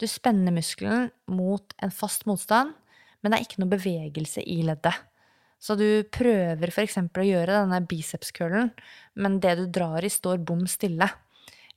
du 0.00 0.06
spenner 0.10 0.54
muskelen 0.54 1.10
mot 1.30 1.74
en 1.82 1.92
fast 1.94 2.26
motstand, 2.28 2.74
men 3.22 3.32
det 3.32 3.38
er 3.38 3.46
ikke 3.46 3.62
noe 3.62 3.72
bevegelse 3.72 4.44
i 4.44 4.60
leddet. 4.66 4.96
Så 5.64 5.76
du 5.80 6.04
prøver 6.12 6.68
f.eks. 6.68 6.98
å 7.00 7.24
gjøre 7.24 7.60
denne 7.62 7.80
bicepscurlen, 7.88 8.72
men 9.16 9.38
det 9.40 9.54
du 9.60 9.64
drar 9.72 10.04
i, 10.04 10.10
står 10.12 10.42
bom 10.44 10.66
stille. 10.68 11.08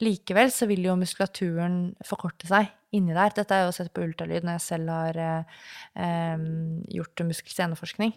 Likevel 0.04 0.52
så 0.54 0.68
vil 0.70 0.84
jo 0.86 0.98
muskulaturen 1.00 1.96
forkorte 2.06 2.50
seg 2.50 2.68
inni 2.94 3.16
der. 3.16 3.32
Dette 3.34 3.56
er 3.56 3.66
jo 3.66 3.76
sett 3.76 3.94
på 3.96 4.04
ultralyd 4.06 4.46
når 4.46 4.60
jeg 4.60 4.66
selv 4.66 4.92
har 4.94 5.22
eh, 5.24 6.44
gjort 6.98 7.24
muskel-seneforskning. 7.30 8.14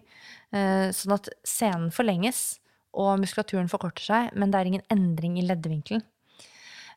Eh, 0.52 0.88
sånn 0.96 1.16
at 1.16 1.30
senen 1.46 1.94
forlenges, 1.94 2.58
og 2.90 3.20
muskulaturen 3.22 3.70
forkorter 3.70 4.02
seg, 4.02 4.32
men 4.34 4.50
det 4.50 4.60
er 4.60 4.72
ingen 4.72 4.88
endring 4.90 5.38
i 5.38 5.46
leddvinkelen. 5.46 6.02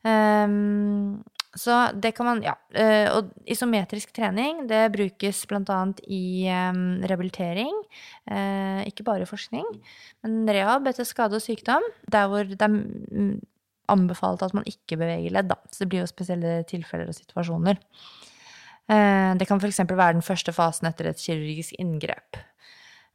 Um, 0.04 1.22
så 1.54 1.92
det 1.94 2.16
kan 2.18 2.26
man 2.26 2.42
Ja. 2.42 2.56
Eh, 2.74 3.08
og 3.14 3.30
isometrisk 3.46 4.12
trening, 4.14 4.68
det 4.68 4.92
brukes 4.92 5.46
annet 5.52 6.00
i 6.08 6.50
um, 6.50 7.02
rehabilitering. 7.02 7.74
Uh, 8.26 8.82
ikke 8.88 9.04
bare 9.04 9.26
forskning, 9.26 9.66
men 10.24 10.48
rehab 10.48 10.88
etter 10.88 11.06
skade 11.06 11.36
og 11.36 11.42
sykdom. 11.42 11.84
Der 12.10 12.28
hvor 12.28 12.44
det 12.44 12.60
er 12.60 13.38
anbefalt 13.88 14.42
at 14.42 14.54
man 14.54 14.64
ikke 14.66 14.98
beveger 14.98 15.30
ledd, 15.30 15.50
da. 15.50 15.56
Så 15.70 15.84
det 15.84 15.90
blir 15.90 16.02
jo 16.02 16.08
spesielle 16.10 16.64
tilfeller 16.64 17.08
og 17.08 17.16
situasjoner. 17.16 17.78
Uh, 18.90 19.38
det 19.38 19.48
kan 19.48 19.62
f.eks. 19.62 19.80
være 19.86 20.14
den 20.14 20.26
første 20.26 20.52
fasen 20.52 20.88
etter 20.88 21.12
et 21.12 21.22
kirurgisk 21.22 21.78
inngrep. 21.78 22.38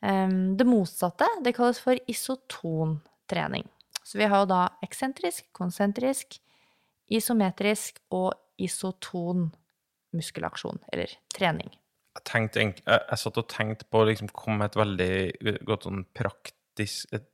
Um, 0.00 0.56
det 0.56 0.66
motsatte, 0.66 1.26
det 1.42 1.56
kalles 1.56 1.80
for 1.82 1.98
isotontrening. 2.06 3.66
Så 4.04 4.18
vi 4.18 4.28
har 4.30 4.44
jo 4.44 4.52
da 4.54 4.68
eksentrisk, 4.86 5.44
konsentrisk, 5.52 6.38
isometrisk 7.12 8.00
og 8.14 8.32
isoton 8.60 9.48
muskelaksjon, 10.16 10.80
eller 10.92 11.12
trening. 11.34 11.70
Jeg, 12.16 12.24
tenkte, 12.26 12.64
jeg, 12.64 12.80
jeg 12.82 13.20
satt 13.22 13.40
og 13.40 13.48
tenkte 13.52 13.86
på 13.92 14.02
liksom 14.08 14.30
komme 14.34 14.62
med 14.62 14.72
et 14.72 14.80
veldig 14.80 15.56
godt 15.68 15.88
sånn 15.88 16.04
praktisk 16.16 16.54
Et, 16.78 17.26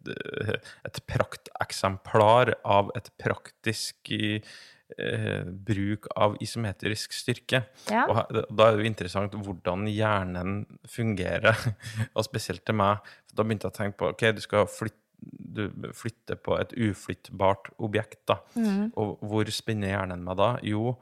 et 0.89 0.99
prakteksemplar 1.05 2.55
av 2.65 2.89
et 2.97 3.11
praktisk 3.21 4.09
eh, 4.09 5.43
bruk 5.45 6.09
av 6.17 6.39
isometrisk 6.41 7.13
styrke. 7.13 7.61
Ja. 7.93 8.07
Og 8.09 8.33
da 8.33 8.71
er 8.71 8.79
det 8.79 8.87
jo 8.87 8.89
interessant 8.89 9.37
hvordan 9.37 9.85
hjernen 9.93 10.65
fungerer, 10.89 11.61
og 12.17 12.25
spesielt 12.25 12.65
til 12.65 12.79
meg. 12.81 13.05
Da 13.37 13.45
begynte 13.45 13.69
jeg 13.69 13.75
å 13.75 13.79
tenke 13.83 14.01
på 14.01 14.15
ok, 14.15 14.25
du 14.33 14.41
skal 14.47 14.65
flytte 14.65 15.04
du 15.33 15.69
flytter 15.97 16.37
på 16.41 16.57
et 16.61 16.73
uflyttbart 16.77 17.71
objekt, 17.79 18.21
da. 18.31 18.39
Mm. 18.57 18.93
Og 18.97 19.19
hvor 19.25 19.51
spinner 19.55 19.95
hjernen 19.95 20.25
meg 20.27 20.37
da? 20.41 20.55
Jo, 20.63 20.97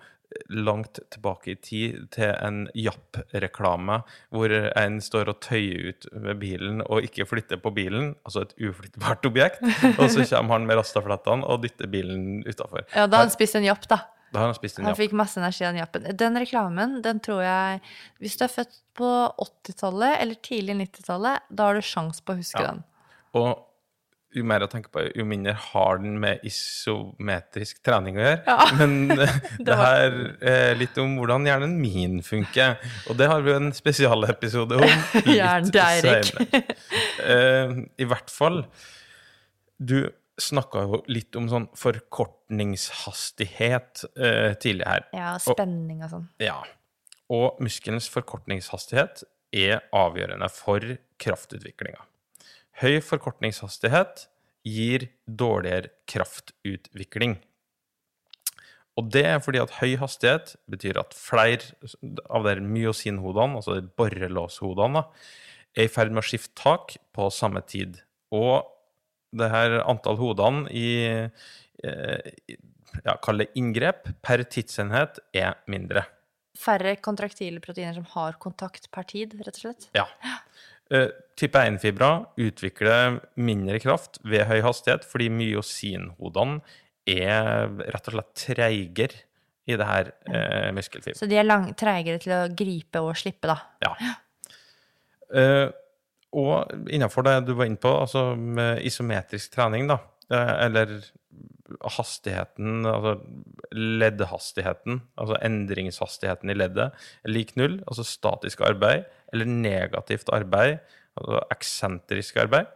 langt 0.49 0.99
tilbake 1.13 1.53
i 1.53 1.57
tid, 1.61 2.07
til 2.15 2.31
en 2.33 2.63
Japp-reklame 2.79 3.99
hvor 4.33 4.53
en 4.55 4.97
står 5.05 5.29
og 5.33 5.41
tøyer 5.45 5.91
ut 5.93 6.07
med 6.25 6.39
bilen 6.41 6.81
og 6.87 7.05
ikke 7.05 7.27
flytter 7.29 7.61
på 7.63 7.73
bilen, 7.77 8.15
altså 8.25 8.47
et 8.47 8.55
uflyttbart 8.57 9.29
objekt, 9.29 9.61
og 10.01 10.07
så 10.13 10.25
kommer 10.31 10.57
han 10.59 10.67
med 10.71 10.81
rastaflettene 10.81 11.45
og 11.49 11.63
dytter 11.67 11.91
bilen 11.93 12.43
utafor. 12.49 12.87
Ja, 12.97 13.07
da 13.07 13.21
har 13.23 13.29
han 13.29 13.35
spist 13.35 13.59
en 13.61 13.67
japp, 13.69 13.85
da. 13.91 14.01
Da 14.33 14.41
har 14.41 14.49
han 14.49 14.57
spist 14.57 14.79
en 14.81 14.87
Han 14.87 14.95
japp. 14.95 15.03
fikk 15.03 15.13
masse 15.21 15.37
energi 15.37 15.67
av 15.69 15.75
den 15.75 15.83
jappen. 15.83 16.07
Den 16.17 16.39
reklamen, 16.41 16.95
den 17.05 17.19
tror 17.21 17.43
jeg 17.45 17.83
Hvis 18.23 18.39
du 18.41 18.47
er 18.47 18.49
født 18.55 18.79
på 18.97 19.11
80-tallet 19.45 20.23
eller 20.23 20.39
tidlig 20.41 20.79
90-tallet, 20.79 21.45
da 21.53 21.67
har 21.69 21.77
du 21.77 21.85
sjans 21.85 22.23
på 22.25 22.33
å 22.33 22.39
huske 22.41 22.63
Ja. 22.63 22.71
den. 22.71 22.81
Og 23.37 23.51
jo 24.37 24.43
mer 24.49 24.61
jeg 24.65 24.71
tenker 24.73 24.91
på 24.95 25.01
jo 25.17 25.25
mindre 25.29 25.53
har 25.59 25.99
den 26.03 26.15
med 26.23 26.35
isometrisk 26.47 27.83
trening 27.85 28.15
å 28.19 28.21
gjøre. 28.25 28.41
Ja. 28.47 28.57
Men 28.81 28.93
eh, 29.25 29.35
det 29.67 29.77
her 29.79 30.09
er 30.53 30.75
litt 30.81 30.97
om 31.03 31.11
hvordan 31.21 31.47
hjernen 31.49 31.75
min 31.81 32.15
funker. 32.27 32.71
Og 33.11 33.15
det 33.21 33.27
har 33.33 33.41
vi 33.45 33.49
jo 33.53 33.57
en 33.61 33.73
spesialepisode 33.77 34.75
om. 34.81 34.93
litt 35.29 35.77
Eirik. 35.83 36.27
senere. 36.33 36.63
Eh, 37.23 37.69
I 38.03 38.05
hvert 38.09 38.31
fall 38.33 38.57
Du 39.83 39.99
snakka 40.41 40.79
jo 40.87 41.03
litt 41.13 41.37
om 41.39 41.47
sånn 41.51 41.69
forkortningshastighet 41.79 44.05
eh, 44.17 44.53
tidlig 44.63 44.87
her. 44.89 45.03
Ja, 45.15 45.39
spenning 45.43 45.99
og 46.07 46.11
sånn. 46.15 46.27
Ja. 46.43 46.59
Og 47.33 47.47
muskelens 47.63 48.09
forkortningshastighet 48.13 49.23
er 49.53 49.81
avgjørende 49.95 50.49
for 50.53 50.81
kraftutviklinga. 51.23 52.03
Høy 52.81 53.01
forkortningshastighet 53.05 54.27
gir 54.65 55.09
dårligere 55.27 55.93
kraftutvikling. 56.09 57.37
Og 59.01 59.09
det 59.13 59.25
er 59.25 59.41
fordi 59.41 59.61
at 59.63 59.79
høy 59.79 59.97
hastighet 60.01 60.55
betyr 60.71 61.01
at 61.01 61.15
flere 61.17 61.73
av 62.29 62.45
de 62.49 62.61
myosinhodene, 62.65 63.57
altså 63.61 63.79
de 63.79 63.89
borrelåshodene, 63.97 65.07
er 65.73 65.89
i 65.89 65.93
ferd 65.93 66.13
med 66.13 66.21
å 66.21 66.29
skifte 66.29 66.53
tak 66.61 66.99
på 67.17 67.29
samme 67.33 67.63
tid. 67.65 68.03
Og 68.37 68.69
det 69.33 69.49
her 69.53 69.79
antall 69.89 70.19
hodene 70.21 70.67
i 70.77 70.91
eh, 71.09 72.33
ja, 73.01 73.17
kall 73.25 73.41
det 73.41 73.53
inngrep 73.57 74.11
per 74.25 74.45
tidsenhet 74.45 75.23
er 75.33 75.57
mindre. 75.73 76.05
Færre 76.59 76.99
kontraktile 77.01 77.63
proteiner 77.65 77.97
som 77.97 78.05
har 78.13 78.37
kontakt 78.43 78.91
per 78.93 79.09
tid, 79.09 79.39
rett 79.41 79.57
og 79.57 79.63
slett. 79.65 79.89
Ja. 79.97 80.05
Eh, 80.93 81.09
type 81.41 81.57
1-fibra 81.57 82.11
utvikler 82.37 83.19
mindre 83.41 83.79
kraft 83.81 84.19
ved 84.29 84.45
høy 84.51 84.61
hastighet 84.67 85.07
fordi 85.09 85.31
myosinhodene 85.33 86.61
er 87.09 87.71
rett 87.89 88.11
og 88.11 88.17
slett 88.19 88.35
treigere 88.45 89.23
i 89.65 89.79
det 89.79 89.87
her 89.87 90.11
eh, 90.29 90.69
muskelfiberet. 90.75 91.21
Så 91.23 91.29
de 91.31 91.39
er 91.39 91.47
lang, 91.47 91.71
treigere 91.79 92.21
til 92.23 92.35
å 92.37 92.43
gripe 92.53 93.01
og 93.03 93.15
slippe, 93.19 93.49
da. 93.51 93.57
Ja. 93.87 93.95
Uh, 95.33 95.69
og 96.37 96.89
innenfor 96.93 97.25
det 97.25 97.39
du 97.47 97.55
var 97.57 97.69
inne 97.69 97.81
på, 97.81 97.91
altså 97.93 98.33
med 98.37 98.83
isometrisk 98.85 99.53
trening, 99.55 99.89
da, 99.89 99.99
eh, 100.33 100.53
eller 100.67 100.95
hastigheten, 101.93 102.85
altså 102.89 103.17
leddhastigheten, 103.73 105.01
altså 105.21 105.39
endringshastigheten 105.45 106.53
i 106.53 106.57
leddet, 106.57 107.05
lik 107.29 107.55
null, 107.61 107.79
altså 107.87 108.05
statisk 108.09 108.65
arbeid, 108.67 109.07
eller 109.33 109.49
negativt 109.49 110.31
arbeid, 110.33 110.79
altså 111.17 111.43
eksentrisk 111.55 112.39
arbeid, 112.43 112.71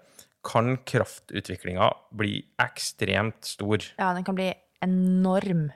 kan 0.47 0.77
kraftutviklinga 0.87 1.91
bli 2.17 2.39
ekstremt 2.63 3.49
stor. 3.49 3.83
Ja, 3.99 4.13
den 4.15 4.25
kan 4.27 4.39
bli 4.39 4.53
enorm. 4.85 5.71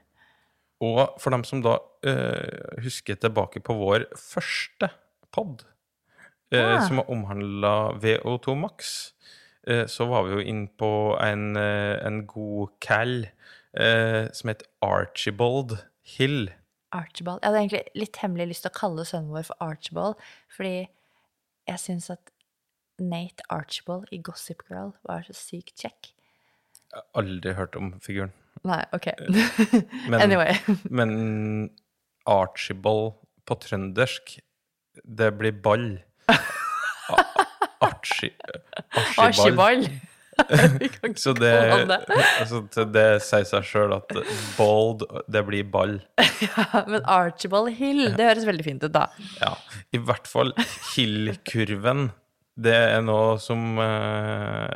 Og 0.81 1.16
for 1.20 1.35
dem 1.35 1.45
som 1.45 1.62
da 1.64 1.76
øh, 2.09 2.81
husker 2.85 3.18
tilbake 3.20 3.61
på 3.61 3.76
vår 3.76 4.07
første 4.16 4.89
pod, 5.33 5.66
øh, 6.53 6.61
ja. 6.61 6.81
som 6.87 7.03
omhandla 7.05 7.93
VO2 8.01 8.55
Max, 8.55 9.11
øh, 9.66 9.89
så 9.89 10.07
var 10.09 10.24
vi 10.24 10.39
jo 10.39 10.39
inne 10.39 10.68
på 10.78 11.18
en, 11.20 11.57
eh, 11.57 12.07
en 12.07 12.26
god 12.26 12.72
cal 12.81 13.28
eh, 13.76 14.31
som 14.33 14.49
het 14.49 14.62
Archibald 14.83 15.76
Hill. 16.16 16.51
Archibald. 16.97 17.41
Jeg 17.43 17.51
hadde 17.51 17.62
egentlig 17.64 18.03
litt 18.03 18.20
hemmelig 18.22 18.49
lyst 18.51 18.66
til 18.66 18.72
å 18.72 18.78
kalle 18.78 19.07
sønnen 19.09 19.32
vår 19.34 19.47
for 19.49 19.64
Archibald, 19.64 20.20
fordi 20.57 20.74
jeg 21.70 21.82
syns 21.82 22.11
at 22.12 22.32
Nate 23.01 23.47
Archibald 23.49 24.11
i 24.12 24.20
Gossip 24.24 24.64
Girl 24.68 24.93
var 25.09 25.24
så 25.26 25.36
sykt 25.36 25.76
kjekk. 25.80 26.12
Jeg 26.91 26.99
har 26.99 27.22
aldri 27.22 27.55
hørt 27.55 27.78
om 27.78 27.93
figuren. 28.03 28.34
Nei, 28.66 28.82
OK. 28.93 29.09
Men, 30.11 30.20
anyway. 30.20 30.57
men 30.99 31.70
Archibald 32.28 33.14
på 33.49 33.57
trøndersk, 33.62 34.36
det 35.05 35.30
blir 35.38 35.55
ball. 35.64 35.88
Archi, 37.80 38.34
Archibald. 38.93 39.18
Archibald. 39.18 39.91
Så 41.24 41.32
det, 41.36 41.53
altså, 42.41 42.62
det 42.95 43.07
sier 43.26 43.47
seg 43.49 43.66
sjøl 43.68 43.95
at 43.99 44.14
bold, 44.57 45.05
det 45.30 45.43
blir 45.49 45.66
ball. 45.72 45.99
Ja, 46.45 46.84
men 46.88 47.05
Archibald 47.05 47.72
Hill, 47.78 48.11
det 48.16 48.26
høres 48.30 48.47
veldig 48.49 48.66
fint 48.66 48.84
ut, 48.86 48.93
da. 48.95 49.07
Ja. 49.41 49.55
I 49.97 50.01
hvert 50.03 50.28
fall 50.30 50.55
Hill-kurven. 50.95 52.11
Det 52.61 52.74
er 52.76 53.01
noe 53.07 53.38
som 53.41 53.78
uh, 53.80 54.66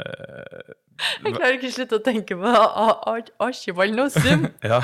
Jeg 1.25 1.35
klarer 1.35 1.57
ikke 1.59 1.69
å 1.69 1.75
slutte 1.75 1.99
å 1.99 2.05
tenke 2.07 2.37
på 2.39 2.49
Ar- 2.49 3.03
Ar- 3.11 3.33
Archibald 3.45 3.97
Nossum. 3.99 4.47
Ja. 4.65 4.79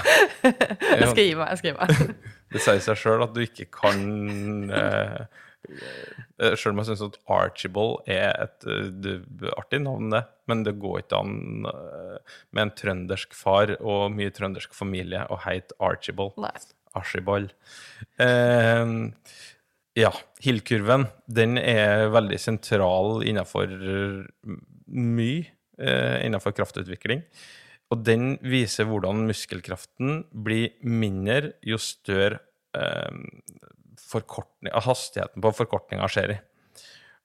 Jeg 0.44 1.06
skal 1.12 1.22
gi 1.24 1.36
meg. 1.38 1.46
jeg 1.54 1.60
skal 1.62 1.70
gi 1.70 1.76
meg. 1.78 2.16
Det 2.50 2.60
sier 2.64 2.82
seg 2.84 2.98
sjøl 2.98 3.24
at 3.24 3.32
du 3.36 3.40
ikke 3.44 3.68
kan 3.72 4.00
eh, 4.74 5.20
Sjøl 6.58 6.72
om 6.74 6.80
jeg 6.82 6.88
syns 6.90 7.04
at 7.06 7.16
Archibald 7.30 8.00
er 8.10 8.32
et 8.48 8.66
det- 9.04 9.54
artig 9.56 9.80
navn, 9.86 10.10
det. 10.12 10.24
Men 10.50 10.64
det 10.66 10.78
går 10.82 11.04
ikke 11.04 11.22
an 11.22 11.68
eh, 11.70 12.34
med 12.56 12.66
en 12.66 12.74
trøndersk 12.82 13.36
far 13.38 13.76
og 13.78 14.10
mye 14.16 14.34
trøndersk 14.34 14.74
familie 14.76 15.24
å 15.30 15.38
heit 15.46 15.74
Archibald. 15.78 16.36
Nei. 16.42 16.54
Archibald. 16.98 17.54
Eh, 18.18 18.96
ja, 19.98 20.10
Hill-kurven, 20.42 21.06
den 21.30 21.58
er 21.60 22.10
veldig 22.14 22.38
sentral 22.42 23.24
innenfor 23.26 23.72
mye 24.90 25.48
eh, 25.80 26.18
innenfor 26.26 26.54
kraftutvikling. 26.56 27.24
Og 27.90 28.04
den 28.06 28.36
viser 28.46 28.86
hvordan 28.86 29.24
muskelkraften 29.26 30.22
blir 30.30 30.76
mindre 30.86 31.56
jo 31.66 31.78
større 31.82 32.38
eh, 32.76 33.10
hastigheten 34.86 35.42
på 35.42 35.54
forkortninga 35.58 36.10
skjer 36.10 36.36
i. 36.36 36.38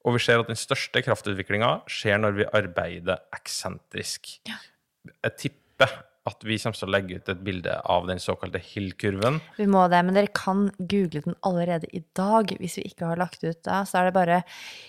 Og 0.06 0.16
vi 0.16 0.22
ser 0.22 0.42
at 0.42 0.50
den 0.50 0.60
største 0.60 1.02
kraftutviklinga 1.02 1.72
skjer 1.90 2.20
når 2.22 2.36
vi 2.38 2.50
arbeider 2.54 3.24
eksentrisk. 3.34 4.36
Jeg 4.46 5.38
tipper 5.42 5.96
at 6.26 6.42
vi 6.46 6.58
kommer 6.58 6.80
til 6.80 6.88
å 6.88 6.94
legge 6.94 7.20
ut 7.20 7.30
et 7.30 7.42
bilde 7.46 7.74
av 7.94 8.08
den 8.10 8.22
såkalte 8.22 8.62
Hill-kurven. 8.72 9.38
Vi 9.60 9.68
må 9.70 9.84
det, 9.92 10.00
men 10.08 10.18
dere 10.18 10.32
kan 10.34 10.72
google 10.80 11.22
den 11.28 11.38
allerede 11.46 11.90
i 11.94 12.02
dag. 12.18 12.50
Hvis 12.58 12.80
vi 12.80 12.88
ikke 12.90 13.12
har 13.12 13.22
lagt 13.22 13.46
ut 13.46 13.62
da, 13.68 13.84
så 13.86 14.00
er 14.00 14.10
det 14.10 14.18
bare 14.18 14.42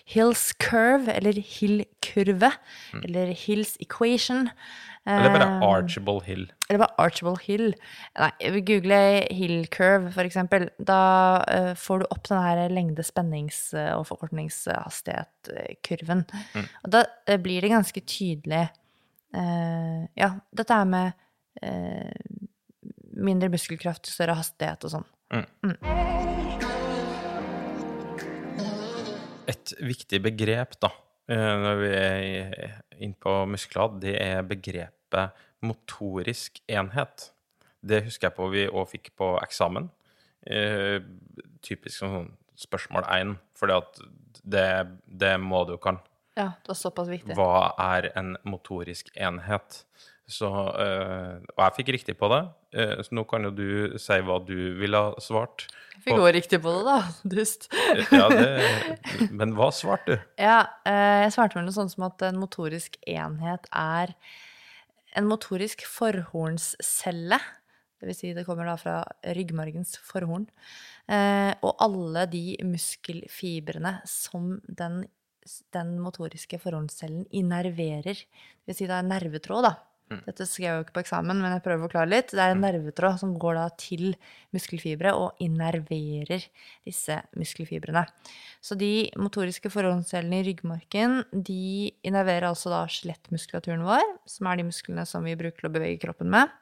Hills 0.09 0.49
curve, 0.62 1.12
eller 1.12 1.37
Hill-kurve, 1.37 2.55
eller 3.03 3.34
Hills 3.37 3.76
equation. 3.84 4.47
Mm. 5.07 5.18
Eller 5.18 5.30
bare 5.30 5.45
Archable 5.62 5.76
Archibald 5.76 6.22
Hill. 6.26 6.53
Eller 6.68 6.78
bare 6.78 6.95
Archibald 6.99 7.41
Hill. 7.45 7.74
Nei, 8.18 8.30
vi 8.57 8.61
googler 8.66 9.26
Hill 9.30 9.66
curve, 9.70 10.11
for 10.16 10.24
eksempel. 10.26 10.70
Da 10.78 11.45
eh, 11.53 11.74
får 11.78 11.99
du 12.01 12.05
opp 12.11 12.28
den 12.28 12.43
her 12.43 12.68
lengde-, 12.72 13.05
spennings- 13.07 13.74
og 13.74 14.07
forkortningshastighet-kurven. 14.09 16.24
Og 16.82 16.91
da 16.97 17.05
eh, 17.28 17.41
blir 17.43 17.61
det 17.62 17.70
ganske 17.76 18.01
tydelig 18.03 18.68
eh, 19.37 20.03
Ja, 20.16 20.30
dette 20.57 20.74
er 20.74 20.84
med 20.91 21.12
eh, 21.62 22.11
mindre 23.16 23.50
muskelkraft, 23.52 24.09
større 24.11 24.36
hastighet 24.38 24.86
og 24.86 24.94
sånn. 24.96 25.07
Et 29.46 29.74
viktig 29.82 30.20
begrep 30.24 30.76
da, 30.82 30.90
eh, 31.30 31.54
når 31.64 31.80
vi 31.82 31.92
er 31.94 32.80
inne 32.98 33.18
på 33.20 33.38
muskler, 33.50 34.00
det 34.02 34.16
er 34.22 34.46
begrepet 34.46 35.44
motorisk 35.66 36.61
enhet. 36.68 37.30
Det 37.86 38.04
husker 38.07 38.28
jeg 38.28 38.36
på 38.36 38.50
vi 38.52 38.66
òg 38.68 38.90
fikk 38.90 39.12
på 39.18 39.36
eksamen. 39.42 39.90
Eh, 40.46 41.00
typisk 41.66 42.02
sånn 42.02 42.34
spørsmål 42.57 43.07
én, 43.12 43.34
for 43.57 43.70
det, 44.42 44.68
det 45.07 45.34
må 45.42 45.64
du 45.68 45.76
kan. 45.82 45.98
Ja, 46.36 46.52
det 46.62 46.68
var 46.68 46.78
såpass 46.78 47.09
viktig. 47.09 47.34
Hva 47.36 47.72
er 47.80 48.11
en 48.18 48.36
motorisk 48.44 49.09
enhet? 49.16 49.84
Så, 50.27 50.49
eh, 50.51 51.37
og 51.55 51.61
jeg 51.62 51.74
fikk 51.77 51.91
riktig 51.95 52.16
på 52.18 52.27
det, 52.33 52.41
eh, 52.74 52.97
så 53.07 53.14
nå 53.14 53.22
kan 53.31 53.47
jo 53.47 53.53
du 53.55 53.68
si 54.03 54.16
hva 54.27 54.41
du 54.43 54.57
ville 54.81 54.99
ha 54.99 55.22
svart. 55.22 55.68
Jeg 55.95 56.03
Fikk 56.09 56.18
òg 56.18 56.33
riktig 56.35 56.59
på 56.64 56.72
det, 56.74 56.83
da. 56.89 56.97
Dust. 57.37 57.68
Ja, 58.11 58.27
det, 58.33 59.29
men 59.31 59.55
hva 59.59 59.70
svarte 59.74 60.16
du? 60.16 60.27
Ja, 60.43 60.59
eh, 60.89 61.22
jeg 61.27 61.37
svarte 61.37 61.61
vel 61.61 61.68
noe 61.68 61.77
sånt 61.79 61.95
som 61.95 62.09
at 62.09 62.27
en 62.27 62.43
motorisk 62.43 62.99
enhet 63.07 63.70
er 63.70 64.16
en 65.16 65.31
motorisk 65.31 65.87
forhornscelle. 65.89 67.39
Det 67.97 68.11
vil 68.11 68.18
si 68.18 68.35
det 68.37 68.45
kommer 68.49 68.66
da 68.68 68.77
fra 68.81 68.99
ryggmargens 69.39 69.95
forhorn. 70.05 70.51
Eh, 71.07 71.55
og 71.62 71.87
alle 71.87 72.27
de 72.35 72.59
muskelfibrene 72.66 74.01
som 74.11 74.57
den, 74.66 75.05
den 75.72 75.99
motoriske 76.03 76.59
forhornscellen 76.61 77.29
innerverer. 77.31 78.27
Det 78.27 78.74
vil 78.74 78.83
si 78.83 78.91
det 78.91 78.99
er 78.99 79.07
nervetråd, 79.14 79.70
da. 79.70 79.77
Dette 80.07 80.44
skrev 80.46 80.66
jeg 80.68 80.76
jo 80.76 80.82
ikke 80.84 80.94
på 80.94 81.02
eksamen, 81.02 81.40
men 81.42 81.50
jeg 81.57 81.62
prøver 81.64 81.80
å 81.80 81.86
forklare 81.88 82.11
litt. 82.12 82.30
Det 82.30 82.38
er 82.38 82.52
en 82.54 82.61
nervetråd 82.62 83.16
som 83.18 83.32
går 83.42 83.57
da 83.59 83.64
til 83.80 84.12
muskelfibre 84.54 85.11
og 85.18 85.40
innerverer 85.42 86.44
disse 86.86 87.16
muskelfibrene. 87.34 88.04
Så 88.62 88.78
de 88.78 89.09
motoriske 89.18 89.72
forhåndscellene 89.74 90.44
i 90.44 90.46
ryggmarken 90.46 91.24
de 91.34 91.90
innerverer 92.07 92.46
altså 92.52 92.70
da 92.70 92.84
skjelettmuskulaturen 92.86 93.82
vår, 93.86 94.04
som 94.30 94.46
er 94.46 94.61
de 94.61 94.68
musklene 94.68 95.07
som 95.11 95.26
vi 95.26 95.34
bruker 95.38 95.64
til 95.64 95.70
å 95.72 95.74
bevege 95.74 95.98
kroppen 96.07 96.30
med. 96.30 96.54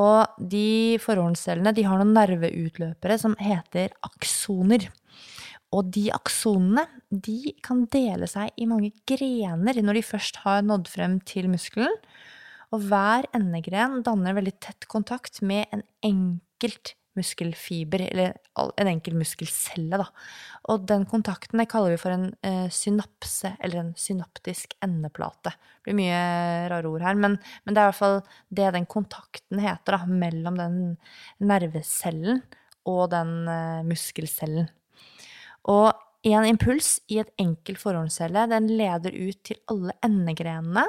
Og 0.00 0.40
de 0.40 0.96
forhåndscellene 1.04 1.76
de 1.76 1.84
har 1.86 2.00
noen 2.00 2.16
nerveutløpere 2.16 3.20
som 3.20 3.36
heter 3.36 3.92
aksoner. 4.08 4.88
Og 5.76 5.90
de 5.92 6.08
aksonene 6.14 6.86
de 7.10 7.52
kan 7.64 7.84
dele 7.92 8.28
seg 8.30 8.54
i 8.56 8.68
mange 8.70 8.92
grener 9.08 9.82
når 9.82 10.00
de 10.00 10.08
først 10.08 10.40
har 10.44 10.64
nådd 10.64 10.88
frem 10.88 11.18
til 11.28 11.50
muskelen. 11.52 11.92
Og 12.74 12.86
hver 12.90 13.28
endegren 13.36 14.00
danner 14.06 14.36
veldig 14.36 14.56
tett 14.62 14.88
kontakt 14.90 15.42
med 15.46 15.66
en 15.74 15.84
enkelt 16.06 16.96
muskelfiber, 17.16 18.02
eller 18.10 18.34
en 18.76 18.90
enkel 18.90 19.16
muskelcelle. 19.16 20.00
Da. 20.00 20.06
Og 20.72 20.84
den 20.88 21.06
kontakten 21.08 21.60
det 21.60 21.68
kaller 21.72 21.94
vi 21.94 22.00
for 22.00 22.14
en 22.14 22.26
eh, 22.46 22.66
synapse, 22.72 23.54
eller 23.56 23.80
en 23.80 23.92
synaptisk 23.98 24.76
endeplate. 24.84 25.54
Det 25.54 25.88
blir 25.88 25.98
mye 26.02 26.20
rare 26.72 26.90
ord 26.90 27.06
her, 27.06 27.18
men, 27.18 27.38
men 27.64 27.76
det 27.76 27.80
er 27.80 27.88
i 27.88 27.92
hvert 27.92 28.00
fall 28.00 28.18
det 28.60 28.72
den 28.76 28.88
kontakten 28.90 29.62
heter, 29.64 29.96
da, 29.96 30.18
mellom 30.24 30.60
den 30.60 30.80
nervecellen 31.40 32.42
og 32.86 33.08
den 33.14 33.38
eh, 33.50 33.86
muskelcellen. 33.86 34.68
Og 35.72 35.94
en 36.26 36.46
impuls 36.46 36.96
i 37.12 37.20
et 37.22 37.32
enkelt 37.38 37.78
forhåndscelle 37.78 38.46
den 38.50 38.68
leder 38.78 39.14
ut 39.14 39.40
til 39.46 39.58
alle 39.70 39.94
endegrenene, 40.04 40.84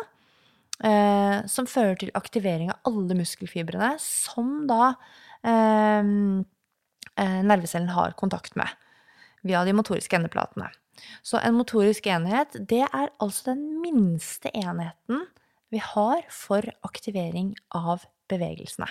eh, 0.83 1.45
som 1.49 1.69
fører 1.69 1.97
til 2.01 2.11
aktivering 2.17 2.71
av 2.73 2.91
alle 2.91 3.17
muskelfibrene, 3.19 3.95
som 4.01 4.65
da 4.69 4.93
eh, 5.43 6.03
eh, 6.03 7.39
nervecellen 7.47 7.93
har 7.95 8.17
kontakt 8.19 8.57
med 8.59 8.69
via 9.47 9.63
de 9.65 9.75
motoriske 9.77 10.17
endeplatene. 10.17 10.69
Så 11.21 11.39
en 11.39 11.57
motorisk 11.57 12.07
enhet, 12.09 12.57
det 12.69 12.83
er 12.87 13.11
altså 13.21 13.53
den 13.53 13.81
minste 13.83 14.51
enheten 14.53 15.27
vi 15.69 15.81
har 15.83 16.23
for 16.31 16.63
aktivering 16.87 17.53
av 17.75 18.07
bevegelsene. 18.31 18.87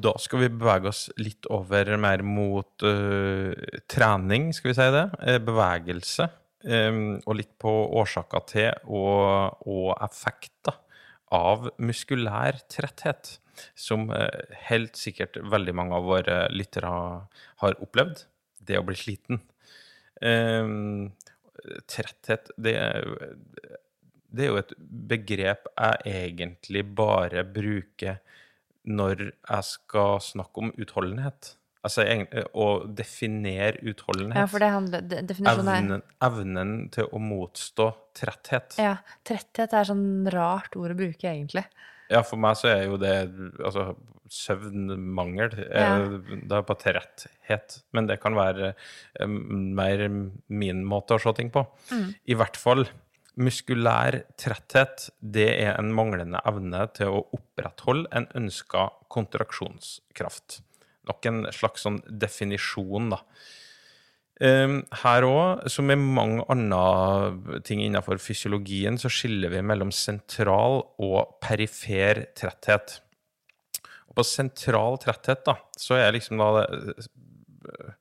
Da 0.00 0.14
skal 0.22 0.40
vi 0.40 0.48
bevege 0.48 0.88
oss 0.88 1.08
litt 1.20 1.44
over 1.52 1.90
mer 2.00 2.22
mot 2.24 2.84
uh, 2.86 3.52
trening, 3.90 4.48
skal 4.56 4.72
vi 4.72 4.76
si 4.78 4.86
det. 4.94 5.06
eh, 5.20 5.40
bevegelse. 5.44 6.28
Eh, 6.64 7.00
og 7.24 7.36
litt 7.38 7.52
på 7.60 7.72
årsaker 8.00 8.46
til 8.50 8.70
og, 8.88 9.60
og 9.68 9.94
effekter 10.04 10.78
av 11.34 11.70
muskulær 11.78 12.60
tretthet. 12.72 13.38
Som 13.76 14.08
eh, 14.14 14.56
helt 14.70 14.96
sikkert 14.96 15.36
veldig 15.52 15.76
mange 15.76 15.96
av 15.98 16.08
våre 16.08 16.42
lyttere 16.52 16.90
har 17.62 17.80
opplevd. 17.84 18.24
Det 18.60 18.78
å 18.78 18.86
bli 18.86 18.96
sliten. 18.98 19.42
Eh, 20.20 20.68
tretthet, 21.90 22.52
det 22.56 22.76
det 24.30 24.46
er 24.46 24.52
jo 24.52 24.60
et 24.60 24.74
begrep 25.10 25.68
jeg 25.74 26.12
egentlig 26.14 26.84
bare 26.96 27.42
bruker 27.46 28.20
når 28.86 29.26
jeg 29.32 29.66
skal 29.66 30.20
snakke 30.24 30.62
om 30.64 30.70
utholdenhet. 30.80 31.54
Altså 31.82 32.04
å 32.60 32.66
definere 32.92 33.78
utholdenhet. 33.88 34.36
Ja, 34.42 34.46
for 34.52 34.58
det 34.60 34.68
handler, 34.68 35.00
de- 35.08 35.22
definisjonen 35.30 35.68
er 35.68 35.78
evnen, 35.80 36.02
evnen 36.26 36.72
til 36.92 37.06
å 37.08 37.18
motstå 37.24 37.86
tretthet. 38.14 38.76
Ja, 38.78 38.98
tretthet 39.24 39.72
er 39.72 39.84
sånn 39.88 40.28
rart 40.30 40.76
ord 40.76 40.92
å 40.92 40.98
bruke, 40.98 41.24
egentlig. 41.30 41.64
Ja, 42.10 42.20
for 42.26 42.36
meg 42.42 42.56
så 42.58 42.68
er 42.68 42.84
jo 42.84 42.98
det 43.00 43.14
altså 43.64 43.94
søvnmangel. 44.30 45.54
Ja. 45.70 45.96
eh, 45.96 46.38
Det 46.48 46.52
er 46.58 46.62
på 46.68 46.76
tretthet. 46.78 47.82
Men 47.92 48.06
det 48.06 48.20
kan 48.20 48.34
være 48.36 48.74
eh, 49.18 49.26
mer 49.26 50.04
min 50.48 50.84
måte 50.84 51.16
å 51.16 51.22
se 51.22 51.32
ting 51.38 51.50
på. 51.54 51.64
Mm. 51.90 52.14
I 52.28 52.34
hvert 52.34 52.56
fall 52.60 52.84
muskulær 53.40 54.24
tretthet, 54.36 55.08
det 55.22 55.48
er 55.62 55.78
en 55.78 55.92
manglende 55.96 56.40
evne 56.44 56.84
til 56.92 57.08
å 57.08 57.22
opprettholde 57.32 58.10
en 58.12 58.26
ønska 58.36 58.90
kontraksjonskraft. 59.08 60.60
Nok 61.08 61.26
en 61.30 61.46
slags 61.54 61.86
sånn 61.86 62.00
definisjon, 62.04 63.10
da. 63.14 63.22
Um, 64.40 64.78
her 65.02 65.24
òg, 65.28 65.66
som 65.68 65.84
med 65.90 66.00
mange 66.00 66.46
andre 66.48 67.60
ting 67.66 67.82
innenfor 67.84 68.20
fysiologien, 68.24 68.96
så 69.00 69.10
skiller 69.12 69.52
vi 69.52 69.60
mellom 69.60 69.92
sentral 69.92 70.80
og 70.96 71.36
perifer 71.44 72.24
tretthet. 72.38 73.02
Og 74.08 74.16
på 74.16 74.24
sentral 74.24 74.96
tretthet, 75.02 75.44
da, 75.44 75.58
så 75.76 75.98
er 76.00 76.16
liksom 76.16 76.40
da 76.40 76.48
det 76.56 76.94
eh, 76.96 77.92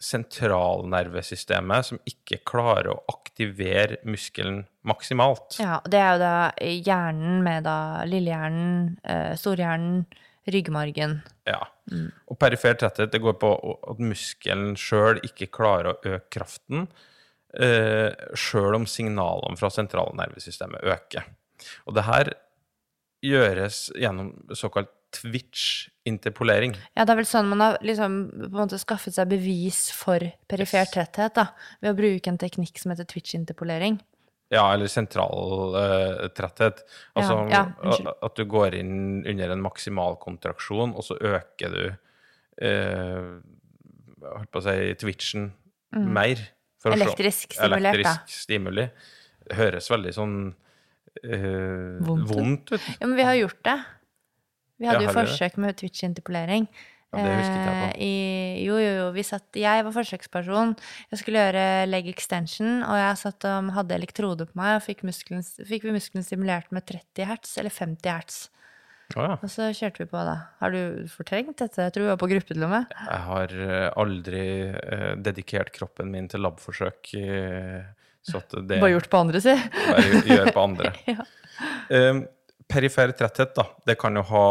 sentralnervesystemet 0.00 1.90
som 1.90 2.00
ikke 2.08 2.38
klarer 2.48 2.94
å 2.94 3.02
aktivere 3.12 3.98
muskelen 4.08 4.62
maksimalt. 4.88 5.58
Ja, 5.60 5.82
det 5.84 6.00
er 6.00 6.14
jo 6.14 6.22
da 6.22 6.34
hjernen 6.64 7.42
med 7.44 7.66
da 7.68 8.06
lillehjernen, 8.08 8.96
eh, 9.04 9.34
storhjernen, 9.36 10.06
ryggmargen. 10.48 11.18
Ja. 11.48 11.60
Og 12.30 12.38
perifer 12.40 12.76
tretthet 12.78 13.12
det 13.12 13.22
går 13.22 13.36
på 13.40 13.50
at 13.90 14.02
muskelen 14.02 14.76
sjøl 14.78 15.20
ikke 15.26 15.50
klarer 15.52 15.92
å 15.92 15.98
øke 16.00 16.30
kraften, 16.32 16.86
eh, 17.54 18.12
sjøl 18.38 18.78
om 18.78 18.86
signalene 18.86 19.58
fra 19.60 19.72
sentralnervesystemet 19.74 20.86
øker. 20.86 21.28
Og 21.86 21.96
det 21.98 22.06
her 22.06 22.32
gjøres 23.26 23.90
gjennom 24.00 24.32
såkalt 24.56 24.92
twitch-interpolering. 25.10 26.76
Ja, 26.94 27.04
det 27.04 27.14
er 27.14 27.18
vel 27.18 27.28
sånn 27.28 27.50
man 27.50 27.64
har 27.64 27.78
liksom 27.82 28.30
skaffet 28.78 29.16
seg 29.16 29.32
bevis 29.32 29.88
for 29.94 30.22
perifer 30.48 30.86
tretthet, 30.86 31.34
da, 31.34 31.48
ved 31.82 31.92
å 31.92 31.98
bruke 31.98 32.30
en 32.30 32.38
teknikk 32.38 32.78
som 32.78 32.94
heter 32.94 33.08
twitch-interpolering. 33.10 33.98
Ja, 34.50 34.64
eller 34.74 34.90
sentral 34.90 35.74
uh, 35.76 36.24
tretthet. 36.34 36.80
Altså 37.14 37.36
Ja, 37.52 37.60
ja, 37.86 38.14
at- 38.22 38.34
du 38.36 38.44
går 38.50 38.74
inn 38.80 39.22
under 39.26 39.52
en 39.54 39.62
maksimal 39.62 40.16
kontraksjon, 40.18 40.94
og 40.98 41.06
så 41.06 41.14
øker 41.20 41.76
du 41.76 41.84
uh, 42.66 43.38
holdt 44.26 44.50
på 44.50 44.58
å 44.62 44.64
si 44.66 44.94
twitchen 45.00 45.52
mer. 45.94 46.42
Mm. 46.82 46.96
Elektrisk 46.96 47.54
stimulert. 47.54 47.94
Elektrisk 47.94 48.34
stimuli. 48.40 48.88
Det 49.46 49.56
høres 49.58 49.90
veldig 49.90 50.12
sånn 50.16 50.36
uh, 50.50 51.96
Vondt 52.06 52.28
vondt 52.30 52.72
ut. 52.74 52.90
Ja, 53.00 53.06
men 53.06 53.16
vi 53.18 53.26
har 53.28 53.38
gjort 53.38 53.62
det. 53.66 53.78
Vi 54.80 54.88
hadde 54.88 55.04
jo 55.04 55.12
forsøk 55.12 55.58
med 55.60 55.76
twitch-interpolering. 55.76 56.66
Ja, 57.10 57.24
det 57.26 57.32
husket 57.40 57.56
jeg 57.58 57.74
på. 57.74 57.86
Eh, 57.88 58.02
I, 58.06 58.12
jo, 58.62 58.76
jo, 58.78 58.90
jo. 59.00 59.06
Vi 59.16 59.24
satt, 59.26 59.48
jeg 59.58 59.82
var 59.86 59.94
forsøksperson. 59.96 60.76
Jeg 61.10 61.18
skulle 61.22 61.42
gjøre 61.42 61.64
leg 61.90 62.06
extension, 62.12 62.84
og 62.86 63.00
jeg 63.00 63.18
satt 63.18 63.46
og 63.50 63.72
hadde 63.74 63.96
elektrode 63.98 64.46
på 64.46 64.58
meg, 64.60 64.76
og 64.78 64.84
fikk, 64.86 65.02
muskelen, 65.08 65.42
fikk 65.42 65.88
vi 65.88 65.96
muskelen 65.96 66.26
stimulert 66.26 66.70
med 66.74 66.86
30 66.86 67.26
hertz, 67.26 67.56
eller 67.58 67.74
50 67.74 68.14
hertz. 68.14 68.40
Oh, 69.16 69.24
ja. 69.26 69.36
Og 69.42 69.50
så 69.50 69.72
kjørte 69.74 70.04
vi 70.04 70.10
på, 70.12 70.22
da. 70.22 70.36
Har 70.60 70.70
du 70.70 71.06
fortrengt 71.10 71.58
dette? 71.58 71.82
Jeg 71.88 71.94
tror 71.96 72.06
vi 72.06 72.10
var 72.12 72.20
på 72.20 72.30
gruppe 72.30 72.54
til 72.54 72.62
og 72.62 72.70
med. 72.70 72.92
Jeg 72.94 73.22
har 73.26 73.54
eh, 73.66 73.86
aldri 73.98 74.42
eh, 74.70 75.08
dedikert 75.18 75.72
kroppen 75.74 76.12
min 76.14 76.30
til 76.30 76.44
labforsøk, 76.46 77.10
eh, 77.18 77.80
så 78.22 78.38
at 78.38 78.54
det 78.68 78.78
Bare 78.78 78.92
gjort 78.94 79.10
på 79.10 79.22
andre, 79.24 79.40
si. 79.42 79.56
bare 79.74 80.22
gjør 80.30 80.52
på 80.54 80.66
andre. 80.68 80.94
Ja. 81.10 81.26
Eh, 81.92 82.20
perifer 82.70 83.10
tretthet, 83.18 83.50
da, 83.58 83.66
det 83.84 83.98
kan 84.00 84.14
jo 84.16 84.22
ha 84.30 84.44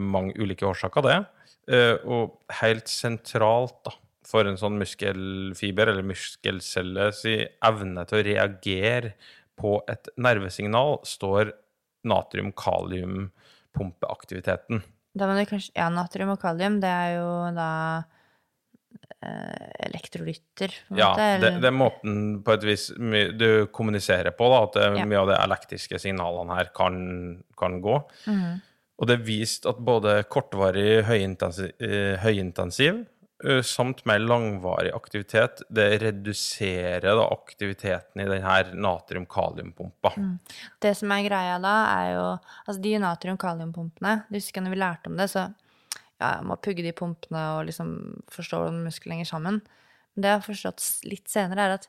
mange 0.00 0.32
ulike 0.40 0.64
årsaker, 0.66 1.04
det. 1.04 1.18
Eh, 1.68 1.96
og 2.08 2.38
helt 2.62 2.88
sentralt 2.88 3.74
da, 3.84 3.92
for 4.28 4.44
en 4.48 4.56
sånn 4.60 4.78
muskelfiber 4.80 5.88
eller 5.92 6.04
muskelcelle 6.06 7.10
si 7.16 7.34
evne 7.64 8.04
til 8.08 8.18
å 8.20 8.24
reagere 8.24 9.12
på 9.58 9.80
et 9.90 10.08
nervesignal, 10.16 10.98
står 11.04 11.52
natrium-kalium-pumpeaktiviteten. 12.08 14.82
Da 15.18 15.26
kanskje 15.48 15.72
Ja, 15.74 15.88
natrium 15.90 16.30
og 16.34 16.40
kalium, 16.40 16.80
det 16.80 16.88
er 16.92 17.16
jo 17.18 17.28
da 17.56 17.70
eh, 19.24 19.68
elektrolytter, 19.88 20.68
på 20.88 20.94
en 20.94 20.98
Ja, 21.00 21.08
måte. 21.10 21.40
det, 21.42 21.50
det 21.64 21.68
er 21.68 21.74
måten 21.74 22.42
på 22.46 22.52
et 22.54 22.64
vis 22.68 22.84
du 22.94 23.66
kommuniserer 23.74 24.30
på, 24.36 24.44
da, 24.52 24.58
at 24.68 24.74
Ja. 25.00 25.04
mye 25.04 25.18
av 25.20 25.26
de 25.32 25.36
elektriske 25.42 25.98
signalene 26.00 26.54
her 26.56 26.66
kan, 26.72 27.42
kan 27.58 27.80
gå. 27.82 27.96
Mhm. 28.26 28.60
Og 28.98 29.06
det 29.06 29.18
er 29.18 29.28
vist 29.28 29.68
at 29.70 29.78
både 29.84 30.16
kortvarig 30.30 31.04
høyintensiv, 31.06 31.70
eh, 31.78 32.16
høyintensiv 32.18 33.04
eh, 33.44 33.60
samt 33.62 34.02
mer 34.10 34.18
langvarig 34.18 34.90
aktivitet, 34.96 35.62
det 35.70 36.00
reduserer 36.02 37.06
da 37.06 37.28
aktiviteten 37.30 38.24
i 38.24 38.26
denne 38.26 38.56
natrium-kaliumpumpa. 38.74 40.14
Mm. 40.18 40.34
Det 40.82 40.94
som 40.98 41.14
er 41.14 41.26
greia 41.28 41.60
da, 41.62 41.76
er 41.94 42.12
jo 42.16 42.26
Altså, 42.66 42.80
de 42.82 42.98
natrium-kaliumpumpene 43.04 44.14
Du 44.28 44.38
husker 44.40 44.64
når 44.64 44.74
vi 44.74 44.82
lærte 44.82 45.12
om 45.12 45.18
det, 45.20 45.30
så 45.30 45.46
ja, 46.18 46.32
må 46.42 46.58
pugge 46.58 46.82
de 46.82 46.94
pumpene 46.96 47.44
og 47.54 47.68
liksom 47.68 47.92
forstå 48.34 48.64
hvordan 48.64 48.82
muskler 48.88 49.14
henger 49.14 49.30
sammen. 49.30 49.60
Men 50.14 50.24
det 50.24 50.32
jeg 50.32 50.40
har 50.40 50.48
forstått 50.48 50.86
litt 51.06 51.30
senere, 51.30 51.68
er 51.68 51.78
at 51.78 51.86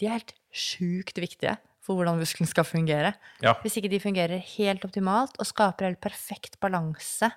de 0.00 0.08
er 0.08 0.16
helt 0.16 0.32
sjukt 0.56 1.20
viktige 1.20 1.58
for 1.80 1.96
hvordan 1.96 2.18
muskelen 2.20 2.48
skal 2.50 2.66
fungere. 2.68 3.14
Ja. 3.42 3.54
Hvis 3.64 3.78
ikke 3.80 3.90
de 3.92 4.00
fungerer 4.02 4.42
helt 4.56 4.84
optimalt 4.84 5.38
og 5.40 5.48
skaper 5.48 5.88
helt 5.88 6.00
perfekt 6.04 6.58
balanse 6.60 7.30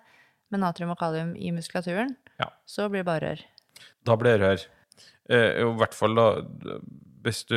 med 0.51 0.59
natrium 0.61 0.91
og 0.93 0.99
kalium 0.99 1.35
i 1.35 1.51
muskulaturen, 1.55 2.15
Ja. 2.39 2.49
så 2.67 2.89
blir 2.89 3.03
det 3.03 3.05
bare 3.07 3.29
rør. 3.31 3.45
Da 4.05 4.15
blir 4.19 4.37
det 4.37 4.41
rør. 4.43 4.65
Eh, 5.29 5.61
I 5.63 5.69
hvert 5.79 5.93
fall 5.95 6.15
da, 6.15 6.27
hvis 7.23 7.45
du 7.47 7.55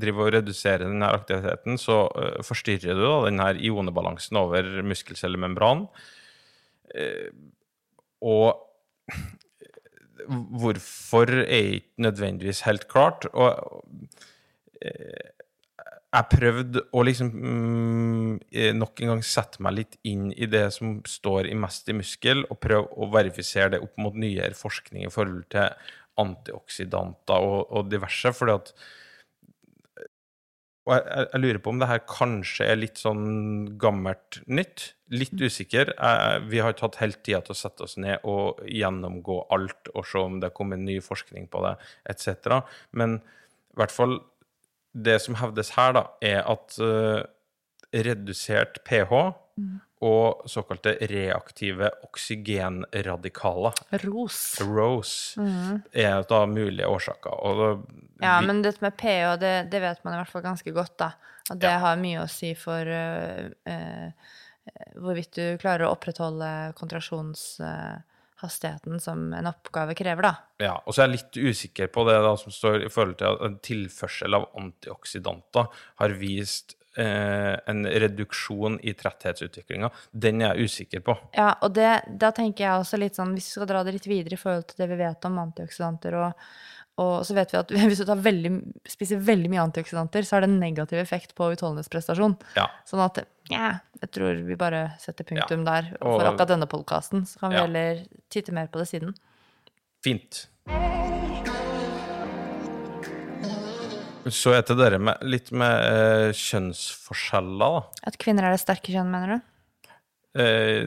driver 0.00 0.26
og 0.30 0.32
reduserer 0.38 0.86
denne 0.88 1.10
aktiviteten, 1.12 1.76
så 1.78 2.06
eh, 2.16 2.40
forstyrrer 2.42 2.96
du 2.96 3.04
da 3.04 3.14
denne 3.28 3.50
ionebalansen 3.60 4.36
over 4.40 4.62
muskelcellemembran. 4.82 5.86
Eh, 6.94 7.28
og 8.22 8.56
hvorfor 10.28 11.28
er 11.42 11.76
ikke 11.76 12.02
nødvendigvis 12.06 12.62
helt 12.64 12.88
klart. 12.88 13.26
Og 13.34 13.84
jeg 16.12 16.28
prøvde 16.28 16.82
å 16.92 17.02
liksom 17.06 17.28
mm, 17.32 18.32
eh, 18.52 18.72
nok 18.76 19.00
en 19.00 19.14
gang 19.14 19.22
sette 19.24 19.62
meg 19.64 19.78
litt 19.78 19.94
inn 20.08 20.28
i 20.32 20.48
det 20.50 20.66
som 20.74 20.98
står 21.08 21.48
i 21.48 21.56
Mest 21.56 21.88
i 21.88 21.96
muskel, 21.96 22.44
og 22.52 22.60
prøve 22.60 22.90
å 23.00 23.08
verifisere 23.12 23.76
det 23.76 23.84
opp 23.84 23.96
mot 24.02 24.16
nyere 24.16 24.52
forskning 24.56 25.06
i 25.06 25.12
forhold 25.12 25.46
til 25.52 25.70
antioksidanter 26.20 27.46
og, 27.46 27.62
og 27.72 27.88
diverse. 27.88 28.34
fordi 28.36 28.58
at 28.60 28.74
og 30.82 30.96
jeg, 30.96 31.02
jeg, 31.06 31.26
jeg 31.30 31.42
lurer 31.44 31.60
på 31.62 31.70
om 31.70 31.78
det 31.78 31.88
her 31.88 32.00
kanskje 32.10 32.66
er 32.66 32.80
litt 32.80 32.98
sånn 32.98 33.26
gammelt 33.80 34.40
nytt. 34.50 34.88
Litt 35.14 35.38
usikker. 35.38 35.92
Jeg, 35.94 36.40
vi 36.50 36.58
har 36.64 36.74
tatt 36.76 36.98
helt 36.98 37.20
tida 37.22 37.38
til 37.46 37.54
å 37.54 37.60
sette 37.60 37.86
oss 37.86 37.94
ned 38.02 38.26
og 38.28 38.58
gjennomgå 38.66 39.44
alt 39.54 39.92
og 39.94 40.08
se 40.10 40.20
om 40.20 40.40
det 40.42 40.50
kommer 40.56 40.80
ny 40.80 40.98
forskning 41.04 41.46
på 41.52 41.62
det, 41.68 41.76
etc. 42.10 42.58
Men 42.98 43.20
i 43.22 43.78
hvert 43.78 43.94
fall 43.94 44.18
det 44.94 45.20
som 45.22 45.34
hevdes 45.40 45.70
her, 45.76 45.92
da, 45.96 46.02
er 46.22 46.42
at 46.48 46.76
uh, 46.80 47.22
redusert 47.92 48.82
pH 48.84 49.12
og 50.02 50.42
såkalte 50.50 50.96
reaktive 51.06 51.90
oksygenradikaler, 52.02 53.72
Ros. 54.02 54.38
ROSE, 54.60 55.40
er 55.94 56.24
da 56.28 56.40
mulige 56.50 56.88
årsaker. 56.88 57.30
Da, 57.60 57.68
Ja, 58.26 58.40
vi- 58.40 58.46
men 58.46 58.62
dette 58.62 58.82
med 58.82 58.96
pH, 58.96 59.36
det, 59.38 59.70
det 59.70 59.80
vet 59.80 60.02
man 60.04 60.14
i 60.14 60.16
hvert 60.18 60.28
fall 60.32 60.42
ganske 60.42 60.72
godt, 60.74 60.96
da. 60.98 61.12
At 61.50 61.58
det 61.58 61.70
Ja. 61.70 61.78
har 61.78 61.96
mye 61.96 62.22
å 62.24 62.28
si 62.30 62.54
for 62.54 62.80
uh, 62.86 63.50
uh, 63.66 64.10
hvorvidt 64.96 65.32
du 65.34 65.58
klarer 65.58 65.86
å 65.86 65.92
opprettholde 65.96 66.74
kontraksjonshastigheten 68.42 69.00
som 69.00 69.32
en 69.32 69.46
oppgave 69.46 69.94
krever, 69.94 70.22
da. 70.22 70.34
Ja, 70.58 70.82
og 70.84 70.94
så 70.94 71.02
er 71.02 71.10
jeg 71.10 71.18
litt 71.18 71.36
usikker 71.52 71.90
på 71.92 72.04
det 72.08 72.20
da, 72.22 72.36
som 72.36 72.52
står 72.52 72.86
i 72.86 72.90
forhold 72.90 73.18
til 73.18 73.26
at 73.46 73.62
tilførsel 73.62 74.34
av 74.34 74.48
antioksidanter 74.58 75.66
har 76.00 76.16
vist 76.18 76.76
eh, 76.96 77.54
en 77.66 77.86
reduksjon 77.86 78.80
i 78.82 78.94
tretthetsutviklinga. 78.94 79.90
Den 80.12 80.42
er 80.42 80.54
jeg 80.54 80.68
usikker 80.68 81.00
på. 81.00 81.16
Ja, 81.36 81.54
og 81.62 81.74
det, 81.74 82.02
da 82.08 82.32
tenker 82.32 82.64
jeg 82.64 82.82
også 82.82 83.00
litt 83.00 83.16
sånn, 83.16 83.34
hvis 83.34 83.50
vi 83.50 83.58
skal 83.60 83.70
dra 83.70 83.84
det 83.84 83.96
litt 83.96 84.10
videre 84.10 84.34
i 84.34 84.42
forhold 84.42 84.68
til 84.70 84.84
det 84.84 84.92
vi 84.92 85.02
vet 85.02 85.30
om 85.30 85.42
antioksidanter, 85.46 86.18
og, 86.22 86.46
og 87.00 87.24
så 87.24 87.34
vet 87.34 87.52
vi 87.54 87.58
at 87.58 87.70
hvis 87.88 87.98
du 88.02 88.04
tar 88.04 88.20
veldig, 88.20 88.50
spiser 88.88 89.16
veldig 89.24 89.48
mye 89.50 89.62
antioksidanter, 89.64 90.22
så 90.28 90.36
har 90.36 90.44
det 90.44 90.50
en 90.50 90.60
negativ 90.60 90.98
effekt 91.00 91.34
på 91.38 91.48
utholdenhetsprestasjon. 91.54 92.36
Ja, 92.58 92.66
Sånn 92.88 93.00
at 93.04 93.22
ja, 93.50 93.78
jeg 94.02 94.10
tror 94.12 94.42
vi 94.46 94.54
bare 94.60 94.92
setter 95.00 95.24
punktum 95.24 95.64
der 95.64 95.92
og- 96.00 96.20
for 96.20 96.28
akkurat 96.30 96.48
denne 96.52 96.68
podkasten. 96.70 97.24
Så 97.26 97.38
kan 97.40 97.50
vi 97.50 97.56
Ja. 97.56 97.66
heller 97.66 98.04
titte 98.30 98.52
mer 98.52 98.66
på 98.68 98.78
det 98.78 98.88
siden. 98.88 99.14
fint. 100.04 100.46
Så 104.30 104.52
er 104.54 104.62
det 104.62 104.76
det 104.78 104.98
med, 105.00 105.18
litt 105.26 105.50
med 105.50 105.82
eh, 105.82 106.32
kjønnsforskjeller, 106.32 107.58
da. 107.58 107.82
At 108.06 108.18
kvinner 108.22 108.44
er 108.46 108.54
det 108.54 108.60
sterke 108.62 108.92
kjønn, 108.94 109.10
mener 109.10 109.26
du? 109.34 109.40
Eh, 110.32 110.86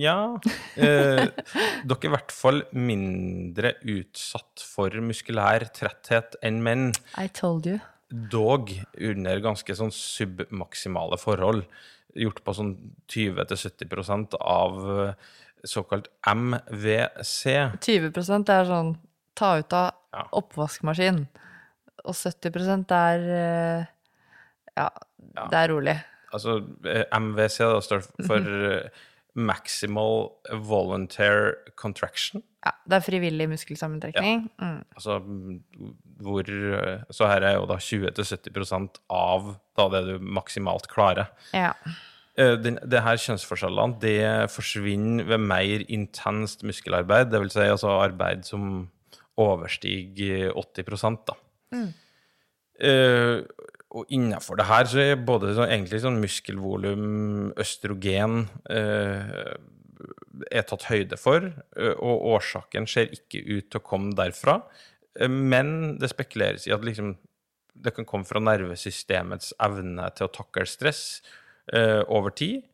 ja 0.00 0.38
eh, 0.80 1.26
Dere 1.84 1.98
er 1.98 2.06
i 2.08 2.12
hvert 2.14 2.32
fall 2.32 2.62
mindre 2.72 3.74
utsatt 3.92 4.62
for 4.64 4.94
muskulær 5.04 5.66
tretthet 5.76 6.38
enn 6.40 6.62
menn. 6.64 6.86
I 7.20 7.28
told 7.28 7.68
you. 7.68 7.76
Dog 8.08 8.72
under 8.96 9.42
ganske 9.44 9.76
sånn 9.76 9.92
submaksimale 9.92 11.18
forhold. 11.20 11.66
Gjort 12.16 12.40
på 12.46 12.54
sånn 12.56 12.72
20-70% 13.12 14.38
av 14.40 14.80
eh, 14.94 15.30
såkalt 15.68 16.08
MVC. 16.24 17.44
20% 17.84 18.54
er 18.54 18.70
sånn 18.70 18.94
ta 19.36 19.56
ut 19.60 19.76
av 19.76 19.92
Ja. 20.14 20.28
oppvaskmaskin. 20.40 21.24
Og 22.04 22.14
70 22.14 22.92
er 22.94 23.88
ja, 24.76 24.88
Ja. 25.34 25.46
det 25.50 25.58
er 25.58 25.68
rolig. 25.72 25.96
Altså 26.34 26.60
eh, 26.88 27.04
MVC 27.14 27.60
da, 27.62 27.82
står 27.84 28.06
for 28.26 28.48
eh, 28.70 29.04
Maximal 29.34 30.28
Volunteer 30.66 31.54
Contraction. 31.80 32.42
Ja, 32.64 32.72
det 32.88 32.98
er 32.98 33.04
frivillig 33.04 33.48
muskelsammentrekning. 33.50 34.48
Mm. 34.58 34.80
Altså 34.96 35.18
mm, 35.18 35.60
hvor 36.24 36.48
eh, 36.48 37.04
Så 37.10 37.28
her 37.30 37.46
er 37.46 37.58
jo 37.58 37.68
da 37.70 37.78
20-70% 37.78 39.00
av 39.12 39.54
da 39.78 39.88
det 39.94 40.02
du 40.08 40.26
maksimalt 40.38 40.88
klarer. 40.92 41.30
Ja. 41.54 41.72
Den, 42.34 42.80
det 42.82 42.98
her 43.04 43.18
kjønnsforskjellene 43.22 44.00
det 44.02 44.50
forsvinner 44.50 45.26
ved 45.28 45.38
mer 45.38 45.84
intenst 45.86 46.64
muskelarbeid, 46.66 47.28
det 47.30 47.38
vil 47.44 47.52
si 47.54 47.62
altså 47.62 47.92
arbeid 48.02 48.42
som 48.48 48.88
overstiger 49.38 50.50
80 50.58 51.22
da. 51.28 51.36
Eh, 52.80 53.44
og 53.94 54.10
innenfor 54.12 54.58
det 54.58 54.66
her 54.66 54.88
så 54.90 55.02
er 55.02 55.20
både 55.22 55.52
så 55.54 55.68
egentlig 55.68 56.00
sånn 56.02 56.18
muskelvolum, 56.22 57.52
østrogen 57.62 58.40
eh, 58.72 59.54
er 60.50 60.66
tatt 60.66 60.88
høyde 60.88 61.18
for, 61.20 61.46
eh, 61.78 61.94
og 61.94 62.26
årsaken 62.34 62.88
ser 62.90 63.14
ikke 63.14 63.44
ut 63.46 63.70
til 63.70 63.80
å 63.80 63.86
komme 63.86 64.16
derfra. 64.18 64.58
Eh, 65.14 65.30
men 65.30 65.94
det 66.02 66.10
spekuleres 66.10 66.66
i 66.66 66.74
at 66.74 66.84
liksom, 66.86 67.14
det 67.74 67.94
kan 67.94 68.08
komme 68.08 68.26
fra 68.26 68.42
nervesystemets 68.42 69.54
evne 69.62 70.10
til 70.18 70.28
å 70.28 70.34
takle 70.34 70.66
stress 70.70 71.04
eh, 71.72 72.02
over 72.02 72.34
tid, 72.34 72.64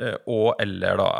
eh, 0.00 0.18
og 0.26 0.56
eller 0.62 0.98
da 0.98 1.10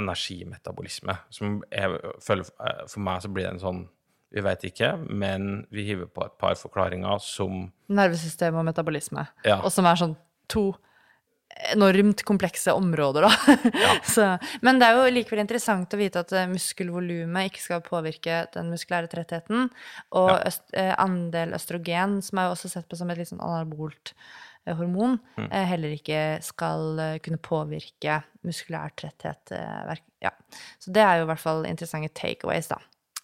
energimetabolisme, 0.00 1.14
som 1.34 1.60
er, 1.70 1.94
for 2.22 3.02
meg 3.02 3.22
så 3.22 3.30
blir 3.30 3.46
det 3.46 3.54
en 3.54 3.64
sånn 3.64 3.86
vi 4.32 4.40
vet 4.46 4.62
ikke, 4.64 4.92
men 5.10 5.66
vi 5.74 5.84
hiver 5.88 6.06
på 6.06 6.24
et 6.24 6.36
par 6.38 6.54
forklaringer 6.54 7.18
som 7.20 7.72
Nervesystem 7.90 8.54
og 8.54 8.64
metabolisme. 8.68 9.26
Ja. 9.44 9.60
Og 9.64 9.72
som 9.74 9.86
er 9.90 9.96
sånn 9.98 10.16
to 10.48 10.68
enormt 11.74 12.22
komplekse 12.24 12.72
områder, 12.72 13.26
da. 13.26 13.30
Så, 14.14 14.26
men 14.62 14.78
det 14.78 14.86
er 14.86 14.96
jo 15.00 15.08
likevel 15.12 15.42
interessant 15.42 15.92
å 15.92 15.98
vite 15.98 16.22
at 16.22 16.30
eh, 16.38 16.46
muskelvolumet 16.48 17.50
ikke 17.50 17.62
skal 17.64 17.82
påvirke 17.84 18.44
den 18.54 18.70
muskulære 18.72 19.10
trettheten. 19.12 19.66
Og 20.14 20.30
Ja. 20.30 20.38
øst, 20.46 20.62
eh, 20.78 20.94
andel 21.02 21.52
østrogen, 21.58 22.20
som 22.22 22.38
er 22.38 22.48
jo 22.48 22.54
også 22.54 22.70
sett 22.70 22.88
på 22.88 22.96
som 22.96 23.10
et 23.10 23.18
litt 23.18 23.28
sånn 23.32 23.42
anabolt 23.42 24.14
eh, 24.66 24.74
hormon, 24.78 25.18
Mm. 25.36 25.50
heller 25.66 25.96
ikke 25.98 26.22
skal 26.44 27.18
kunne 27.24 27.38
påvirke 27.42 28.22
muskulær 28.46 28.94
tretthet. 28.96 29.50
ja. 30.22 30.30
Så 30.78 30.92
det 30.92 31.02
er 31.02 31.18
jo 31.18 31.24
i 31.26 31.30
hvert 31.34 31.40
fall 31.42 31.64
interessante 31.66 32.14
takeaways, 32.14 32.68
da. 32.68 32.78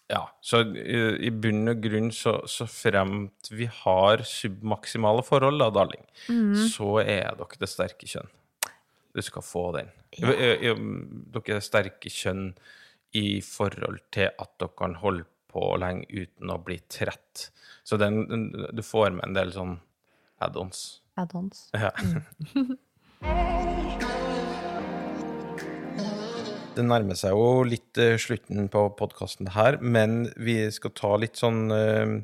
Ja, 0.07 0.21
så 0.39 0.61
i, 0.71 0.99
i 1.27 1.31
bunn 1.35 1.67
og 1.67 1.81
grunn 1.83 2.13
så, 2.15 2.37
så 2.47 2.63
fremt 2.71 3.49
vi 3.51 3.67
har 3.81 4.23
submaksimale 4.23 5.23
forhold, 5.27 5.59
da, 5.59 5.67
darling, 5.75 6.05
så 6.71 6.93
er 7.03 7.35
dere 7.35 7.59
det 7.59 7.67
sterke 7.71 8.07
kjønn. 8.07 8.29
Du 9.17 9.23
skal 9.25 9.43
få 9.43 9.65
den. 9.75 9.89
Ja. 10.21 10.31
Eh, 10.31 10.63
eh, 10.69 10.79
Dere 11.33 11.57
er 11.57 11.65
sterke 11.65 12.11
kjønn 12.13 12.51
i 13.17 13.41
forhold 13.43 13.99
til 14.13 14.29
at 14.29 14.53
dere 14.61 14.75
kan 14.77 14.95
holde 15.01 15.25
på 15.51 15.67
lenge 15.81 16.05
uten 16.11 16.53
å 16.53 16.59
bli 16.63 16.77
trett. 16.91 17.49
Så 17.87 17.99
den, 17.99 18.23
den, 18.29 18.49
du 18.77 18.83
får 18.85 19.15
med 19.17 19.25
en 19.27 19.39
del 19.39 19.55
sånn 19.55 19.79
add-ons. 20.43 20.85
Add-ons. 21.19 21.65
Ja. 21.75 21.91
Det 26.77 26.85
nærmer 26.85 27.17
seg 27.17 27.33
jo 27.33 27.63
litt 27.65 27.97
eh, 27.97 28.19
slutten 28.21 28.67
på 28.69 28.83
podkasten 28.99 29.49
her, 29.55 29.79
men 29.81 30.27
vi 30.37 30.59
skal 30.73 30.93
ta 30.97 31.15
litt 31.17 31.39
sånn 31.41 31.63
uh, 31.73 32.19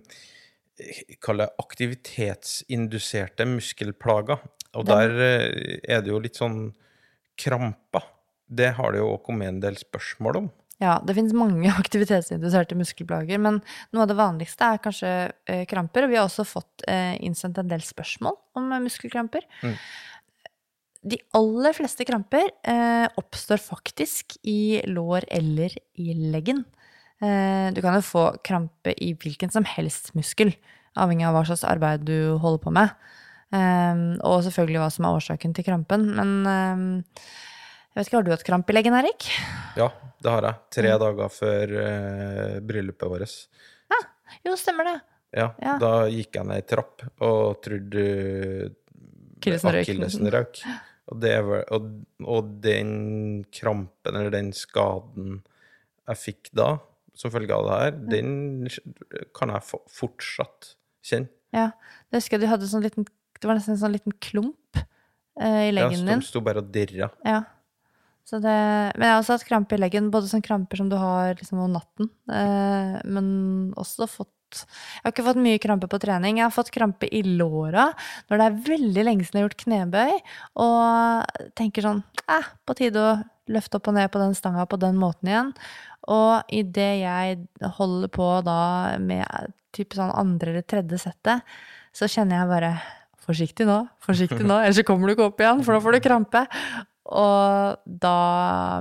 Kall 1.22 1.42
det 1.42 1.52
aktivitetsinduserte 1.62 3.46
muskelplager. 3.46 4.42
Og 4.74 4.88
der 4.90 5.14
eh, 5.22 5.78
er 5.86 6.02
det 6.02 6.10
jo 6.10 6.22
litt 6.22 6.40
sånn 6.40 6.72
kramper. 7.40 8.08
Det 8.50 8.72
har 8.78 8.94
det 8.94 9.04
jo 9.04 9.12
også 9.12 9.26
kommet 9.28 9.52
en 9.52 9.62
del 9.64 9.78
spørsmål 9.80 10.40
om. 10.42 10.50
Ja, 10.82 10.98
det 11.06 11.16
finnes 11.18 11.36
mange 11.38 11.70
aktivitetsinduserte 11.84 12.78
muskelplager, 12.78 13.42
men 13.42 13.62
noe 13.94 14.06
av 14.06 14.10
det 14.10 14.18
vanligste 14.20 14.72
er 14.74 14.82
kanskje 14.84 15.12
eh, 15.50 15.64
kramper. 15.70 16.08
Og 16.08 16.14
vi 16.14 16.20
har 16.20 16.28
også 16.28 16.46
fått 16.48 16.86
eh, 16.90 17.16
innsendt 17.24 17.62
en 17.62 17.70
del 17.70 17.86
spørsmål 17.86 18.38
om 18.60 18.74
eh, 18.74 18.84
muskelkramper. 18.88 19.46
Mm. 19.62 19.78
De 21.04 21.18
aller 21.36 21.74
fleste 21.76 22.06
kramper 22.08 22.46
eh, 22.64 23.08
oppstår 23.20 23.60
faktisk 23.60 24.38
i 24.48 24.82
lår 24.88 25.26
eller 25.28 25.74
i 26.00 26.14
leggen. 26.32 26.64
Eh, 27.22 27.72
du 27.76 27.82
kan 27.84 27.98
jo 27.98 28.04
få 28.08 28.24
krampe 28.44 28.94
i 29.04 29.14
hvilken 29.14 29.52
som 29.52 29.66
helst 29.68 30.14
muskel, 30.16 30.54
avhengig 30.96 31.26
av 31.28 31.36
hva 31.36 31.46
slags 31.48 31.64
arbeid 31.68 32.06
du 32.08 32.38
holder 32.40 32.62
på 32.64 32.72
med. 32.76 32.94
Eh, 33.54 34.04
og 34.24 34.44
selvfølgelig 34.48 34.80
hva 34.82 34.92
som 34.96 35.06
er 35.10 35.18
årsaken 35.20 35.54
til 35.58 35.68
krampen. 35.68 36.08
Men 36.16 36.32
ehm, 36.48 36.86
jeg 37.04 38.00
vet 38.00 38.08
ikke, 38.08 38.18
har 38.22 38.24
du 38.28 38.32
hatt 38.34 38.48
krampe 38.48 38.72
i 38.74 38.78
leggen, 38.80 38.96
Erik? 38.98 39.28
Ja, 39.78 39.90
det 40.24 40.32
har 40.32 40.48
jeg. 40.48 40.56
Tre 40.80 40.94
Mm. 40.96 41.00
dager 41.04 41.30
før 41.36 41.76
eh, 41.84 42.60
bryllupet 42.64 43.12
vårt. 43.12 43.36
Jo, 44.48 44.56
stemmer 44.58 44.84
det. 44.88 44.96
Ja, 45.38 45.52
Ja. 45.62 45.78
da 45.78 45.92
gikk 46.10 46.36
jeg 46.40 46.46
ned 46.46 46.56
ei 46.58 46.62
trapp 46.68 47.02
og 47.22 47.62
trodde 47.62 48.74
Akillesen 49.44 50.30
røyk. 50.32 50.64
Og, 51.12 51.20
det 51.20 51.34
og, 51.44 51.90
og 52.24 52.52
den 52.64 53.44
krampen, 53.52 54.16
eller 54.16 54.32
den 54.32 54.54
skaden 54.56 55.42
jeg 56.08 56.20
fikk 56.20 56.52
da, 56.56 56.78
som 57.18 57.32
følge 57.34 57.56
av 57.56 57.68
det 57.68 57.80
her, 57.80 57.98
den 58.12 58.32
kan 59.36 59.52
jeg 59.54 59.82
fortsatt 59.94 60.74
kjenne. 61.06 61.32
Ja, 61.54 61.70
det 62.10 62.22
husker 62.22 62.40
jeg 62.40 62.48
du 62.48 62.50
hadde 62.50 62.66
sånn 62.66 62.82
liten 62.82 63.06
Det 63.06 63.46
var 63.46 63.60
nesten 63.60 63.76
en 63.76 63.82
sånn 63.84 63.94
liten 63.94 64.16
klump 64.24 64.80
eh, 64.80 65.68
i 65.68 65.68
Jeg 65.68 65.76
leggen 65.76 66.00
sto, 66.00 66.08
den 66.08 66.24
sto 66.26 66.42
bare 66.46 66.64
og 66.64 66.72
dirra. 66.74 67.12
Ja. 67.28 67.44
Så 68.24 68.40
det, 68.40 68.56
men 68.96 69.04
jeg 69.04 69.12
har 69.12 69.20
også 69.20 69.36
hatt 69.36 69.46
krampe 69.50 69.76
i 69.76 69.82
leggen, 69.82 70.08
både 70.14 70.30
sånne 70.32 70.48
kramper 70.48 70.80
som 70.80 70.88
du 70.90 70.96
har 70.98 71.36
liksom 71.36 71.60
om 71.60 71.76
natten, 71.76 72.08
eh, 72.32 72.96
men 73.04 73.28
også 73.80 74.08
fått 74.08 74.32
Jeg 74.62 75.06
har 75.06 75.14
ikke 75.14 75.26
fått 75.28 75.42
mye 75.44 75.62
krampe 75.64 75.90
på 75.92 76.00
trening. 76.04 76.40
Jeg 76.40 76.48
har 76.48 76.56
fått 76.56 76.72
krampe 76.76 77.10
i 77.10 77.24
låra 77.26 77.90
når 78.30 78.40
det 78.40 78.48
er 78.48 78.62
veldig 78.70 79.06
lenge 79.10 79.28
siden 79.28 79.40
jeg 79.40 79.44
har 79.44 79.50
gjort 79.50 79.66
knebøy, 79.66 80.14
og 80.64 81.50
tenker 81.60 81.88
sånn 81.88 82.04
eh, 82.28 82.52
På 82.64 82.78
tide 82.78 83.02
å 83.02 83.14
løfte 83.54 83.80
opp 83.80 83.90
og 83.92 83.98
ned 83.98 84.12
på 84.14 84.22
den 84.22 84.36
stanga 84.38 84.66
på 84.70 84.80
den 84.80 85.00
måten 85.00 85.32
igjen. 85.32 85.54
Og 86.14 86.54
idet 86.54 86.92
jeg 87.02 87.38
holder 87.78 88.12
på 88.12 88.30
da 88.46 88.60
med 89.00 89.54
type 89.76 89.98
sånn 89.98 90.14
andre 90.14 90.54
eller 90.54 90.68
tredje 90.68 91.00
settet, 91.02 91.44
så 91.96 92.10
kjenner 92.10 92.42
jeg 92.42 92.52
bare 92.52 92.74
Forsiktig 93.24 93.64
nå, 93.64 93.78
forsiktig 94.04 94.44
nå, 94.44 94.58
ellers 94.60 94.82
så 94.82 94.84
kommer 94.84 95.08
du 95.08 95.14
ikke 95.14 95.30
opp 95.30 95.40
igjen, 95.40 95.62
for 95.64 95.72
da 95.72 95.80
får 95.80 95.96
du 95.96 96.00
krampe. 96.04 96.42
Og 97.16 97.78
da 98.04 98.18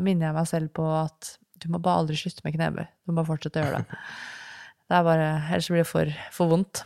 minner 0.02 0.28
jeg 0.28 0.34
meg 0.34 0.48
selv 0.50 0.72
på 0.74 0.86
at 0.98 1.36
du 1.62 1.68
må 1.70 1.78
bare 1.82 2.02
aldri 2.02 2.18
slutte 2.18 2.42
med 2.42 2.56
knebøy. 2.56 2.82
Du 2.82 3.12
må 3.12 3.20
bare 3.20 3.28
fortsette 3.28 3.60
å 3.60 3.62
gjøre 3.62 3.84
det. 3.84 4.00
Det 4.92 4.98
er 4.98 5.06
bare, 5.06 5.28
Ellers 5.48 5.70
blir 5.72 5.80
det 5.80 5.88
for, 5.88 6.08
for 6.36 6.52
vondt. 6.52 6.82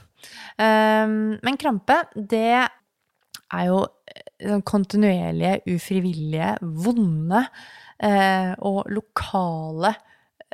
Ehm, 0.63 1.43
men 1.43 1.57
krampe, 1.59 1.97
det 2.15 2.55
er 2.55 3.65
jo 3.67 3.81
eh, 3.83 4.47
sånn 4.47 4.63
kontinuerlige, 4.63 5.67
ufrivillige, 5.75 6.53
vonde 6.87 7.41
eh, 7.99 8.53
og 8.63 8.87
lokale 8.95 9.91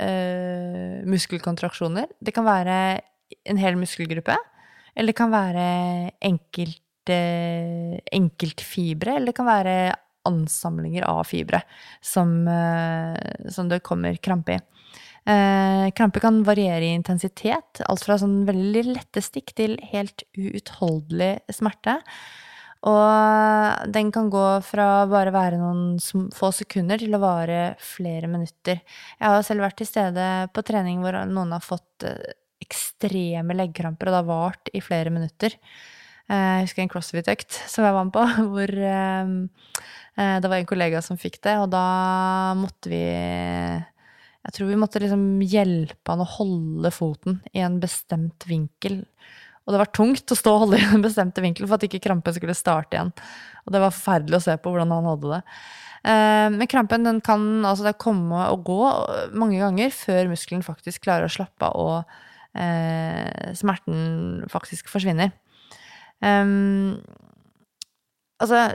eh, 0.01 1.05
muskelkontraksjoner. 1.05 2.09
Det 2.25 2.33
kan 2.33 2.49
være 2.49 2.79
en 3.53 3.61
hel 3.61 3.77
muskelgruppe, 3.77 4.39
eller 4.97 5.13
det 5.13 5.19
kan 5.21 5.35
være 5.35 5.67
enkelt 6.25 6.81
enkeltfibre, 7.03 9.17
eller 9.19 9.33
det 9.33 9.35
kan 9.35 9.49
være 9.49 9.75
ansamlinger 10.29 11.03
av 11.09 11.25
fibre 11.27 11.63
som, 12.01 12.47
eh, 12.49 13.49
som 13.51 13.69
det 13.69 13.83
kommer 13.83 14.17
krampe 14.23 14.55
i. 14.55 14.61
Eh, 15.23 15.89
krampe 15.95 16.19
kan 16.21 16.41
variere 16.43 16.89
i 16.89 16.95
intensitet, 16.97 17.83
alt 17.87 18.03
fra 18.03 18.17
sånn 18.19 18.43
veldig 18.49 18.87
lette 18.89 19.23
stikk 19.23 19.53
til 19.59 19.77
helt 19.93 20.25
uutholdelig 20.35 21.37
smerte. 21.55 22.01
Og 22.91 23.93
den 23.95 24.11
kan 24.11 24.27
gå 24.33 24.47
fra 24.67 25.07
bare 25.07 25.31
være 25.31 25.61
noen 25.61 26.01
få 26.35 26.51
sekunder 26.51 26.99
til 26.99 27.15
å 27.15 27.21
vare 27.23 27.77
flere 27.79 28.27
minutter. 28.27 28.81
Jeg 29.21 29.29
har 29.29 29.45
selv 29.47 29.63
vært 29.63 29.79
til 29.79 29.87
stede 29.87 30.29
på 30.51 30.65
trening 30.67 30.99
hvor 31.05 31.21
noen 31.31 31.55
har 31.55 31.63
fått 31.63 32.09
eh, 32.09 32.35
ekstreme 32.63 33.55
leggkramper, 33.55 34.11
og 34.11 34.17
det 34.17 34.21
har 34.25 34.31
vart 34.33 34.73
i 34.75 34.83
flere 34.83 35.15
minutter. 35.15 35.55
Eh, 36.27 36.59
Jeg 36.59 36.67
husker 36.67 36.83
en 36.83 36.91
crossfit-økt 36.97 37.63
som 37.71 37.87
jeg 37.87 37.95
var 37.95 38.11
med 38.11 38.17
på, 38.19 38.27
hvor 38.51 38.75
eh, 38.91 39.33
det 40.43 40.51
var 40.51 40.59
en 40.59 40.71
kollega 40.75 41.07
som 41.07 41.21
fikk 41.21 41.39
det, 41.47 41.55
og 41.63 41.71
da 41.71 41.87
måtte 42.59 42.91
vi 42.91 43.05
Jeg 44.43 44.57
tror 44.57 44.73
vi 44.73 44.81
måtte 44.81 45.03
liksom 45.03 45.25
hjelpe 45.47 46.11
han 46.11 46.25
å 46.25 46.33
holde 46.39 46.91
foten 46.95 47.39
i 47.55 47.63
en 47.63 47.79
bestemt 47.83 48.47
vinkel. 48.49 49.05
Og 49.63 49.75
det 49.75 49.79
var 49.85 49.93
tungt 49.95 50.35
å 50.35 50.39
stå 50.39 50.57
og 50.57 50.65
holde 50.65 50.81
i 50.81 50.89
den 50.91 51.05
bestemte 51.05 51.45
vinkelen 51.45 51.71
for 51.71 51.79
at 51.79 51.87
ikke 51.87 52.03
krampen 52.03 52.35
skulle 52.35 52.57
starte 52.59 52.99
igjen. 52.99 53.13
Og 53.63 53.75
det 53.75 53.83
var 53.85 53.95
forferdelig 53.95 54.41
å 54.41 54.45
se 54.49 54.57
på 54.59 54.73
hvordan 54.73 54.95
han 54.97 55.09
hadde 55.13 55.31
det. 55.37 55.41
Eh, 56.03 56.49
Men 56.57 56.71
krampen 56.71 57.07
den 57.07 57.21
kan 57.23 57.45
altså 57.69 57.95
komme 57.95 58.49
og 58.51 58.67
gå 58.67 58.81
mange 59.39 59.63
ganger 59.63 59.95
før 59.95 60.33
muskelen 60.33 60.67
faktisk 60.67 61.07
klarer 61.07 61.31
å 61.31 61.37
slappe 61.37 61.71
av 61.71 61.79
og 61.79 62.59
eh, 62.59 63.55
smerten 63.59 64.43
faktisk 64.51 64.91
forsvinner. 64.91 65.31
Um, 66.23 67.01
altså, 68.43 68.69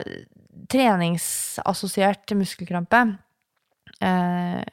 treningsassosiert 0.71 2.33
muskelkrampe 2.35 3.03
eh, 4.03 4.63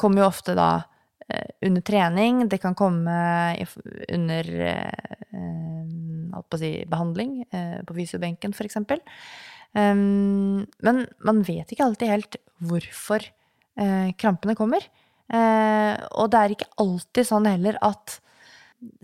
kommer 0.00 0.22
jo 0.22 0.30
ofte 0.30 0.56
da 0.58 0.70
eh, 1.28 1.50
under 1.68 1.84
trening. 1.86 2.46
Det 2.48 2.60
kan 2.62 2.76
komme 2.78 3.16
under 4.08 4.50
eh, 4.70 5.34
holdt 6.34 6.48
på 6.50 6.58
å 6.58 6.62
si, 6.62 6.72
behandling, 6.90 7.42
eh, 7.50 7.78
på 7.86 7.96
fysiobenken 7.98 8.56
f.eks. 8.56 8.80
Men 9.70 11.04
man 11.22 11.44
vet 11.46 11.70
ikke 11.70 11.84
alltid 11.86 12.10
helt 12.10 12.36
hvorfor 12.66 13.22
krampene 14.18 14.56
kommer. 14.58 14.82
Og 15.30 16.24
det 16.32 16.40
er 16.40 16.54
ikke 16.56 16.66
alltid 16.82 17.28
sånn 17.28 17.46
heller 17.46 17.78
at 17.86 18.16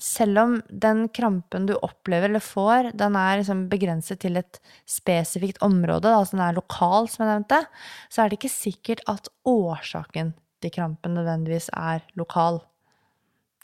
selv 0.01 0.41
om 0.41 0.57
den 0.69 1.07
krampen 1.15 1.67
du 1.69 1.75
opplever 1.77 2.31
eller 2.31 2.45
får, 2.45 2.91
den 2.97 3.17
er 3.21 3.41
liksom 3.41 3.67
begrenset 3.73 4.23
til 4.25 4.41
et 4.41 4.61
spesifikt 4.89 5.61
område, 5.65 6.11
altså 6.13 6.37
den 6.37 6.45
er 6.47 6.57
lokal, 6.57 7.11
som 7.13 7.25
jeg 7.25 7.33
nevnte, 7.33 7.61
så 8.09 8.23
er 8.23 8.31
det 8.31 8.41
ikke 8.41 8.53
sikkert 8.53 9.05
at 9.13 9.31
årsaken 9.47 10.33
til 10.63 10.71
krampen 10.75 11.15
nødvendigvis 11.19 11.69
er 11.77 12.03
lokal. 12.17 12.61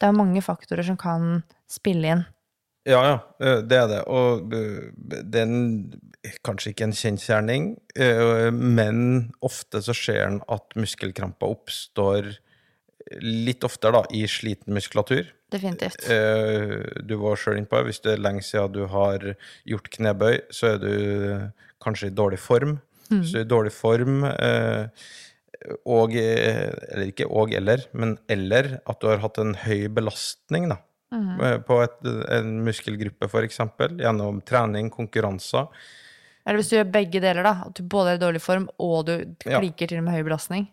Det 0.01 0.09
er 0.09 0.16
mange 0.16 0.43
faktorer 0.43 0.84
som 0.86 0.97
kan 1.01 1.43
spille 1.70 2.11
inn. 2.16 2.24
Ja, 2.84 2.99
ja, 3.07 3.18
eh, 3.40 3.61
det 3.62 3.76
er 3.78 3.86
det. 3.93 4.01
Og 4.11 4.53
eh, 4.59 4.88
det 5.22 5.38
er 5.38 5.47
en- 5.47 6.01
kanskje 6.47 6.70
ikke 6.72 6.84
en 6.86 6.93
kjensgjerning, 6.95 7.64
eh, 7.97 8.51
men 8.51 9.32
ofte 9.43 9.78
så 9.82 9.95
ser 9.95 10.24
en 10.26 10.40
at 10.49 10.74
muskelkramper 10.78 11.47
oppstår 11.51 12.32
litt 13.22 13.64
oftere 13.66 13.93
da, 13.93 14.03
i 14.14 14.24
sliten 14.30 14.74
muskulatur. 14.74 15.26
Definitivt. 15.53 16.07
Du 17.07 17.16
var 17.20 17.36
sjøl 17.36 17.59
innpå. 17.59 17.82
Hvis 17.84 17.99
det 18.01 18.14
er 18.14 18.22
lenge 18.22 18.40
siden 18.47 18.72
du 18.72 18.86
har 18.88 19.18
gjort 19.68 19.90
knebøy, 19.93 20.38
så 20.55 20.74
er 20.74 20.78
du 20.78 21.51
kanskje 21.82 22.09
i 22.09 22.14
dårlig 22.14 22.38
form. 22.40 22.78
Så 23.11 23.43
i 23.43 23.45
dårlig 23.45 23.72
form 23.76 24.22
eh, 24.24 24.86
og 25.86 26.14
eh, 26.18 26.70
Eller 26.92 27.10
ikke 27.12 27.26
og 27.30 27.52
eller, 27.54 27.84
men 27.92 28.16
eller 28.30 28.80
at 28.86 29.00
du 29.02 29.08
har 29.10 29.22
hatt 29.22 29.38
en 29.38 29.54
høy 29.54 29.88
belastning, 29.94 30.68
da. 30.72 30.78
eh, 31.12 31.58
På 31.66 31.82
et, 31.84 31.98
en 32.32 32.54
muskelgruppe, 32.66 33.28
f.eks. 33.28 33.60
Gjennom 34.00 34.40
trening, 34.48 34.90
konkurranser. 34.90 35.68
Eller 36.46 36.58
hvis 36.58 36.72
du 36.72 36.76
gjør 36.76 36.90
begge 36.90 37.20
deler, 37.22 37.42
da. 37.46 37.54
At 37.68 37.74
du 37.78 37.84
både 37.86 38.14
er 38.14 38.18
i 38.18 38.22
dårlig 38.24 38.40
form 38.42 38.68
og 38.82 39.06
du 39.06 39.12
Ja. 39.46 39.60
til 39.60 40.02
med 40.02 40.14
høy 40.16 40.22
belastning. 40.26 40.66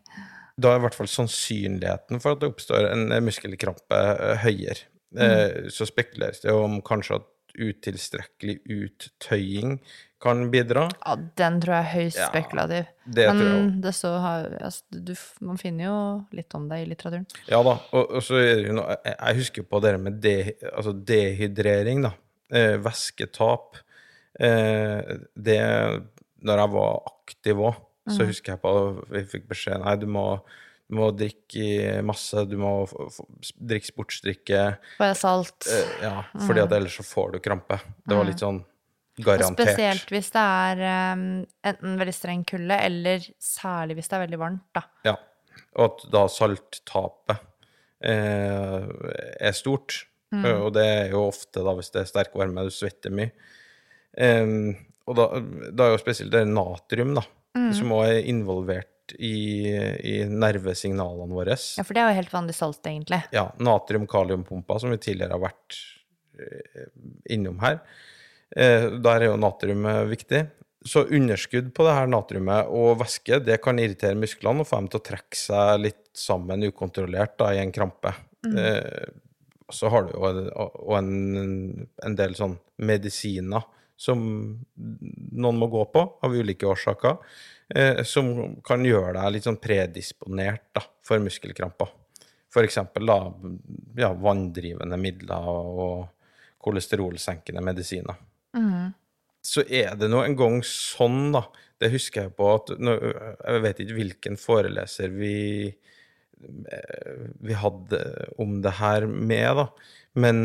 Da 0.59 0.73
er 0.73 0.79
i 0.79 0.83
hvert 0.83 0.95
fall 0.97 1.07
sannsynligheten 1.07 2.19
for 2.19 2.33
at 2.33 2.39
det 2.41 2.49
oppstår 2.49 2.89
en 2.91 3.11
eh, 3.11 3.21
muskelkrampe 3.21 3.99
høyere. 4.43 4.87
Eh, 5.15 5.69
Så 5.69 5.85
spekuleres 5.87 6.41
det 6.41 6.51
om 6.51 6.81
kanskje 6.81 7.15
at 7.21 7.27
utilstrekkelig 7.59 8.59
uttøying 8.69 9.79
kan 10.19 10.41
bidra. 10.51 10.85
Ja, 10.99 11.15
den 11.39 11.59
tror 11.63 11.77
jeg 11.77 11.85
er 11.85 11.91
høyst 11.93 12.19
Ja, 12.19 12.27
spekulativ. 12.27 12.87
Det 13.05 13.25
tror 13.29 13.39
jeg 13.39 13.51
Men 13.55 13.81
det 13.83 13.93
så 13.95 14.11
har, 14.19 14.47
altså, 14.67 15.01
du, 15.07 15.13
man 15.47 15.59
finner 15.61 15.85
jo 15.85 15.97
litt 16.35 16.55
om 16.57 16.65
det 16.69 16.81
i 16.83 16.87
litteraturen. 16.89 17.27
Ja 17.47 17.61
da, 17.65 17.77
og, 17.95 18.15
og 18.19 18.25
så 18.25 18.39
er 18.41 18.59
det 18.59 18.67
jo 18.67 18.77
noe 18.81 18.97
Jeg 19.07 19.39
husker 19.39 19.67
på 19.71 19.79
det 19.85 19.93
med 20.03 20.19
de, 20.23 20.33
altså 20.73 20.93
dehydrering, 20.93 22.03
da. 22.09 22.13
Eh, 22.51 22.75
væsketap. 22.83 23.79
Eh, 24.39 25.13
det 25.35 25.59
Når 26.39 26.63
jeg 26.63 26.73
var 26.73 27.13
aktiv 27.13 27.61
òg, 27.69 27.85
så 28.09 28.25
husker 28.25 28.55
jeg 28.55 28.61
på 28.63 28.71
Vi 29.13 29.21
fikk 29.35 29.45
beskjed 29.51 29.83
Nei, 29.83 29.93
du 30.01 30.07
må, 30.09 30.25
du 30.89 30.97
må 30.97 31.11
drikke 31.15 31.99
masse, 32.03 32.43
du 32.49 32.57
må 32.59 32.73
drikke 33.55 33.87
sportsdrikke. 33.91 34.65
Bare 34.99 35.15
salt. 35.15 35.69
Eh, 35.69 35.95
ja, 36.09 36.25
fordi 36.43 36.65
at 36.65 36.75
ellers 36.75 36.99
så 36.99 37.07
får 37.07 37.37
du 37.37 37.39
krampe. 37.45 37.79
Det 38.03 38.19
var 38.19 38.27
litt 38.27 38.43
sånn 38.43 38.59
garantert. 39.25 39.69
Spesielt 39.69 40.13
hvis 40.13 40.31
det 40.35 40.43
er 40.43 40.83
um, 41.13 41.23
enten 41.71 41.97
veldig 42.01 42.15
streng 42.15 42.43
kulde, 42.47 42.77
eller 42.89 43.25
særlig 43.43 43.99
hvis 43.99 44.11
det 44.11 44.17
er 44.17 44.25
veldig 44.25 44.41
varmt, 44.41 44.67
da. 44.75 44.85
Ja. 45.07 45.15
Og 45.77 45.85
at 45.85 46.05
da 46.13 46.25
salttapet 46.31 47.41
eh, 48.05 48.85
er 49.49 49.57
stort. 49.57 50.03
Mm. 50.33 50.45
Og 50.45 50.69
det 50.75 50.85
er 50.85 51.15
jo 51.15 51.25
ofte 51.27 51.63
da 51.65 51.73
hvis 51.77 51.89
det 51.93 52.03
er 52.03 52.11
sterk 52.11 52.37
varme, 52.37 52.67
du 52.67 52.73
svetter 52.73 53.13
mye. 53.13 53.33
Um, 54.19 54.71
og 55.09 55.17
da, 55.17 55.25
da 55.73 55.87
er 55.87 55.95
jo 55.95 56.01
spesielt 56.01 56.33
det 56.33 56.43
natrium, 56.49 57.15
da, 57.17 57.23
som 57.73 57.93
også 57.95 58.19
er 58.19 58.27
involvert 58.29 59.15
i, 59.17 59.69
i 60.05 60.15
nervesignalene 60.29 61.33
våre. 61.33 61.55
Ja, 61.57 61.85
for 61.85 61.97
det 61.97 62.03
er 62.03 62.11
jo 62.11 62.19
helt 62.19 62.33
vanlig 62.33 62.55
salt, 62.57 62.81
egentlig. 62.85 63.23
Ja, 63.33 63.47
natrium-kaliumpumpa, 63.57 64.77
som 64.81 64.93
vi 64.93 64.99
tidligere 65.01 65.37
har 65.37 65.43
vært 65.47 65.79
eh, 66.37 66.85
innom 67.33 67.57
her. 67.63 67.81
Eh, 68.55 68.87
der 68.97 69.21
er 69.21 69.29
jo 69.29 69.39
natrium 69.39 69.85
viktig. 70.09 70.45
Så 70.85 71.03
underskudd 71.11 71.73
på 71.75 71.83
det 71.83 71.95
her 71.97 72.07
natriumet 72.07 72.69
og 72.71 73.01
væske 73.01 73.41
det 73.43 73.57
kan 73.61 73.81
irritere 73.81 74.15
musklene 74.15 74.63
og 74.63 74.69
få 74.69 74.79
dem 74.79 74.87
til 74.91 75.01
å 75.01 75.07
trekke 75.09 75.39
seg 75.39 75.81
litt 75.83 76.05
sammen 76.15 76.63
ukontrollert 76.69 77.35
da, 77.41 77.51
i 77.53 77.59
en 77.59 77.73
krampe. 77.75 78.13
Eh, 78.47 79.09
så 79.69 79.91
har 79.91 80.07
du 80.07 80.13
jo 80.15 80.95
en, 80.97 81.87
en 82.05 82.15
del 82.17 82.35
sånn 82.37 82.55
medisiner 82.81 83.65
som 83.99 84.21
noen 84.23 85.59
må 85.59 85.67
gå 85.67 85.83
på 85.91 86.05
av 86.23 86.35
ulike 86.35 86.67
årsaker, 86.69 87.17
eh, 87.75 88.01
som 88.07 88.55
kan 88.65 88.85
gjøre 88.87 89.17
deg 89.17 89.33
litt 89.35 89.49
sånn 89.49 89.59
predisponert 89.59 90.69
da, 90.77 90.85
for 91.05 91.19
muskelkramper. 91.23 91.91
For 92.49 92.65
eksempel 92.65 93.11
da, 93.11 93.19
ja, 93.99 94.13
vanndrivende 94.15 94.97
midler 94.97 95.51
og 95.51 96.07
kolesterolsenkende 96.63 97.61
medisiner. 97.61 98.15
Så 99.45 99.63
er 99.65 99.95
det 99.99 100.09
nå 100.11 100.23
en 100.25 100.37
gang 100.39 100.59
sånn, 100.65 101.31
da 101.35 101.45
Det 101.79 101.91
husker 101.93 102.25
jeg 102.25 102.33
på 102.35 102.47
at 102.57 102.73
nå, 102.81 102.95
Jeg 102.99 103.61
vet 103.63 103.79
ikke 103.83 103.97
hvilken 104.01 104.39
foreleser 104.39 105.13
vi 105.15 105.35
eh, 105.69 107.21
vi 107.39 107.55
hadde 107.55 108.01
om 108.39 108.59
det 108.63 108.75
her 108.79 109.07
med, 109.07 109.61
da. 109.61 109.67
Men 110.19 110.41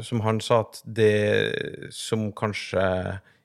som 0.00 0.22
han 0.24 0.40
sa, 0.40 0.62
at 0.64 0.80
det 0.84 1.90
som 1.92 2.30
kanskje 2.32 2.84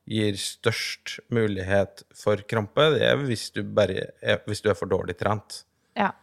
gir 0.08 0.38
størst 0.40 1.18
mulighet 1.36 2.06
for 2.16 2.40
krampe, 2.48 2.86
det 2.96 3.04
er 3.10 3.20
hvis 3.28 3.50
du, 3.56 3.64
bare 3.64 4.14
er, 4.24 4.40
hvis 4.48 4.64
du 4.64 4.70
er 4.72 4.78
for 4.80 4.88
dårlig 4.92 5.18
trent. 5.20 5.66
Ja. 6.00 6.14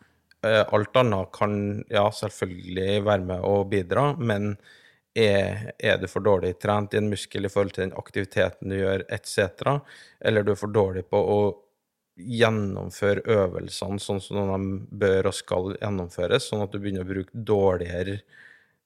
Eh, 0.45 0.63
Alt 0.65 0.97
annet 0.97 1.33
kan 1.37 1.85
ja, 1.93 2.07
selvfølgelig 2.09 3.05
være 3.05 3.29
med 3.29 3.45
å 3.45 3.59
bidra, 3.69 4.13
men 4.17 4.55
er, 5.15 5.71
er 5.79 5.99
du 6.01 6.09
for 6.11 6.25
dårlig 6.27 6.57
trent 6.63 6.95
i 6.95 6.99
en 6.99 7.11
muskel 7.11 7.47
i 7.47 7.51
forhold 7.53 7.75
til 7.77 7.87
den 7.87 7.99
aktiviteten 7.99 8.73
du 8.73 8.79
gjør, 8.81 9.05
etc., 9.15 9.77
eller 10.21 10.43
du 10.43 10.55
er 10.55 10.59
for 10.59 10.75
dårlig 10.75 11.05
på 11.11 11.21
å 11.21 11.39
gjennomføre 12.15 13.25
øvelsene 13.35 13.99
sånn 14.03 14.21
som 14.23 14.51
de 14.53 14.99
bør 15.03 15.31
og 15.31 15.37
skal 15.37 15.73
gjennomføres, 15.81 16.49
sånn 16.51 16.63
at 16.63 16.75
du 16.75 16.79
begynner 16.79 17.07
å 17.07 17.11
bruke 17.11 17.45
dårligere 17.47 18.21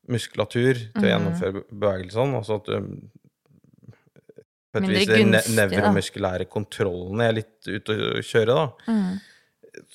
muskulatur 0.08 0.78
til 0.94 1.04
å 1.04 1.10
gjennomføre 1.10 1.64
bevegelsene, 1.68 2.40
altså 2.40 2.60
at 2.60 2.70
du 2.70 3.08
på 4.68 4.82
et 4.82 4.88
vis 4.88 5.08
den 5.08 5.32
nevromuskulære 5.56 6.44
kontrollen 6.52 7.22
er 7.24 7.38
litt 7.40 7.68
ute 7.68 7.94
å 7.96 8.24
kjøre, 8.24 8.56
da, 8.56 8.96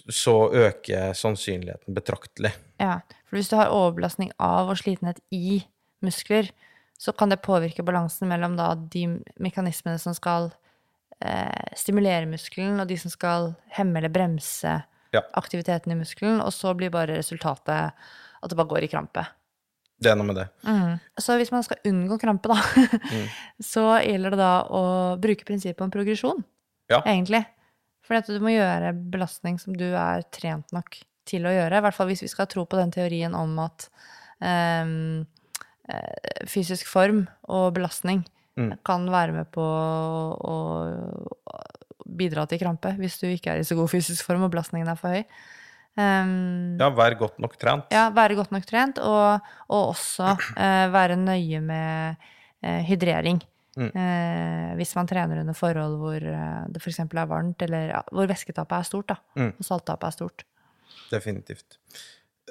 så 0.09 0.35
øker 0.49 1.13
sannsynligheten 1.17 1.93
betraktelig. 1.93 2.53
Ja, 2.81 3.01
for 3.27 3.37
hvis 3.37 3.51
du 3.51 3.57
har 3.59 3.73
overbelastning 3.73 4.31
av 4.41 4.71
og 4.73 4.79
slitenhet 4.81 5.21
i 5.33 5.61
muskler, 6.05 6.49
så 6.99 7.11
kan 7.17 7.29
det 7.31 7.41
påvirke 7.43 7.83
balansen 7.83 8.29
mellom 8.29 8.55
da 8.59 8.73
de 8.75 9.07
mekanismene 9.43 9.99
som 9.99 10.13
skal 10.15 10.51
eh, 11.23 11.73
stimulere 11.75 12.27
muskelen, 12.29 12.79
og 12.79 12.87
de 12.89 12.97
som 12.99 13.11
skal 13.13 13.53
hemme 13.77 13.97
eller 14.01 14.09
bremse 14.13 14.81
Ja. 15.13 15.21
aktiviteten 15.37 15.91
i 15.93 15.95
muskelen, 15.99 16.39
og 16.41 16.49
så 16.55 16.71
blir 16.75 16.89
bare 16.93 17.17
resultatet 17.19 17.91
at 17.93 18.49
det 18.49 18.57
bare 18.57 18.67
går 18.71 18.83
i 18.83 18.87
krampe. 18.89 19.25
Det 20.01 20.09
er 20.11 20.15
noe 20.17 20.25
med 20.25 20.35
det. 20.35 20.47
Så 21.21 21.35
hvis 21.37 21.51
man 21.53 21.63
skal 21.63 21.77
unngå 21.85 22.17
krampe, 22.19 22.49
da, 22.49 22.57
Mm. 23.13 23.27
så 23.61 23.83
gjelder 24.03 24.31
det 24.33 24.39
da 24.41 24.63
å 24.67 24.81
bruke 25.21 25.45
prinsippet 25.45 25.81
om 25.85 25.91
progresjon, 25.93 26.43
Ja. 26.89 27.01
egentlig. 27.05 27.45
For 28.03 28.15
at 28.15 28.27
du 28.27 28.39
må 28.43 28.49
gjøre 28.51 28.89
belastning 29.11 29.59
som 29.61 29.73
du 29.77 29.85
er 29.95 30.23
trent 30.33 30.73
nok 30.73 30.97
til 31.25 31.45
å 31.45 31.53
gjøre. 31.53 31.77
I 31.77 31.81
hvert 31.85 31.95
fall 31.95 32.07
hvis 32.09 32.21
vi 32.25 32.27
skal 32.27 32.47
tro 32.47 32.65
på 32.65 32.75
den 32.75 32.91
teorien 32.91 33.33
om 33.37 33.53
at 33.63 33.87
eh, 34.41 35.23
fysisk 36.47 36.87
form 36.87 37.25
og 37.49 37.73
belastning 37.75 38.23
Mm. 38.55 38.75
kan 38.85 39.07
være 39.09 39.33
med 39.33 39.47
på 39.49 39.63
å, 39.65 40.37
å 40.45 42.05
bidra 42.05 42.43
til 42.45 42.59
krampe 42.61 42.91
hvis 42.99 43.15
du 43.17 43.25
ikke 43.31 43.49
er 43.55 43.63
i 43.63 43.65
så 43.65 43.73
god 43.79 43.89
fysisk 43.89 44.27
form 44.27 44.43
og 44.45 44.51
belastningen 44.53 44.91
er 44.91 44.99
for 44.99 45.09
høy. 45.09 45.23
Um, 45.97 46.77
Ja, 46.77 46.91
være 46.93 47.17
godt 47.17 47.39
nok 47.41 47.55
trent. 47.57 47.89
ja, 47.93 48.11
være 48.13 48.35
godt 48.37 48.51
nok 48.53 48.65
trent, 48.69 48.99
og, 49.01 49.41
og 49.73 49.89
også 49.95 50.35
uh, 50.37 50.85
være 50.93 51.17
nøye 51.17 51.63
med 51.65 52.15
uh, 52.61 52.79
hydrering. 52.85 53.41
Mm. 53.73 53.89
Uh, 53.89 54.69
hvis 54.77 54.93
man 54.97 55.09
trener 55.09 55.41
under 55.41 55.57
forhold 55.57 55.97
hvor 55.97 56.21
eh, 56.21 56.63
det 56.69 56.81
f.eks. 56.81 56.99
er 57.09 57.25
varmt, 57.25 57.61
eller 57.65 57.89
hvor 58.13 58.29
væsketapet 58.29 58.77
er 58.77 58.85
stort, 58.85 59.07
da, 59.15 59.17
Mm. 59.33 59.49
og 59.57 59.65
salttapet 59.65 60.11
er 60.11 60.17
stort. 60.19 60.45
Definitivt. 61.09 61.79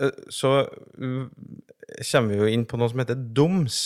Eh, 0.01 0.11
Så 0.33 0.51
uh, 0.65 1.27
kommer 2.11 2.33
vi 2.33 2.39
jo 2.41 2.47
inn 2.49 2.65
på 2.69 2.79
noe 2.81 2.89
som 2.93 3.03
heter 3.03 3.19
doms. 3.37 3.79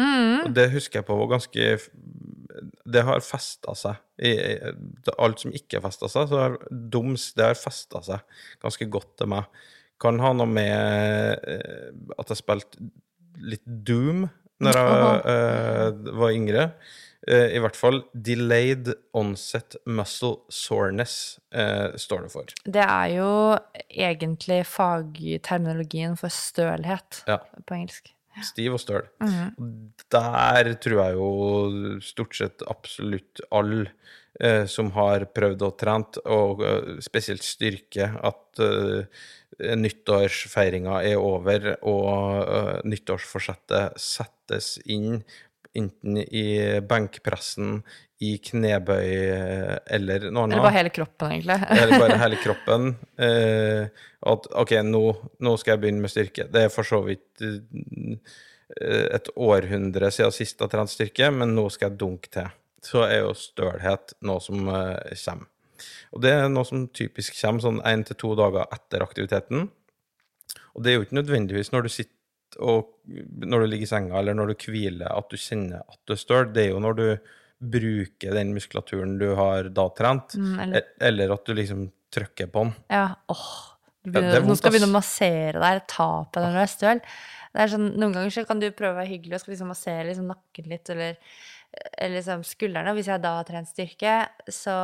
Mm. 0.00 0.44
Og 0.44 0.54
det 0.56 0.66
husker 0.74 1.00
jeg 1.00 1.06
på 1.08 1.16
var 1.16 1.30
ganske 1.38 1.68
Det 2.94 3.02
har 3.06 3.22
festa 3.24 3.72
seg. 3.78 3.96
I, 4.20 4.30
i- 4.30 5.14
alt 5.18 5.40
som 5.40 5.54
ikke 5.56 5.78
har 5.80 5.86
festa 5.88 6.08
seg, 6.12 6.28
så 6.30 6.42
har 6.42 6.58
doms 6.70 7.32
det 7.34 7.46
har 7.48 7.58
festa 7.58 8.02
seg 8.04 8.20
ganske 8.62 8.86
godt 8.92 9.16
til 9.18 9.30
meg. 9.32 9.48
Kan 10.00 10.20
ha 10.20 10.32
noe 10.36 10.46
med 10.50 11.38
eh, 11.48 11.90
at 12.18 12.28
jeg 12.30 12.40
spilte 12.42 12.82
litt 13.40 13.64
Doom 13.66 14.26
når 14.62 14.76
jeg 14.78 15.24
uh, 15.26 16.12
var 16.20 16.30
yngre. 16.36 16.68
Eh, 17.28 17.54
I 17.56 17.60
hvert 17.62 17.76
fall 17.78 18.02
Delayed 18.12 18.90
Onset 19.16 19.76
Muscle 19.86 20.42
Soreness 20.52 21.38
eh, 21.54 21.94
står 22.00 22.26
det 22.26 22.32
for. 22.34 22.56
Det 22.64 22.84
er 22.84 23.14
jo 23.14 23.30
egentlig 23.88 24.60
fagterminologien 24.68 26.18
for 26.20 26.32
stølhet 26.32 27.22
Ja. 27.30 27.38
på 27.64 27.78
engelsk. 27.78 28.10
Stiv 28.42 28.74
og 28.74 28.80
støl. 28.82 29.06
Mhm. 29.22 29.92
Der 30.10 30.72
tror 30.82 31.00
jeg 31.04 31.14
jo 31.14 32.00
stort 32.02 32.34
sett 32.34 32.64
absolutt 32.66 33.40
alle 33.54 33.86
eh, 34.40 34.66
som 34.66 34.90
har 34.96 35.24
prøvd 35.30 35.62
og 35.62 35.76
trent, 35.78 36.18
og 36.26 36.60
uh, 36.66 36.98
spesielt 37.00 37.44
styrke, 37.46 38.08
at 38.10 38.58
uh, 38.58 39.06
nyttårsfeiringa 39.78 40.98
er 41.06 41.20
over, 41.22 41.76
og 41.86 42.42
uh, 42.42 42.80
nyttårsforsettet 42.82 43.94
settes 44.02 44.74
inn 44.90 45.22
enten 45.74 46.18
i 46.22 46.46
benkpressen, 46.86 47.78
i 48.22 48.36
knebøy 48.40 49.08
eh, 49.10 49.76
eller 49.96 50.28
noe 50.30 50.46
annet. 50.46 50.56
Eller 50.56 50.66
bare 50.68 50.78
hele 50.78 50.92
kroppen, 50.94 51.34
egentlig. 51.34 51.56
Eller 51.82 52.02
bare 52.04 52.18
hele 52.22 52.40
kroppen. 52.44 52.90
Eh, 53.26 54.02
at 54.32 54.50
OK, 54.62 54.74
nå, 54.86 55.04
nå 55.44 55.54
skal 55.60 55.74
jeg 55.74 55.84
begynne 55.84 56.04
med 56.04 56.12
styrke. 56.12 56.48
Det 56.52 56.66
er 56.66 56.72
for 56.72 56.88
så 56.88 57.02
vidt 57.04 57.44
eh, 57.44 58.18
et 59.18 59.32
århundre 59.34 60.12
siden 60.14 60.34
sist 60.34 60.62
jeg 60.62 60.72
trente 60.72 60.94
styrke, 60.94 61.30
men 61.34 61.56
nå 61.58 61.66
skal 61.74 61.90
jeg 61.90 62.00
dunke 62.00 62.32
til. 62.32 62.48
Så 62.84 63.04
er 63.06 63.24
jo 63.24 63.34
stølhet 63.36 64.16
noe 64.24 64.42
som 64.44 64.68
eh, 64.70 65.18
kommer. 65.26 65.50
Og 66.14 66.22
det 66.22 66.30
er 66.30 66.46
noe 66.48 66.64
som 66.64 66.86
typisk 66.94 67.34
kommer 67.40 67.64
sånn 67.64 67.80
én 67.84 68.04
til 68.06 68.16
to 68.20 68.36
dager 68.38 68.70
etter 68.72 69.02
aktiviteten. 69.04 69.66
Og 70.74 70.84
det 70.84 70.92
er 70.92 71.00
jo 71.00 71.06
ikke 71.06 71.18
nødvendigvis 71.18 71.72
når 71.74 71.86
du 71.86 71.92
sitter 71.92 72.12
og 72.60 72.90
når 73.44 73.64
du 73.64 73.66
ligger 73.72 73.86
i 73.88 73.90
senga 73.90 74.18
eller 74.20 74.34
når 74.38 74.52
du 74.52 74.54
hviler 74.70 75.10
at 75.10 75.28
du 75.30 75.36
kjenner 75.36 75.80
at 75.88 75.98
du 76.06 76.12
er 76.14 76.20
støl. 76.20 76.52
Det 76.52 76.66
er 76.66 76.70
jo 76.74 76.80
når 76.84 76.96
du 77.00 77.06
bruker 77.64 78.34
den 78.36 78.52
muskulaturen 78.54 79.18
du 79.20 79.30
har 79.38 79.68
da 79.72 79.88
trent, 79.96 80.34
Mm, 80.36 80.58
eller- 80.60 80.76
e- 80.82 81.06
eller 81.08 81.32
at 81.32 81.44
du 81.46 81.54
liksom 81.54 81.86
trykker 82.12 82.50
på 82.52 82.64
den. 82.64 82.74
Ja, 82.90 83.14
åh. 83.28 83.70
Begynner, 84.04 84.34
Ja, 84.34 84.40
vondt, 84.40 84.48
nå 84.50 84.56
skal 84.58 84.72
jeg 84.72 84.80
begynne 84.80 84.92
å 84.92 84.98
massere 85.00 85.60
deg, 85.60 85.86
ta 85.88 86.24
på 86.24 86.40
deg 86.40 86.44
når 86.44 86.52
du 86.52 86.60
er 86.60 86.72
støl. 86.74 87.00
Det 87.54 87.60
er 87.62 87.68
sånn, 87.72 87.96
noen 87.96 88.12
ganger 88.12 88.30
så 88.34 88.46
kan 88.46 88.60
du 88.60 88.70
prøve 88.70 88.92
å 88.92 89.00
være 89.00 89.08
hyggelig 89.08 89.34
og 89.34 89.40
skal 89.40 89.54
liksom 89.54 89.68
massere 89.72 90.04
liksom 90.10 90.26
nakken 90.28 90.66
litt, 90.68 90.90
eller, 90.90 91.16
eller 91.96 92.16
liksom 92.18 92.42
skuldrene. 92.44 92.92
Hvis 92.94 93.06
jeg 93.06 93.22
da 93.22 93.36
har 93.38 93.44
trent 93.44 93.68
styrke, 93.70 94.28
så 94.50 94.74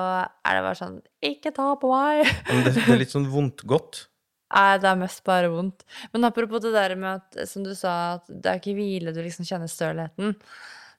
er 0.47 0.55
det 0.57 0.63
bare 0.65 0.79
sånn 0.81 1.03
Ikke 1.23 1.53
ta 1.53 1.75
på 1.77 1.91
meg! 1.93 2.25
Det, 2.65 2.75
det 2.75 2.89
er 2.89 2.97
litt 3.03 3.13
sånn 3.13 3.29
vondt 3.29 3.67
godt. 3.67 4.07
Nei, 4.51 4.79
det 4.83 4.89
er 4.91 4.99
mest 4.99 5.23
bare 5.27 5.51
vondt. 5.53 5.85
Men 6.15 6.27
apropos 6.27 6.63
det 6.65 6.73
der 6.75 6.97
med 6.99 7.21
at, 7.21 7.43
som 7.49 7.63
du 7.67 7.71
sa, 7.79 8.17
at 8.19 8.27
det 8.31 8.51
er 8.51 8.59
ikke 8.59 8.75
hvile 8.79 9.15
du 9.15 9.21
liksom 9.23 9.47
kjenner 9.47 9.71
stølheten. 9.71 10.35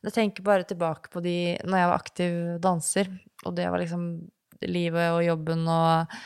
Jeg 0.02 0.16
tenker 0.16 0.45
bare 0.45 0.66
tilbake 0.66 1.12
på 1.14 1.22
de 1.22 1.58
når 1.68 1.82
jeg 1.82 1.89
var 1.89 1.99
aktiv 1.99 2.38
danser, 2.64 3.12
og 3.45 3.58
det 3.58 3.68
var 3.70 3.84
liksom 3.84 4.08
livet 4.72 5.12
og 5.12 5.24
jobben 5.26 5.68
og 5.70 6.18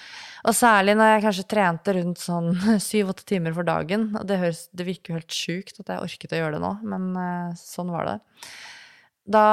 Og 0.45 0.53
særlig 0.53 0.93
når 0.93 1.07
jeg 1.09 1.21
kanskje 1.23 1.43
trente 1.49 1.93
rundt 1.95 2.19
sånn 2.21 2.51
syv-åtte 2.88 3.23
timer 3.26 3.55
for 3.55 3.65
dagen. 3.65 4.11
Og 4.19 4.28
det, 4.30 4.38
høres, 4.38 4.67
det 4.78 4.86
virker 4.86 5.09
jo 5.09 5.17
helt 5.17 5.34
sjukt 5.34 5.80
at 5.82 5.89
jeg 5.89 6.03
orket 6.05 6.36
å 6.36 6.41
gjøre 6.43 6.59
det 6.59 6.61
nå, 6.61 6.69
men 6.86 7.07
eh, 7.17 7.55
sånn 7.57 7.89
var 7.89 8.05
det. 8.11 8.17
Da 9.26 9.47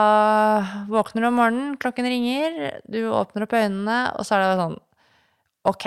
våkner 0.92 1.24
du 1.24 1.30
om 1.30 1.38
morgenen, 1.40 1.78
klokken 1.80 2.10
ringer, 2.12 2.58
du 2.84 3.06
åpner 3.08 3.46
opp 3.46 3.56
øynene, 3.56 3.98
og 4.18 4.28
så 4.28 4.36
er 4.36 4.44
det 4.44 4.60
sånn 4.60 4.76
Ok, 5.70 5.86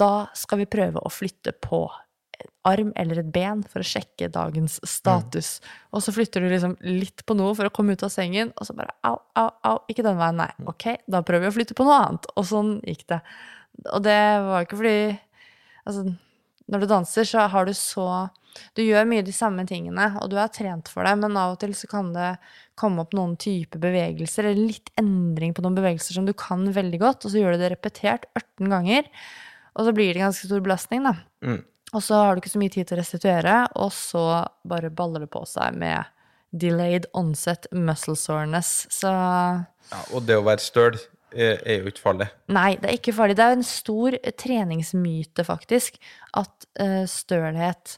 da 0.00 0.26
skal 0.36 0.62
vi 0.62 0.70
prøve 0.70 1.02
å 1.02 1.12
flytte 1.12 1.54
på 1.64 1.84
en 2.34 2.50
arm 2.66 2.90
eller 2.98 3.20
et 3.20 3.30
ben 3.34 3.62
for 3.70 3.84
å 3.84 3.86
sjekke 3.86 4.30
dagens 4.32 4.80
status. 4.88 5.58
Og 5.94 6.02
så 6.02 6.14
flytter 6.14 6.42
du 6.42 6.48
liksom 6.50 6.74
litt 6.82 7.22
på 7.26 7.36
noe 7.38 7.54
for 7.54 7.68
å 7.68 7.74
komme 7.74 7.94
ut 7.94 8.02
av 8.06 8.12
sengen, 8.12 8.50
og 8.58 8.66
så 8.66 8.74
bare 8.76 8.96
au, 9.06 9.18
au, 9.38 9.50
au, 9.68 9.76
ikke 9.92 10.06
den 10.06 10.18
veien, 10.18 10.40
nei. 10.42 10.50
Ok, 10.70 10.88
da 11.06 11.22
prøver 11.26 11.46
vi 11.46 11.52
å 11.52 11.56
flytte 11.58 11.76
på 11.78 11.86
noe 11.86 12.00
annet. 12.06 12.26
Og 12.34 12.48
sånn 12.48 12.78
gikk 12.82 13.06
det. 13.12 13.20
Og 13.92 14.02
det 14.06 14.20
var 14.48 14.66
ikke 14.66 14.80
fordi 14.80 14.98
Altså, 15.84 16.14
når 16.72 16.80
du 16.80 16.86
danser, 16.88 17.26
så 17.28 17.44
har 17.52 17.66
du 17.68 17.74
så 17.76 18.28
Du 18.72 18.84
gjør 18.84 19.04
mye 19.10 19.24
de 19.26 19.32
samme 19.34 19.64
tingene, 19.66 20.12
og 20.22 20.28
du 20.30 20.36
er 20.38 20.50
trent 20.54 20.86
for 20.88 21.02
det, 21.02 21.16
men 21.18 21.34
av 21.36 21.56
og 21.56 21.58
til 21.60 21.72
så 21.74 21.88
kan 21.90 22.12
det 22.14 22.36
komme 22.78 23.02
opp 23.02 23.10
noen 23.16 23.34
type 23.34 23.80
bevegelser, 23.82 24.46
eller 24.46 24.70
litt 24.70 24.92
endring 25.00 25.50
på 25.56 25.64
noen 25.64 25.74
bevegelser 25.74 26.14
som 26.14 26.28
du 26.28 26.30
kan 26.38 26.62
veldig 26.72 27.00
godt, 27.02 27.26
og 27.26 27.34
så 27.34 27.42
gjør 27.42 27.56
du 27.56 27.64
det 27.64 27.72
repetert 27.72 28.28
18 28.38 28.70
ganger, 28.70 29.10
og 29.74 29.86
så 29.86 29.94
blir 29.94 30.12
det 30.14 30.22
ganske 30.22 30.48
stor 30.48 30.62
belastning, 30.64 31.04
da. 31.06 31.14
Mm. 31.44 31.62
Og 31.94 32.02
så 32.02 32.18
har 32.18 32.34
du 32.34 32.42
ikke 32.42 32.52
så 32.54 32.62
mye 32.62 32.72
tid 32.74 32.88
til 32.88 32.96
å 32.96 33.00
restituere, 33.02 33.56
og 33.78 33.92
så 33.94 34.24
bare 34.66 34.90
baller 34.94 35.24
det 35.24 35.30
på 35.34 35.44
seg 35.46 35.76
med 35.78 36.10
delayed 36.54 37.06
onset 37.18 37.66
muscle 37.72 38.16
soreness. 38.18 38.86
Så 38.90 39.10
Ja, 39.10 40.00
og 40.14 40.24
det 40.26 40.38
å 40.38 40.46
være 40.46 40.62
støl 40.62 40.96
er, 41.34 41.58
er 41.60 41.82
jo 41.82 41.90
ikke 41.90 42.04
farlig. 42.06 42.30
Nei, 42.54 42.70
det 42.80 42.88
er 42.88 42.98
ikke 42.98 43.14
farlig. 43.16 43.36
Det 43.38 43.44
er 43.44 43.52
jo 43.52 43.60
en 43.60 43.68
stor 43.68 44.16
treningsmyte, 44.44 45.46
faktisk, 45.46 45.98
at 46.40 46.68
eh, 46.80 47.02
stølhet 47.10 47.96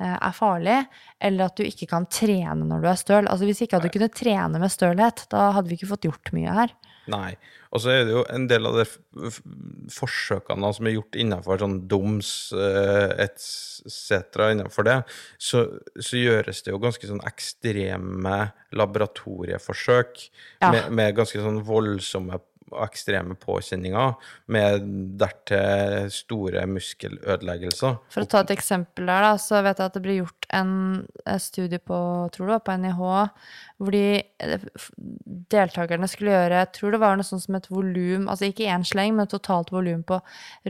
eh, 0.00 0.16
er 0.16 0.36
farlig, 0.36 0.80
eller 1.20 1.48
at 1.48 1.60
du 1.60 1.64
ikke 1.68 1.88
kan 1.92 2.08
trene 2.12 2.64
når 2.64 2.84
du 2.84 2.90
er 2.90 3.00
støl. 3.00 3.28
Altså 3.28 3.48
Hvis 3.48 3.62
ikke 3.64 3.78
hadde 3.78 3.92
du 3.92 3.96
kunne 3.96 4.12
trene 4.12 4.60
med 4.60 4.74
stølhet, 4.74 5.24
da 5.32 5.50
hadde 5.56 5.70
vi 5.72 5.78
ikke 5.78 5.92
fått 5.92 6.08
gjort 6.08 6.32
mye 6.36 6.58
her. 6.62 6.74
Nei. 7.08 7.30
Og 7.72 7.82
så 7.84 7.92
er 7.92 8.04
det 8.08 8.14
jo 8.14 8.24
en 8.32 8.46
del 8.48 8.66
av 8.68 8.78
de 8.80 8.86
forsøkene 9.92 10.70
som 10.76 10.88
er 10.88 10.94
gjort 10.96 11.18
innenfor 11.20 11.60
sånn 11.62 11.78
doms 11.90 12.30
eh, 12.56 13.12
etc. 13.26 14.22
innenfor 14.54 14.86
det, 14.88 14.98
så, 15.36 15.64
så 16.00 16.20
gjøres 16.20 16.62
det 16.64 16.72
jo 16.72 16.80
ganske 16.82 17.10
sånn 17.10 17.24
ekstreme 17.28 18.38
laboratorieforsøk 18.76 20.28
Ja. 20.62 20.72
med, 20.72 20.88
med 20.92 21.16
ganske 21.20 21.40
sånn 21.42 21.60
voldsomme 21.66 22.40
ekstreme 22.84 23.36
påkjenninger, 23.40 24.14
med 24.54 24.84
dertil 25.20 26.10
store 26.12 26.64
muskelødeleggelser. 26.70 27.98
For 28.12 28.24
å 28.24 28.30
ta 28.30 28.42
et 28.44 28.52
eksempel 28.56 29.08
der, 29.08 29.24
da, 29.26 29.32
så 29.40 29.62
vet 29.64 29.80
jeg 29.80 29.90
at 29.90 29.96
det 29.96 30.04
ble 30.04 30.18
gjort 30.20 30.48
en 30.58 30.72
eh, 31.24 31.40
studie 31.42 31.80
på, 31.82 31.98
tror 32.34 32.46
det 32.46 32.56
var 32.56 32.64
på 32.66 32.76
NIH, 32.82 33.02
hvor 33.78 33.94
de 33.94 34.04
eh, 34.18 34.68
deltakerne 35.54 36.10
skulle 36.10 36.34
gjøre, 36.34 36.62
jeg 36.62 36.72
tror 36.78 36.94
det 36.94 37.02
var 37.02 37.18
noe 37.18 37.28
sånt 37.28 37.44
som 37.46 37.58
et 37.58 37.68
volum, 37.72 38.28
altså 38.28 38.48
ikke 38.48 38.68
én 38.70 38.86
sleng, 38.86 39.16
men 39.16 39.26
et 39.26 39.34
totalt 39.34 39.72
volum 39.74 40.04
på 40.06 40.20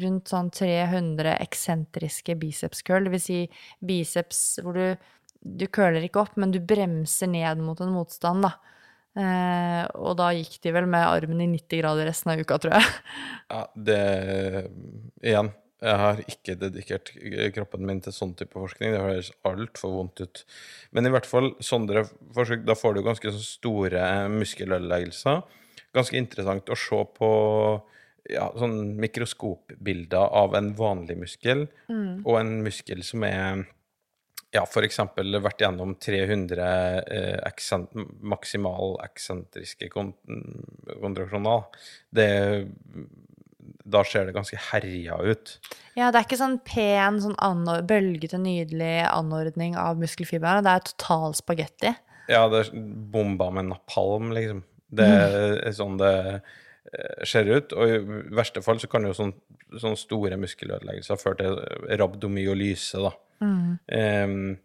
rundt 0.05 0.32
sånn 0.32 0.51
300 0.55 1.36
eksentriske 1.38 2.38
biceps 2.40 2.82
curl, 2.86 3.11
vil 3.12 3.22
si 3.22 3.44
biceps 3.84 4.61
hvor 4.64 4.78
du, 4.78 5.12
du 5.42 5.68
curler 5.70 6.05
ikke 6.07 6.26
opp, 6.26 6.38
men 6.40 6.55
du 6.55 6.61
bremser 6.61 7.30
ned 7.30 7.62
mot 7.62 7.80
en 7.84 7.94
motstand, 7.94 8.46
da. 8.46 8.57
Eh, 9.18 9.84
og 9.98 10.18
da 10.20 10.32
gikk 10.36 10.59
de 10.64 10.74
vel 10.76 10.88
med 10.90 11.06
armen 11.06 11.40
i 11.42 11.48
90 11.54 11.80
grader 11.80 12.11
resten 12.11 12.34
av 12.34 12.42
uka, 12.42 12.59
tror 12.61 12.76
jeg. 12.76 12.92
Ja, 13.48 13.62
det 13.74 14.02
Igjen, 15.24 15.48
jeg 15.78 16.00
har 16.02 16.20
ikke 16.26 16.56
dedikert 16.59 17.12
kroppen 17.54 17.86
min 17.86 18.02
til 18.02 18.14
sånn 18.14 18.34
type 18.38 18.59
forskning. 18.59 18.92
Det 18.94 19.02
høres 19.02 19.30
altfor 19.48 19.94
vondt 19.94 20.22
ut. 20.24 20.42
Men 20.94 21.06
i 21.06 21.12
hvert 21.14 21.28
fall 21.28 21.52
sånne 21.62 22.04
forsøk, 22.34 22.66
da 22.66 22.76
får 22.78 22.98
du 22.98 23.04
ganske 23.06 23.32
store 23.42 24.04
muskelødeleggelser. 24.34 25.40
Ganske 25.96 26.18
interessant 26.20 26.68
å 26.68 26.78
se 26.78 27.00
på 27.16 27.30
ja, 28.28 28.50
sånn 28.59 28.98
mikroskopbilder 29.00 30.34
av 30.42 30.56
en 30.59 30.74
vanlig 30.76 31.16
muskel 31.22 31.64
og 31.88 32.34
en 32.36 32.59
muskel 32.66 33.00
som 33.06 33.24
er 33.24 33.64
ja, 34.55 34.64
eksempel 34.64 35.36
vært 35.44 35.61
gjennom 35.61 35.94
300 36.01 36.68
eh, 37.05 37.36
eksent, 37.51 37.92
maksimal 38.24 38.96
eksentriske 39.05 39.90
kon 39.92 40.14
kontraksjoner. 41.03 41.66
Det, 42.14 42.28
da 43.84 44.03
ser 44.09 44.28
det 44.28 44.36
ganske 44.36 44.61
herja 44.70 45.18
ut. 45.20 45.59
Ja, 45.99 46.09
det 46.09 46.20
er 46.22 46.24
ikke 46.24 46.40
sånn 46.40 46.59
pen, 46.64 47.20
sånn 47.24 47.36
anor 47.44 47.84
bølgete, 47.88 48.40
nydelig 48.40 49.03
anordning 49.11 49.76
av 49.80 50.01
muskelfibrene. 50.01 50.64
Det 50.64 50.74
er 50.74 50.88
total 50.92 51.36
spagetti. 51.36 51.92
Ja, 52.28 52.46
det 52.53 52.64
er 52.64 52.72
bomba 53.12 53.51
med 53.53 53.70
napalm, 53.70 54.32
liksom. 54.36 54.64
Det 54.88 55.05
er 55.05 55.72
sånn 55.76 55.99
det 56.01 56.14
eh, 56.16 57.24
ser 57.28 57.49
ut. 57.53 57.76
Og 57.76 57.92
i 57.92 58.01
verste 58.36 58.64
fall 58.64 58.80
så 58.80 58.88
kan 58.88 59.05
jo 59.05 59.12
sånn, 59.16 59.36
sånne 59.76 60.01
store 60.01 60.40
muskelødeleggelser 60.40 61.20
føre 61.20 61.42
til 61.42 61.99
rabdomyolyse, 62.01 63.05
da. 63.05 63.12
Em, 63.41 64.59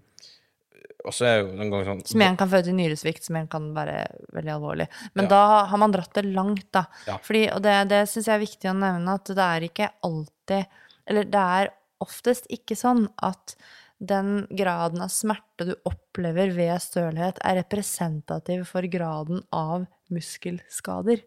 og 1.04 1.12
så 1.14 1.26
er 1.28 1.36
jo 1.42 1.50
en 1.52 1.70
ganger 1.70 1.86
sånn 1.92 2.02
Som 2.08 2.22
igjen 2.24 2.38
kan 2.40 2.50
føre 2.50 2.64
til 2.64 2.78
nyresvikt, 2.78 3.26
som 3.28 3.36
igjen 3.36 3.50
kan 3.52 3.66
være 3.76 4.06
veldig 4.34 4.54
alvorlig. 4.56 4.88
Men 5.14 5.26
Ja. 5.26 5.30
da 5.30 5.66
har 5.66 5.78
man 5.78 5.92
dratt 5.92 6.14
det 6.16 6.26
langt, 6.26 6.72
da. 6.72 6.86
Ja. 7.08 7.18
Fordi, 7.22 7.44
og 7.52 7.62
det, 7.62 7.76
det 7.90 8.04
syns 8.10 8.26
jeg 8.32 8.36
er 8.38 8.46
viktig 8.46 8.72
å 8.72 8.78
nevne, 8.80 9.14
at 9.20 9.26
det 9.26 9.38
er 9.50 9.68
ikke 9.70 9.90
alltid 10.04 10.66
Eller 11.06 11.24
det 11.28 11.36
er 11.60 11.70
oftest 12.00 12.46
ikke 12.50 12.76
sånn 12.80 13.10
at 13.22 13.56
den 14.00 14.48
graden 14.52 15.02
av 15.04 15.10
smerte 15.12 15.66
du 15.68 15.76
opplever 15.88 16.52
ved 16.56 16.80
stølhet, 16.82 17.38
er 17.44 17.56
representativ 17.62 18.66
for 18.68 18.82
graden 18.92 19.44
av 19.52 19.86
muskelskader. 20.12 21.22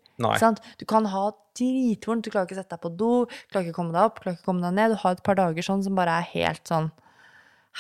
Du 0.79 0.85
kan 0.89 1.05
ha 1.13 1.31
dritvondt, 1.57 2.25
du 2.25 2.31
klarer 2.33 2.47
ikke 2.49 2.57
å 2.57 2.63
sette 2.63 2.77
deg 2.77 2.83
på 2.85 2.93
do, 2.97 3.13
klarer 3.53 3.67
ikke 3.69 3.77
å 3.77 3.81
komme 3.81 3.93
deg 3.97 4.03
opp, 4.09 4.21
klarer 4.21 4.37
ikke 4.37 4.45
å 4.45 4.51
komme 4.51 4.65
deg 4.67 4.77
ned. 4.77 4.93
Du 4.93 5.01
har 5.05 5.13
et 5.17 5.23
par 5.25 5.35
dager 5.39 5.63
sånn 5.65 5.85
som 5.85 5.95
bare 5.97 6.19
er 6.21 6.29
helt 6.35 6.65
sånn 6.69 6.91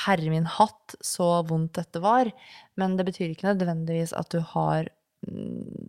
Herre 0.04 0.28
min 0.32 0.48
hatt, 0.58 0.96
så 1.00 1.40
vondt 1.48 1.78
dette 1.78 2.02
var. 2.04 2.30
Men 2.76 2.98
det 2.98 3.06
betyr 3.08 3.32
ikke 3.32 3.48
nødvendigvis 3.52 4.12
at 4.16 4.28
du 4.34 4.42
har 4.52 4.90
mm, 5.26 5.86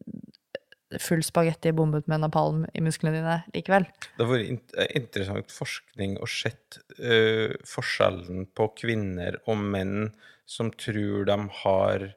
full 1.03 1.24
spagetti 1.26 1.74
bombet 1.76 2.08
med 2.08 2.24
napalm 2.24 2.64
i 2.72 2.84
musklene 2.84 3.20
dine 3.20 3.38
likevel. 3.55 3.88
Det 4.16 4.24
har 4.24 4.32
vært 4.32 4.78
eh, 4.78 4.91
interessant 4.99 5.51
forskning 5.51 6.16
og 6.22 6.32
sett 6.32 6.80
uh, 7.01 7.51
forskjellen 7.68 8.47
på 8.55 8.70
kvinner 8.80 9.41
og 9.45 9.60
menn 9.76 10.12
som 10.47 10.72
tror 10.72 11.28
de 11.28 11.38
har 11.64 12.08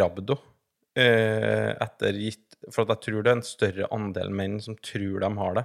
rabdo, 0.00 0.38
eh, 0.98 1.70
etter 1.80 2.16
gitt 2.18 2.46
For 2.70 2.84
at 2.84 2.90
jeg 2.98 3.06
tror 3.06 3.22
det 3.24 3.30
er 3.32 3.38
en 3.38 3.46
større 3.46 3.86
andel 3.94 4.28
menn 4.36 4.58
som 4.60 4.74
tror 4.84 5.22
de 5.22 5.28
har 5.38 5.54
det, 5.56 5.62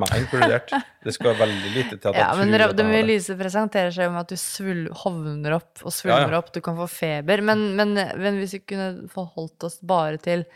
meg 0.00 0.12
inkludert. 0.16 0.70
Det 1.04 1.12
skal 1.12 1.34
veldig 1.36 1.70
lite 1.74 1.96
til 2.00 2.08
at 2.10 2.16
Ja, 2.16 2.22
jeg 2.30 2.38
tror 2.38 2.40
men, 2.40 2.76
det. 2.76 2.86
det. 2.94 3.02
lyset 3.08 3.38
presenterer 3.40 3.92
seg 3.92 4.08
om 4.08 4.16
at 4.20 4.28
du 4.32 4.36
svul 4.40 4.80
hovner 5.02 5.54
opp 5.58 5.82
og 5.84 5.92
svulmer 5.92 6.24
Ja, 6.26 6.30
ja. 6.32 6.40
opp, 6.40 6.48
du 6.56 6.60
kan 6.64 6.76
få 6.80 6.86
feber. 6.88 7.42
Men, 7.44 7.66
men, 7.76 7.92
men 7.96 8.40
hvis 8.40 8.56
vi 8.56 8.62
kunne 8.64 9.08
forholdt 9.12 9.68
oss 9.68 9.76
bare 9.84 10.16
til 10.24 10.46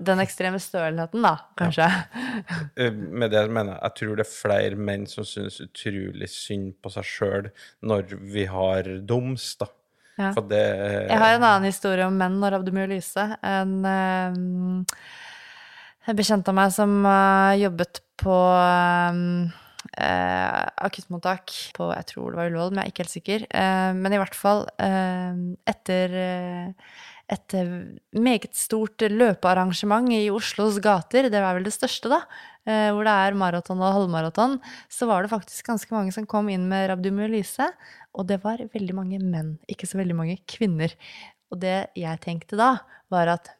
den 0.00 0.24
ekstreme 0.24 0.60
stølheten, 0.60 1.20
da, 1.24 1.34
kanskje. 1.60 1.90
Eh, 2.76 2.92
Med 2.92 3.32
det 3.32 3.44
mener 3.52 3.76
jeg 3.76 3.82
jeg 3.90 3.98
tror 4.00 4.16
det 4.16 4.26
er 4.26 4.32
flere 4.32 4.80
menn 4.88 5.06
som 5.08 5.24
synes 5.28 5.60
utrolig 5.64 6.28
synd 6.32 6.72
på 6.80 6.92
seg 6.96 7.04
sjøl 7.12 7.52
når 7.84 8.16
vi 8.32 8.48
har 8.48 8.88
doms, 9.04 9.52
da. 9.60 9.68
Ja. 10.20 10.32
For 10.36 10.44
det 10.44 10.60
Jeg 10.60 11.18
har 11.18 11.36
en 11.36 11.44
annen 11.46 11.68
historie 11.70 12.04
om 12.06 12.16
menn 12.20 12.38
og 12.42 12.52
rabdomyolyse. 12.54 13.24
En 13.48 13.74
um, 13.86 14.84
bekjent 16.18 16.48
av 16.50 16.56
meg 16.58 16.72
som 16.74 17.00
uh, 17.06 17.54
jobbet 17.58 18.02
på 18.22 18.36
eh, 19.98 20.60
akuttmottak 20.86 21.54
på 21.74 21.88
jeg 21.90 22.06
tror 22.12 22.30
det 22.30 22.38
var 22.38 22.50
Ullevål, 22.50 22.70
men 22.70 22.78
jeg 22.78 22.84
er 22.84 22.92
ikke 22.92 23.02
helt 23.02 23.16
sikker. 23.16 23.46
Eh, 23.50 23.90
men 23.98 24.14
i 24.14 24.20
hvert 24.20 24.36
fall 24.38 24.62
etter 24.78 26.14
et 27.32 27.56
eh, 27.56 27.72
meget 28.18 28.52
stort 28.56 29.02
løpearrangement 29.08 30.10
i 30.12 30.26
Oslos 30.32 30.78
gater, 30.84 31.30
det 31.32 31.42
var 31.42 31.56
vel 31.56 31.66
det 31.66 31.74
største, 31.74 32.10
da, 32.12 32.20
eh, 32.68 32.90
hvor 32.92 33.08
det 33.08 33.14
er 33.14 33.38
maraton 33.38 33.80
og 33.80 33.96
halvmaraton, 33.96 34.58
så 34.92 35.08
var 35.10 35.24
det 35.24 35.32
faktisk 35.32 35.70
ganske 35.70 35.94
mange 35.94 36.12
som 36.14 36.28
kom 36.28 36.50
inn 36.52 36.68
med 36.70 36.90
rabdomyolyse. 36.92 37.70
Og 38.12 38.28
det 38.28 38.42
var 38.42 38.60
veldig 38.74 38.94
mange 38.96 39.22
menn, 39.24 39.56
ikke 39.72 39.88
så 39.88 40.02
veldig 40.02 40.18
mange 40.18 40.36
kvinner. 40.50 40.92
Og 41.52 41.60
det 41.62 41.92
jeg 41.96 42.20
tenkte 42.24 42.58
da, 42.60 42.74
var 43.12 43.30
at 43.32 43.52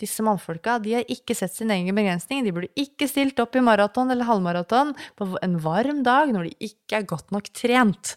disse 0.00 0.24
mannfolka 0.26 0.78
de 0.82 0.96
har 0.98 1.12
ikke 1.12 1.36
sett 1.38 1.54
sin 1.54 1.70
egen 1.72 1.96
begrensning. 1.96 2.42
De 2.44 2.52
burde 2.52 2.72
ikke 2.76 3.08
stilt 3.08 3.38
opp 3.40 3.54
i 3.56 3.62
maraton 3.64 4.10
eller 4.12 4.28
halvmaraton 4.28 4.92
på 5.16 5.28
en 5.44 5.54
varm 5.62 6.02
dag 6.04 6.32
når 6.34 6.50
de 6.50 6.68
ikke 6.68 7.00
er 7.00 7.08
godt 7.08 7.32
nok 7.32 7.48
trent. 7.56 8.16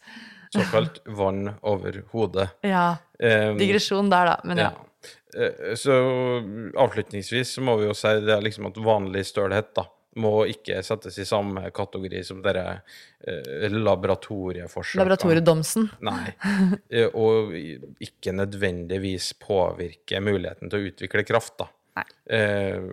såkalt 0.51 0.99
vann 1.05 1.53
over 1.61 2.01
hodet. 2.11 2.49
Ja, 2.65 2.97
digresjon 3.59 4.09
der, 4.11 4.33
da. 4.33 4.35
Men 4.43 4.63
ja. 4.63 4.71
Ja. 4.71 4.86
Eh, 5.37 5.75
Så 5.75 5.93
avslutningsvis 6.77 7.55
så 7.57 7.61
må 7.65 7.77
vi 7.79 7.87
jo 7.89 7.93
si 7.97 8.15
det 8.23 8.33
er 8.37 8.43
liksom 8.45 8.69
at 8.71 8.79
vanlig 8.81 9.25
stølhet 9.29 9.73
da, 9.77 9.85
må 10.17 10.31
ikke 10.49 10.79
settes 10.85 11.19
i 11.21 11.25
samme 11.29 11.67
kategori 11.75 12.23
som 12.25 12.39
dere 12.41 12.79
eh, 13.21 13.67
laboratorieforsøkene. 13.69 15.03
Laboratoriedomsen. 15.03 15.89
Nei. 16.07 16.33
Eh, 16.89 17.09
Og 17.13 17.53
ikke 17.53 18.33
nødvendigvis 18.33 19.33
påvirke 19.43 20.21
muligheten 20.23 20.71
til 20.71 20.79
å 20.79 20.89
utvikle 20.91 21.25
kraft, 21.27 21.57
da. 21.61 21.69
Nei. 21.99 22.07
Eh, 22.33 22.91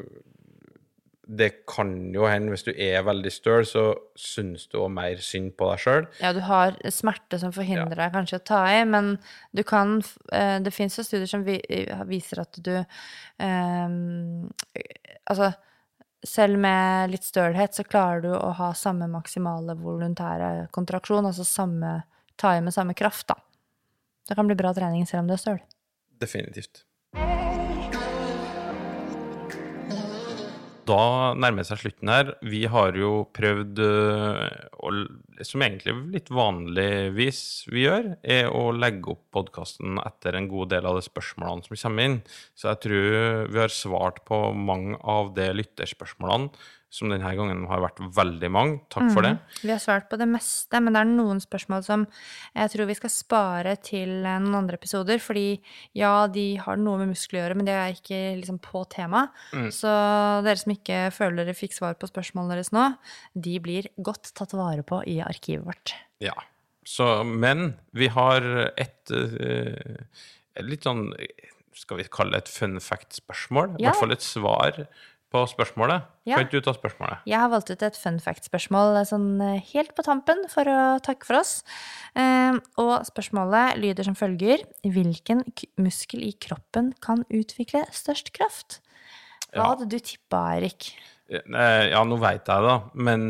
det 1.26 1.50
kan 1.70 1.90
jo 2.12 2.26
hende, 2.28 2.52
hvis 2.52 2.66
du 2.66 2.72
er 2.72 3.04
veldig 3.06 3.30
støl, 3.32 3.64
så 3.68 3.84
syns 4.18 4.66
du 4.68 4.78
òg 4.82 4.90
mer 4.92 5.20
synd 5.24 5.54
på 5.58 5.68
deg 5.70 5.82
sjøl. 5.82 6.08
Ja, 6.20 6.32
du 6.36 6.42
har 6.44 6.76
smerte 6.92 7.38
som 7.40 7.54
forhindrer 7.54 7.96
deg 7.96 8.14
kanskje 8.14 8.40
å 8.40 8.44
ta 8.52 8.62
i, 8.74 8.82
men 8.88 9.14
du 9.56 9.62
kan 9.66 9.96
eh, 10.32 10.58
Det 10.64 10.72
fins 10.74 10.98
jo 10.98 11.04
studier 11.06 11.28
som 11.30 11.44
viser 11.44 12.42
at 12.44 12.60
du 12.60 12.74
um, 12.76 14.50
Altså, 15.24 15.50
selv 16.24 16.60
med 16.60 17.14
litt 17.14 17.24
stølhet 17.24 17.76
så 17.76 17.86
klarer 17.88 18.24
du 18.24 18.32
å 18.36 18.52
ha 18.60 18.72
samme 18.76 19.08
maksimale 19.12 19.76
voluntære 19.80 20.68
kontraksjon, 20.76 21.30
altså 21.30 21.46
samme 21.48 22.02
Ta 22.36 22.56
i 22.58 22.62
med 22.66 22.74
samme 22.74 22.96
kraft, 22.98 23.28
da. 23.30 23.36
Det 24.26 24.34
kan 24.34 24.48
bli 24.48 24.56
bra 24.58 24.72
trening 24.74 25.06
selv 25.06 25.22
om 25.22 25.28
du 25.30 25.36
er 25.36 25.38
støl. 25.44 25.60
Definitivt. 26.18 26.82
Da 30.84 31.32
nærmer 31.38 31.62
det 31.62 31.70
seg 31.70 31.80
slutten 31.80 32.10
her. 32.12 32.30
Vi 32.44 32.64
har 32.68 32.96
jo 32.98 33.24
prøvd, 33.36 33.80
å, 33.80 34.90
som 35.46 35.64
egentlig 35.64 35.94
litt 36.12 36.28
vanligvis 36.34 37.40
vi 37.72 37.86
gjør, 37.86 38.10
er 38.20 38.50
å 38.52 38.66
legge 38.76 39.14
opp 39.14 39.22
podkasten 39.32 39.96
etter 40.04 40.36
en 40.36 40.48
god 40.50 40.74
del 40.74 40.88
av 40.90 40.98
de 40.98 41.06
spørsmålene 41.06 41.64
som 41.64 41.80
kommer 41.86 42.10
inn. 42.10 42.18
Så 42.52 42.68
jeg 42.70 42.82
tror 42.84 43.48
vi 43.54 43.62
har 43.62 43.72
svart 43.72 44.20
på 44.28 44.40
mange 44.52 45.00
av 45.00 45.32
de 45.38 45.48
lytterspørsmålene, 45.56 46.52
som 46.94 47.10
denne 47.10 47.32
gangen 47.34 47.64
har 47.66 47.80
vært 47.82 47.98
veldig 48.14 48.50
mange. 48.54 48.76
Takk 48.94 49.08
for 49.10 49.26
det. 49.26 49.32
Vi 49.64 49.72
har 49.72 49.80
svart 49.82 50.06
på 50.12 50.18
det 50.20 50.28
meste, 50.30 50.78
men 50.78 50.94
det 50.94 51.00
er 51.02 51.08
noen 51.10 51.40
spørsmål 51.42 51.82
som 51.82 52.04
jeg 52.54 52.70
tror 52.70 52.86
vi 52.86 52.94
skal 53.00 53.10
spare 53.10 53.72
til 53.82 54.12
eh, 54.22 54.38
noen 54.44 54.60
andre 54.60 54.78
episoder. 54.78 55.18
Fordi 55.24 55.46
ja, 55.98 56.12
de 56.30 56.46
har 56.62 56.78
noe 56.78 57.00
med 57.02 57.10
muskler 57.10 57.40
å 57.40 57.42
gjøre, 57.44 57.58
men 57.58 57.66
det 57.66 57.74
er 57.74 57.96
ikke 57.96 58.20
liksom 58.38 58.60
på 58.62 58.84
tema. 58.94 59.24
Så 59.74 59.90
dere 60.46 60.60
som 60.60 60.74
ikke 60.76 61.00
føler 61.16 61.42
dere 61.42 61.58
fikk 61.58 61.74
svar 61.74 61.96
på 61.98 62.06
spørsmålene 62.12 62.54
deres 62.60 62.70
nå, 62.74 62.86
de 63.34 63.56
blir 63.64 63.90
godt 63.98 64.30
tatt 64.38 64.54
vare 64.54 64.86
på 64.86 65.02
i 65.10 65.18
arkivet 65.24 65.66
vårt. 65.66 65.96
Ja. 66.22 66.36
Så, 66.86 67.24
men 67.24 67.72
vi 67.96 68.06
har 68.12 68.44
et, 68.76 69.10
øh, 69.10 70.04
et 70.54 70.66
litt 70.68 70.84
sånn 70.84 71.06
Skal 71.74 71.96
vi 71.98 72.04
kalle 72.12 72.36
det 72.36 72.44
et 72.44 72.50
fun 72.54 72.76
fact-spørsmål? 72.78 73.72
I 73.80 73.82
Ja. 73.82 73.88
hvert 73.90 74.00
fall 74.04 74.12
et 74.14 74.22
svar 74.22 74.76
på 75.34 75.42
spørsmålet. 75.50 76.06
Ja. 76.28 76.38
Kan 76.38 76.46
ikke 76.46 76.60
du 76.60 76.66
ta 76.68 76.74
spørsmålet? 76.76 77.24
Jeg 77.28 77.40
har 77.42 77.50
valgt 77.50 77.72
ut 77.72 77.82
et 77.82 77.98
fun 77.98 78.20
fact-spørsmål 78.22 79.00
sånn 79.08 79.28
eh, 79.42 79.72
helt 79.72 79.94
på 79.96 80.04
tampen 80.06 80.44
for 80.52 80.70
å 80.70 80.78
takke 81.04 81.26
for 81.26 81.40
oss. 81.40 81.56
Eh, 82.14 82.54
og 82.80 82.94
spørsmålet 83.10 83.80
lyder 83.82 84.06
som 84.06 84.18
følger 84.18 84.62
Hvilken 84.86 85.42
muskel 85.80 86.22
i 86.26 86.32
kroppen 86.38 86.92
kan 87.02 87.26
utvikle 87.34 87.82
størst 87.94 88.30
kraft? 88.36 88.78
Hva 89.54 89.72
hadde 89.72 89.90
du 89.90 89.98
tippa, 90.02 90.40
Eirik? 90.54 90.92
Eh, 91.30 91.88
Ja, 91.88 92.02
nå 92.04 92.18
veit 92.20 92.44
jeg 92.44 92.64
det, 92.66 92.74
men 93.00 93.22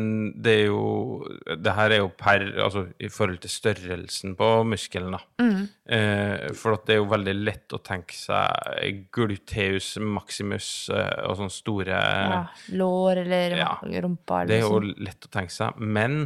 det 0.43 0.51
er 0.51 0.65
jo 0.67 1.23
Det 1.63 1.73
her 1.77 1.93
er 1.95 2.01
jo 2.01 2.09
per 2.19 2.43
Altså 2.65 2.81
i 2.99 3.07
forhold 3.07 3.39
til 3.45 3.49
størrelsen 3.53 4.33
på 4.35 4.49
muskelen, 4.67 5.15
da. 5.15 5.21
Mm. 5.39 5.61
Eh, 5.87 6.53
for 6.59 6.75
det 6.85 6.97
er 6.97 6.99
jo 6.99 7.07
veldig 7.13 7.35
lett 7.39 7.71
å 7.77 7.79
tenke 7.79 8.17
seg 8.17 8.99
gluteus 9.15 9.93
maximus 10.01 10.89
eh, 10.91 11.23
og 11.29 11.37
sånne 11.39 11.55
store 11.55 11.95
Ja, 11.95 12.41
lår 12.75 13.23
eller 13.23 13.57
Ja. 13.61 13.71
rumpa 14.03 14.43
Det 14.45 14.59
er 14.59 14.67
jo 14.67 14.81
lett 14.81 15.29
å 15.29 15.31
tenke 15.31 15.55
seg. 15.55 15.79
Men 15.79 16.25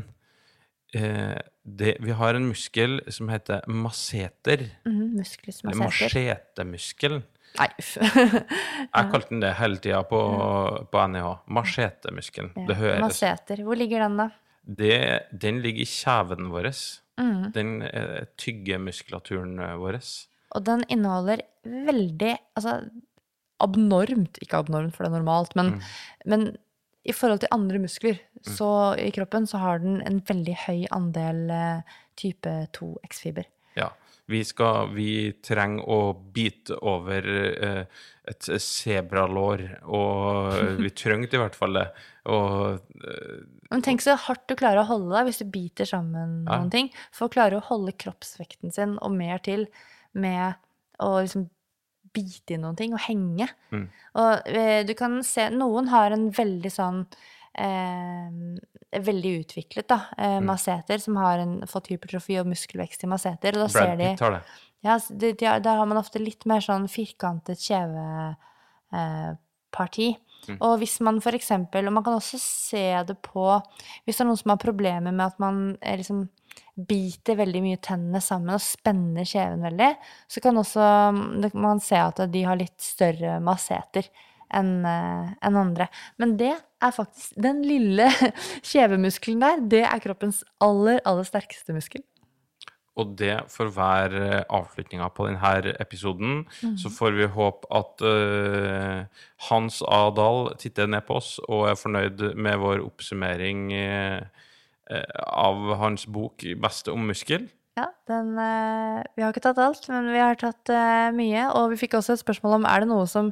eh, 0.95 1.37
det, 1.63 1.97
vi 2.01 2.11
har 2.17 2.33
en 2.33 2.47
muskel 2.49 2.97
som 3.13 3.29
heter 3.29 3.61
masseter. 3.69 4.65
Mm, 4.87 5.19
Eller 5.21 5.85
er 5.85 5.91
seter. 5.93 6.09
machetemuskel. 6.09 7.21
Nei, 7.57 7.67
uff. 7.81 7.95
Jeg 8.95 9.09
kalte 9.11 9.29
den 9.33 9.41
det 9.43 9.53
hele 9.57 9.79
tida 9.81 10.03
på, 10.07 10.19
på 10.93 11.03
NIH. 11.11 11.29
Machetemuskelen. 11.57 12.51
Ja, 12.55 12.65
Det 12.69 12.77
høres 12.79 13.01
Macheter. 13.07 13.63
Hvor 13.65 13.79
ligger 13.79 14.05
den, 14.05 14.17
da? 14.21 14.29
det, 14.79 14.93
Den 15.41 15.61
ligger 15.63 15.81
i 15.81 15.89
kjeven 15.89 16.51
vår. 16.53 16.69
Mm. 17.19 17.51
Den 17.55 17.71
eh, 17.89 18.25
tygger 18.39 18.79
muskulaturen 18.83 19.57
eh, 19.59 19.73
vår. 19.81 19.97
Og 20.55 20.63
den 20.65 20.85
inneholder 20.89 21.41
veldig 21.65 22.31
Altså 22.57 22.77
abnormt 23.59 24.39
Ikke 24.41 24.61
abnormt, 24.61 24.95
for 24.95 25.03
det 25.03 25.09
er 25.11 25.17
normalt, 25.19 25.55
men, 25.59 25.73
Mm. 25.73 25.81
men 26.31 26.45
i 27.09 27.11
forhold 27.15 27.39
til 27.41 27.51
andre 27.51 27.79
muskler 27.81 28.19
så 28.45 28.95
i 28.99 29.09
kroppen, 29.11 29.47
så 29.47 29.57
har 29.59 29.79
den 29.83 30.01
en 30.05 30.19
veldig 30.21 30.55
høy 30.67 30.85
andel 30.95 31.49
eh, 31.51 31.81
type 32.19 32.51
2X-fiber. 32.75 33.47
Vi, 34.29 34.43
skal, 34.45 34.91
vi 34.93 35.31
trenger 35.45 35.87
å 35.89 35.99
bite 36.13 36.77
over 36.85 37.25
eh, 37.33 37.83
et 38.29 38.49
sebralår, 38.61 39.63
og 39.89 40.77
vi 40.83 40.91
trengte 40.93 41.39
i 41.39 41.41
hvert 41.41 41.57
fall 41.57 41.79
det. 41.79 41.87
Og 42.29 42.77
eh, 43.01 43.39
Men 43.71 43.85
tenk 43.85 44.03
så 44.05 44.13
hardt 44.27 44.45
du 44.49 44.53
klarer 44.59 44.83
å 44.83 44.89
holde 44.89 45.15
deg 45.15 45.29
hvis 45.29 45.41
du 45.41 45.47
biter 45.49 45.89
sammen 45.89 46.43
Ja. 46.45 46.59
noen 46.59 46.69
ting. 46.73 46.91
For 47.15 47.25
å 47.25 47.33
klare 47.33 47.57
å 47.57 47.65
holde 47.71 47.95
kroppsvekten 47.97 48.73
sin 48.75 48.97
og 49.01 49.15
mer 49.17 49.41
til 49.45 49.65
med 50.13 50.59
å 51.01 51.15
liksom 51.21 51.49
bite 52.13 52.55
i 52.55 52.61
noen 52.61 52.77
ting 52.77 52.93
og 52.97 53.03
henge. 53.05 53.49
Mm. 53.73 53.89
Og 54.21 54.47
eh, 54.49 54.81
du 54.85 54.95
kan 54.97 55.19
se 55.25 55.49
Noen 55.53 55.89
har 55.91 56.13
en 56.15 56.29
veldig 56.33 56.71
sånn 56.73 57.03
eh, 57.57 58.29
Veldig 58.99 59.45
utviklet 59.45 59.87
da, 59.87 60.01
eh, 60.17 60.39
Mm. 60.39 60.45
masseter, 60.45 60.97
som 60.99 61.15
har 61.15 61.37
en, 61.39 61.61
fått 61.67 61.87
hypertrofi 61.87 62.39
og 62.39 62.47
muskelvekst 62.47 63.03
i 63.03 63.07
masseter. 63.07 63.49
Og 63.53 63.59
da 63.61 63.67
ser 63.67 63.95
de 63.95 64.09
Pitt 64.15 64.19
har 64.19 64.31
det. 64.31 64.41
ja, 64.83 64.97
de, 64.97 65.33
de, 65.33 65.59
Da 65.59 65.75
har 65.77 65.85
man 65.85 65.97
ofte 65.97 66.19
litt 66.19 66.45
mer 66.45 66.59
sånn 66.59 66.87
firkantet 66.89 67.59
kjeveparti. 67.61 70.09
Eh. 70.09 70.15
Mm. 70.47 70.57
Og 70.61 70.79
hvis 70.79 70.99
man 71.01 71.19
for 71.21 71.31
eksempel 71.35 71.85
Og 71.85 71.91
man 71.93 72.03
kan 72.03 72.13
også 72.15 72.39
se 72.39 73.03
det 73.03 73.17
på 73.21 73.61
Hvis 74.07 74.17
det 74.17 74.21
er 74.21 74.25
noen 74.29 74.37
som 74.39 74.49
har 74.53 74.57
problemer 74.57 75.11
med 75.11 75.25
at 75.25 75.37
man 75.37 75.77
eh, 75.81 75.97
liksom 75.97 76.29
biter 76.87 77.35
veldig 77.35 77.61
mye 77.61 77.77
tennene 77.83 78.21
sammen 78.23 78.53
og 78.55 78.61
spenner 78.63 79.25
kjeven 79.27 79.59
veldig, 79.61 79.89
så 80.31 80.39
kan 80.41 80.55
også 80.55 80.79
mm, 81.11 81.51
man 81.59 81.79
se 81.83 81.97
at 81.99 82.15
de 82.31 82.43
har 82.47 82.55
litt 82.55 82.79
større 82.81 83.35
masseter 83.43 84.07
enn 84.55 84.85
en 84.85 85.59
andre. 85.59 85.89
Men 86.17 86.37
det 86.39 86.53
er 86.55 86.93
faktisk 86.95 87.35
Den 87.41 87.61
lille 87.67 88.07
kjevemuskelen 88.69 89.43
der, 89.43 89.65
det 89.71 89.83
er 89.87 90.03
kroppens 90.03 90.43
aller, 90.63 91.01
aller 91.05 91.27
sterkeste 91.27 91.75
muskel. 91.75 92.03
Og 92.99 93.13
det 93.19 93.35
for 93.51 93.71
hver 93.71 94.11
avslutninga 94.51 95.07
på 95.15 95.29
denne 95.29 95.73
episoden. 95.79 96.41
Mm. 96.63 96.75
Så 96.81 96.91
får 96.91 97.15
vi 97.15 97.29
håpe 97.31 97.69
at 97.71 98.03
uh, 98.03 99.05
Hans 99.49 99.79
A. 99.87 100.01
Dahl 100.15 100.51
titter 100.59 100.89
ned 100.89 101.05
på 101.07 101.19
oss 101.21 101.37
og 101.47 101.69
er 101.69 101.79
fornøyd 101.79 102.25
med 102.35 102.59
vår 102.59 102.83
oppsummering 102.83 103.69
eh, 103.73 104.19
eh, 104.91 105.15
av 105.23 105.75
hans 105.79 106.05
bok 106.05 106.43
'Beste 106.43 106.91
om 106.91 107.07
muskel'. 107.07 107.47
Ja, 107.79 107.85
den, 108.09 108.33
eh, 108.35 108.99
vi 109.15 109.23
har 109.23 109.31
ikke 109.31 109.43
tatt 109.45 109.59
alt, 109.63 109.85
men 109.91 110.09
vi 110.11 110.19
har 110.19 110.35
tatt 110.39 110.71
eh, 110.73 111.09
mye. 111.15 111.45
Og 111.55 111.73
vi 111.73 111.79
fikk 111.79 111.95
også 111.99 112.17
et 112.17 112.23
spørsmål 112.23 112.57
om 112.57 112.67
er 112.67 112.83
det 112.83 112.89
noe 112.91 113.05
som 113.07 113.29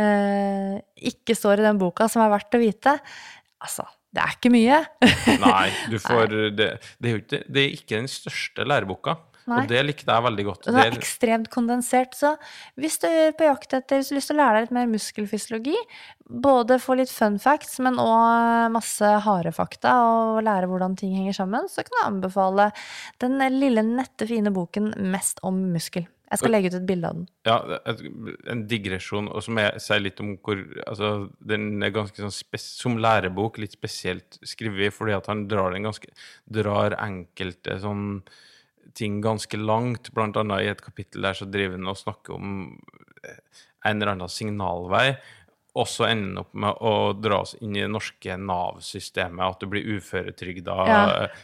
eh, 0.00 0.78
ikke 1.12 1.36
står 1.36 1.60
i 1.60 1.66
den 1.66 1.80
boka 1.82 2.08
som 2.08 2.24
er 2.24 2.32
verdt 2.32 2.56
å 2.56 2.62
vite. 2.62 2.96
Altså, 3.62 3.84
det 4.14 4.22
er 4.24 4.38
ikke 4.38 4.52
mye. 4.54 4.80
Nei, 5.42 5.66
du 5.92 5.98
får 6.06 6.32
det, 6.32 6.70
det, 7.02 7.10
er 7.10 7.20
ikke, 7.20 7.42
det 7.44 7.66
er 7.66 7.76
ikke 7.76 8.00
den 8.00 8.10
største 8.12 8.68
læreboka. 8.68 9.18
Nei. 9.50 9.62
Og 9.64 9.70
det 9.72 9.82
likte 9.84 10.06
jeg 10.06 10.24
veldig 10.26 10.44
godt. 10.46 10.68
Det 10.68 10.82
er 10.84 10.96
ekstremt 10.96 11.48
kondensert, 11.52 12.14
så 12.14 12.34
hvis 12.78 13.00
du 13.02 13.08
er 13.08 13.34
på 13.36 13.48
jakt 13.48 13.74
etter 13.74 13.98
hvis 13.98 14.10
du 14.10 14.14
har 14.14 14.20
lyst 14.20 14.30
til 14.30 14.38
å 14.38 14.40
lære 14.42 14.54
deg 14.54 14.66
litt 14.66 14.76
mer 14.76 14.90
muskelfysiologi, 14.92 15.76
både 16.46 16.78
få 16.82 16.96
litt 17.00 17.12
fun 17.12 17.40
facts, 17.42 17.76
men 17.82 17.98
òg 18.00 18.72
masse 18.76 19.12
harde 19.26 19.52
fakta, 19.56 19.96
og 20.06 20.42
lære 20.46 20.70
hvordan 20.70 20.96
ting 20.98 21.16
henger 21.18 21.36
sammen, 21.42 21.68
så 21.72 21.84
kan 21.86 21.98
jeg 21.98 22.08
anbefale 22.12 22.70
den 23.22 23.38
lille, 23.58 23.84
nette, 23.86 24.28
fine 24.30 24.54
boken 24.54 24.92
Mest 25.12 25.42
om 25.46 25.58
muskel. 25.74 26.06
Jeg 26.32 26.40
skal 26.40 26.54
legge 26.54 26.70
ut 26.72 26.76
et 26.78 26.86
bilde 26.88 27.08
av 27.10 27.18
den. 27.18 27.26
Ja, 27.44 27.56
en 28.48 28.62
digresjon 28.70 29.28
og 29.28 29.42
som 29.44 29.58
jeg 29.60 29.82
sier 29.84 30.00
litt 30.00 30.22
om 30.24 30.30
hvor 30.40 30.62
altså, 30.86 31.10
Den 31.44 31.84
er 31.84 31.92
ganske 31.92 32.16
sånn 32.24 32.32
som 32.32 32.96
lærebok 32.96 33.60
litt 33.60 33.76
spesielt 33.76 34.38
skrevet, 34.40 34.94
fordi 34.96 35.12
at 35.18 35.28
han 35.28 35.44
drar 35.50 35.76
den 35.76 35.84
ganske 35.84 36.08
Drar 36.48 36.96
enkelte 37.04 37.76
sånn 37.82 38.22
ting 38.98 39.20
ganske 39.24 39.58
langt. 39.60 40.12
Blant 40.14 40.38
annet 40.40 40.64
i 40.64 40.70
et 40.72 40.82
kapittel 40.84 41.24
der 41.26 41.38
så 41.38 41.48
driver 41.48 41.78
han 41.78 41.92
og 41.92 42.00
snakker 42.00 42.36
om 42.36 42.50
eh, 43.24 43.62
en 43.88 43.98
eller 43.98 44.14
annen 44.14 44.32
signalvei. 44.32 45.06
Og 45.72 45.88
så 45.88 46.04
ender 46.10 46.42
opp 46.42 46.52
med 46.52 46.82
å 46.84 47.12
dra 47.16 47.38
oss 47.46 47.54
inn 47.64 47.72
i 47.78 47.80
det 47.80 47.88
norske 47.88 48.34
Nav-systemet, 48.36 49.40
at 49.40 49.62
du 49.62 49.70
blir 49.72 49.86
uføretrygda. 49.96 50.74
Ja, 50.88 50.98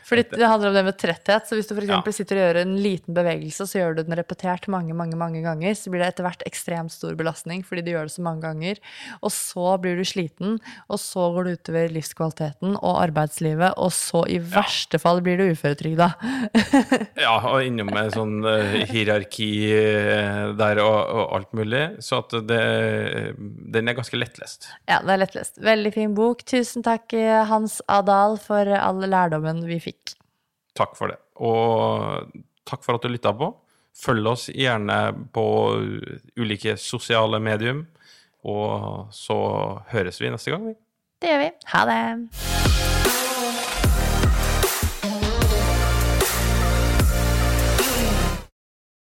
for 0.04 0.18
fordi 0.18 0.40
det 0.42 0.50
handler 0.50 0.68
om 0.68 0.76
det 0.76 0.82
med 0.90 0.98
tretthet. 1.00 1.46
Så 1.48 1.56
hvis 1.56 1.70
du 1.70 1.72
f.eks. 1.72 1.88
Ja. 1.88 2.00
sitter 2.12 2.36
og 2.36 2.44
gjør 2.44 2.58
en 2.60 2.74
liten 2.84 3.16
bevegelse, 3.16 3.64
så 3.70 3.80
gjør 3.80 3.96
du 3.96 4.02
den 4.04 4.18
repetert 4.18 4.68
mange, 4.68 4.92
mange, 4.96 5.16
mange 5.16 5.40
ganger, 5.44 5.72
så 5.78 5.92
blir 5.92 6.04
det 6.04 6.10
etter 6.12 6.26
hvert 6.26 6.44
ekstremt 6.48 6.92
stor 6.92 7.16
belastning 7.18 7.64
fordi 7.64 7.86
du 7.86 7.92
gjør 7.94 8.10
det 8.10 8.14
så 8.18 8.24
mange 8.26 8.44
ganger. 8.44 8.82
Og 9.22 9.32
så 9.32 9.72
blir 9.80 9.96
du 9.96 10.04
sliten, 10.08 10.58
og 10.92 11.00
så 11.00 11.30
går 11.32 11.48
det 11.48 11.56
utover 11.62 11.96
livskvaliteten 11.96 12.76
og 12.76 13.00
arbeidslivet, 13.06 13.78
og 13.80 13.94
så 13.96 14.26
i 14.28 14.38
verste 14.44 15.00
fall 15.00 15.22
blir 15.24 15.40
du 15.40 15.48
uføretrygda. 15.54 16.12
Ja, 17.18 17.34
og 17.50 17.64
innom 17.66 17.88
med 17.90 18.12
sånn 18.14 18.44
eh, 18.46 18.84
hierarki 18.88 19.48
eh, 19.74 20.52
der 20.58 20.80
og, 20.82 20.96
og 21.18 21.32
alt 21.38 21.50
mulig. 21.56 21.82
Så 22.04 22.20
at 22.22 22.34
det 22.46 22.60
Den 23.38 23.90
er 23.90 23.96
ganske 23.96 24.17
lettlest. 24.20 24.68
Ja, 24.88 25.00
det 25.04 25.14
er 25.14 25.22
lettlest. 25.22 25.60
Veldig 25.64 25.92
fin 25.94 26.16
bok. 26.16 26.44
Tusen 26.48 26.84
takk, 26.86 27.12
eh, 27.16 27.44
Hans 27.48 27.80
Adal, 27.88 28.38
for 28.42 28.68
all 28.78 29.00
lærdommen 29.06 29.64
vi 29.68 29.80
fikk. 29.82 30.14
Takk 30.78 30.96
for 30.98 31.12
det. 31.12 31.18
Og 31.42 32.28
takk 32.68 32.84
for 32.84 32.98
at 32.98 33.06
du 33.06 33.12
lytta 33.12 33.32
på. 33.34 33.52
Følg 33.98 34.26
oss 34.30 34.48
gjerne 34.54 34.98
på 35.34 35.46
ulike 36.38 36.76
sosiale 36.78 37.40
medium. 37.42 37.86
Og 38.46 39.08
så 39.14 39.38
høres 39.90 40.20
vi 40.22 40.30
neste 40.30 40.54
gang. 40.54 40.68
vi. 40.70 40.76
Det 41.20 41.32
gjør 41.32 41.42
vi. 41.46 41.50
Ha 41.74 41.88
det. 41.90 42.87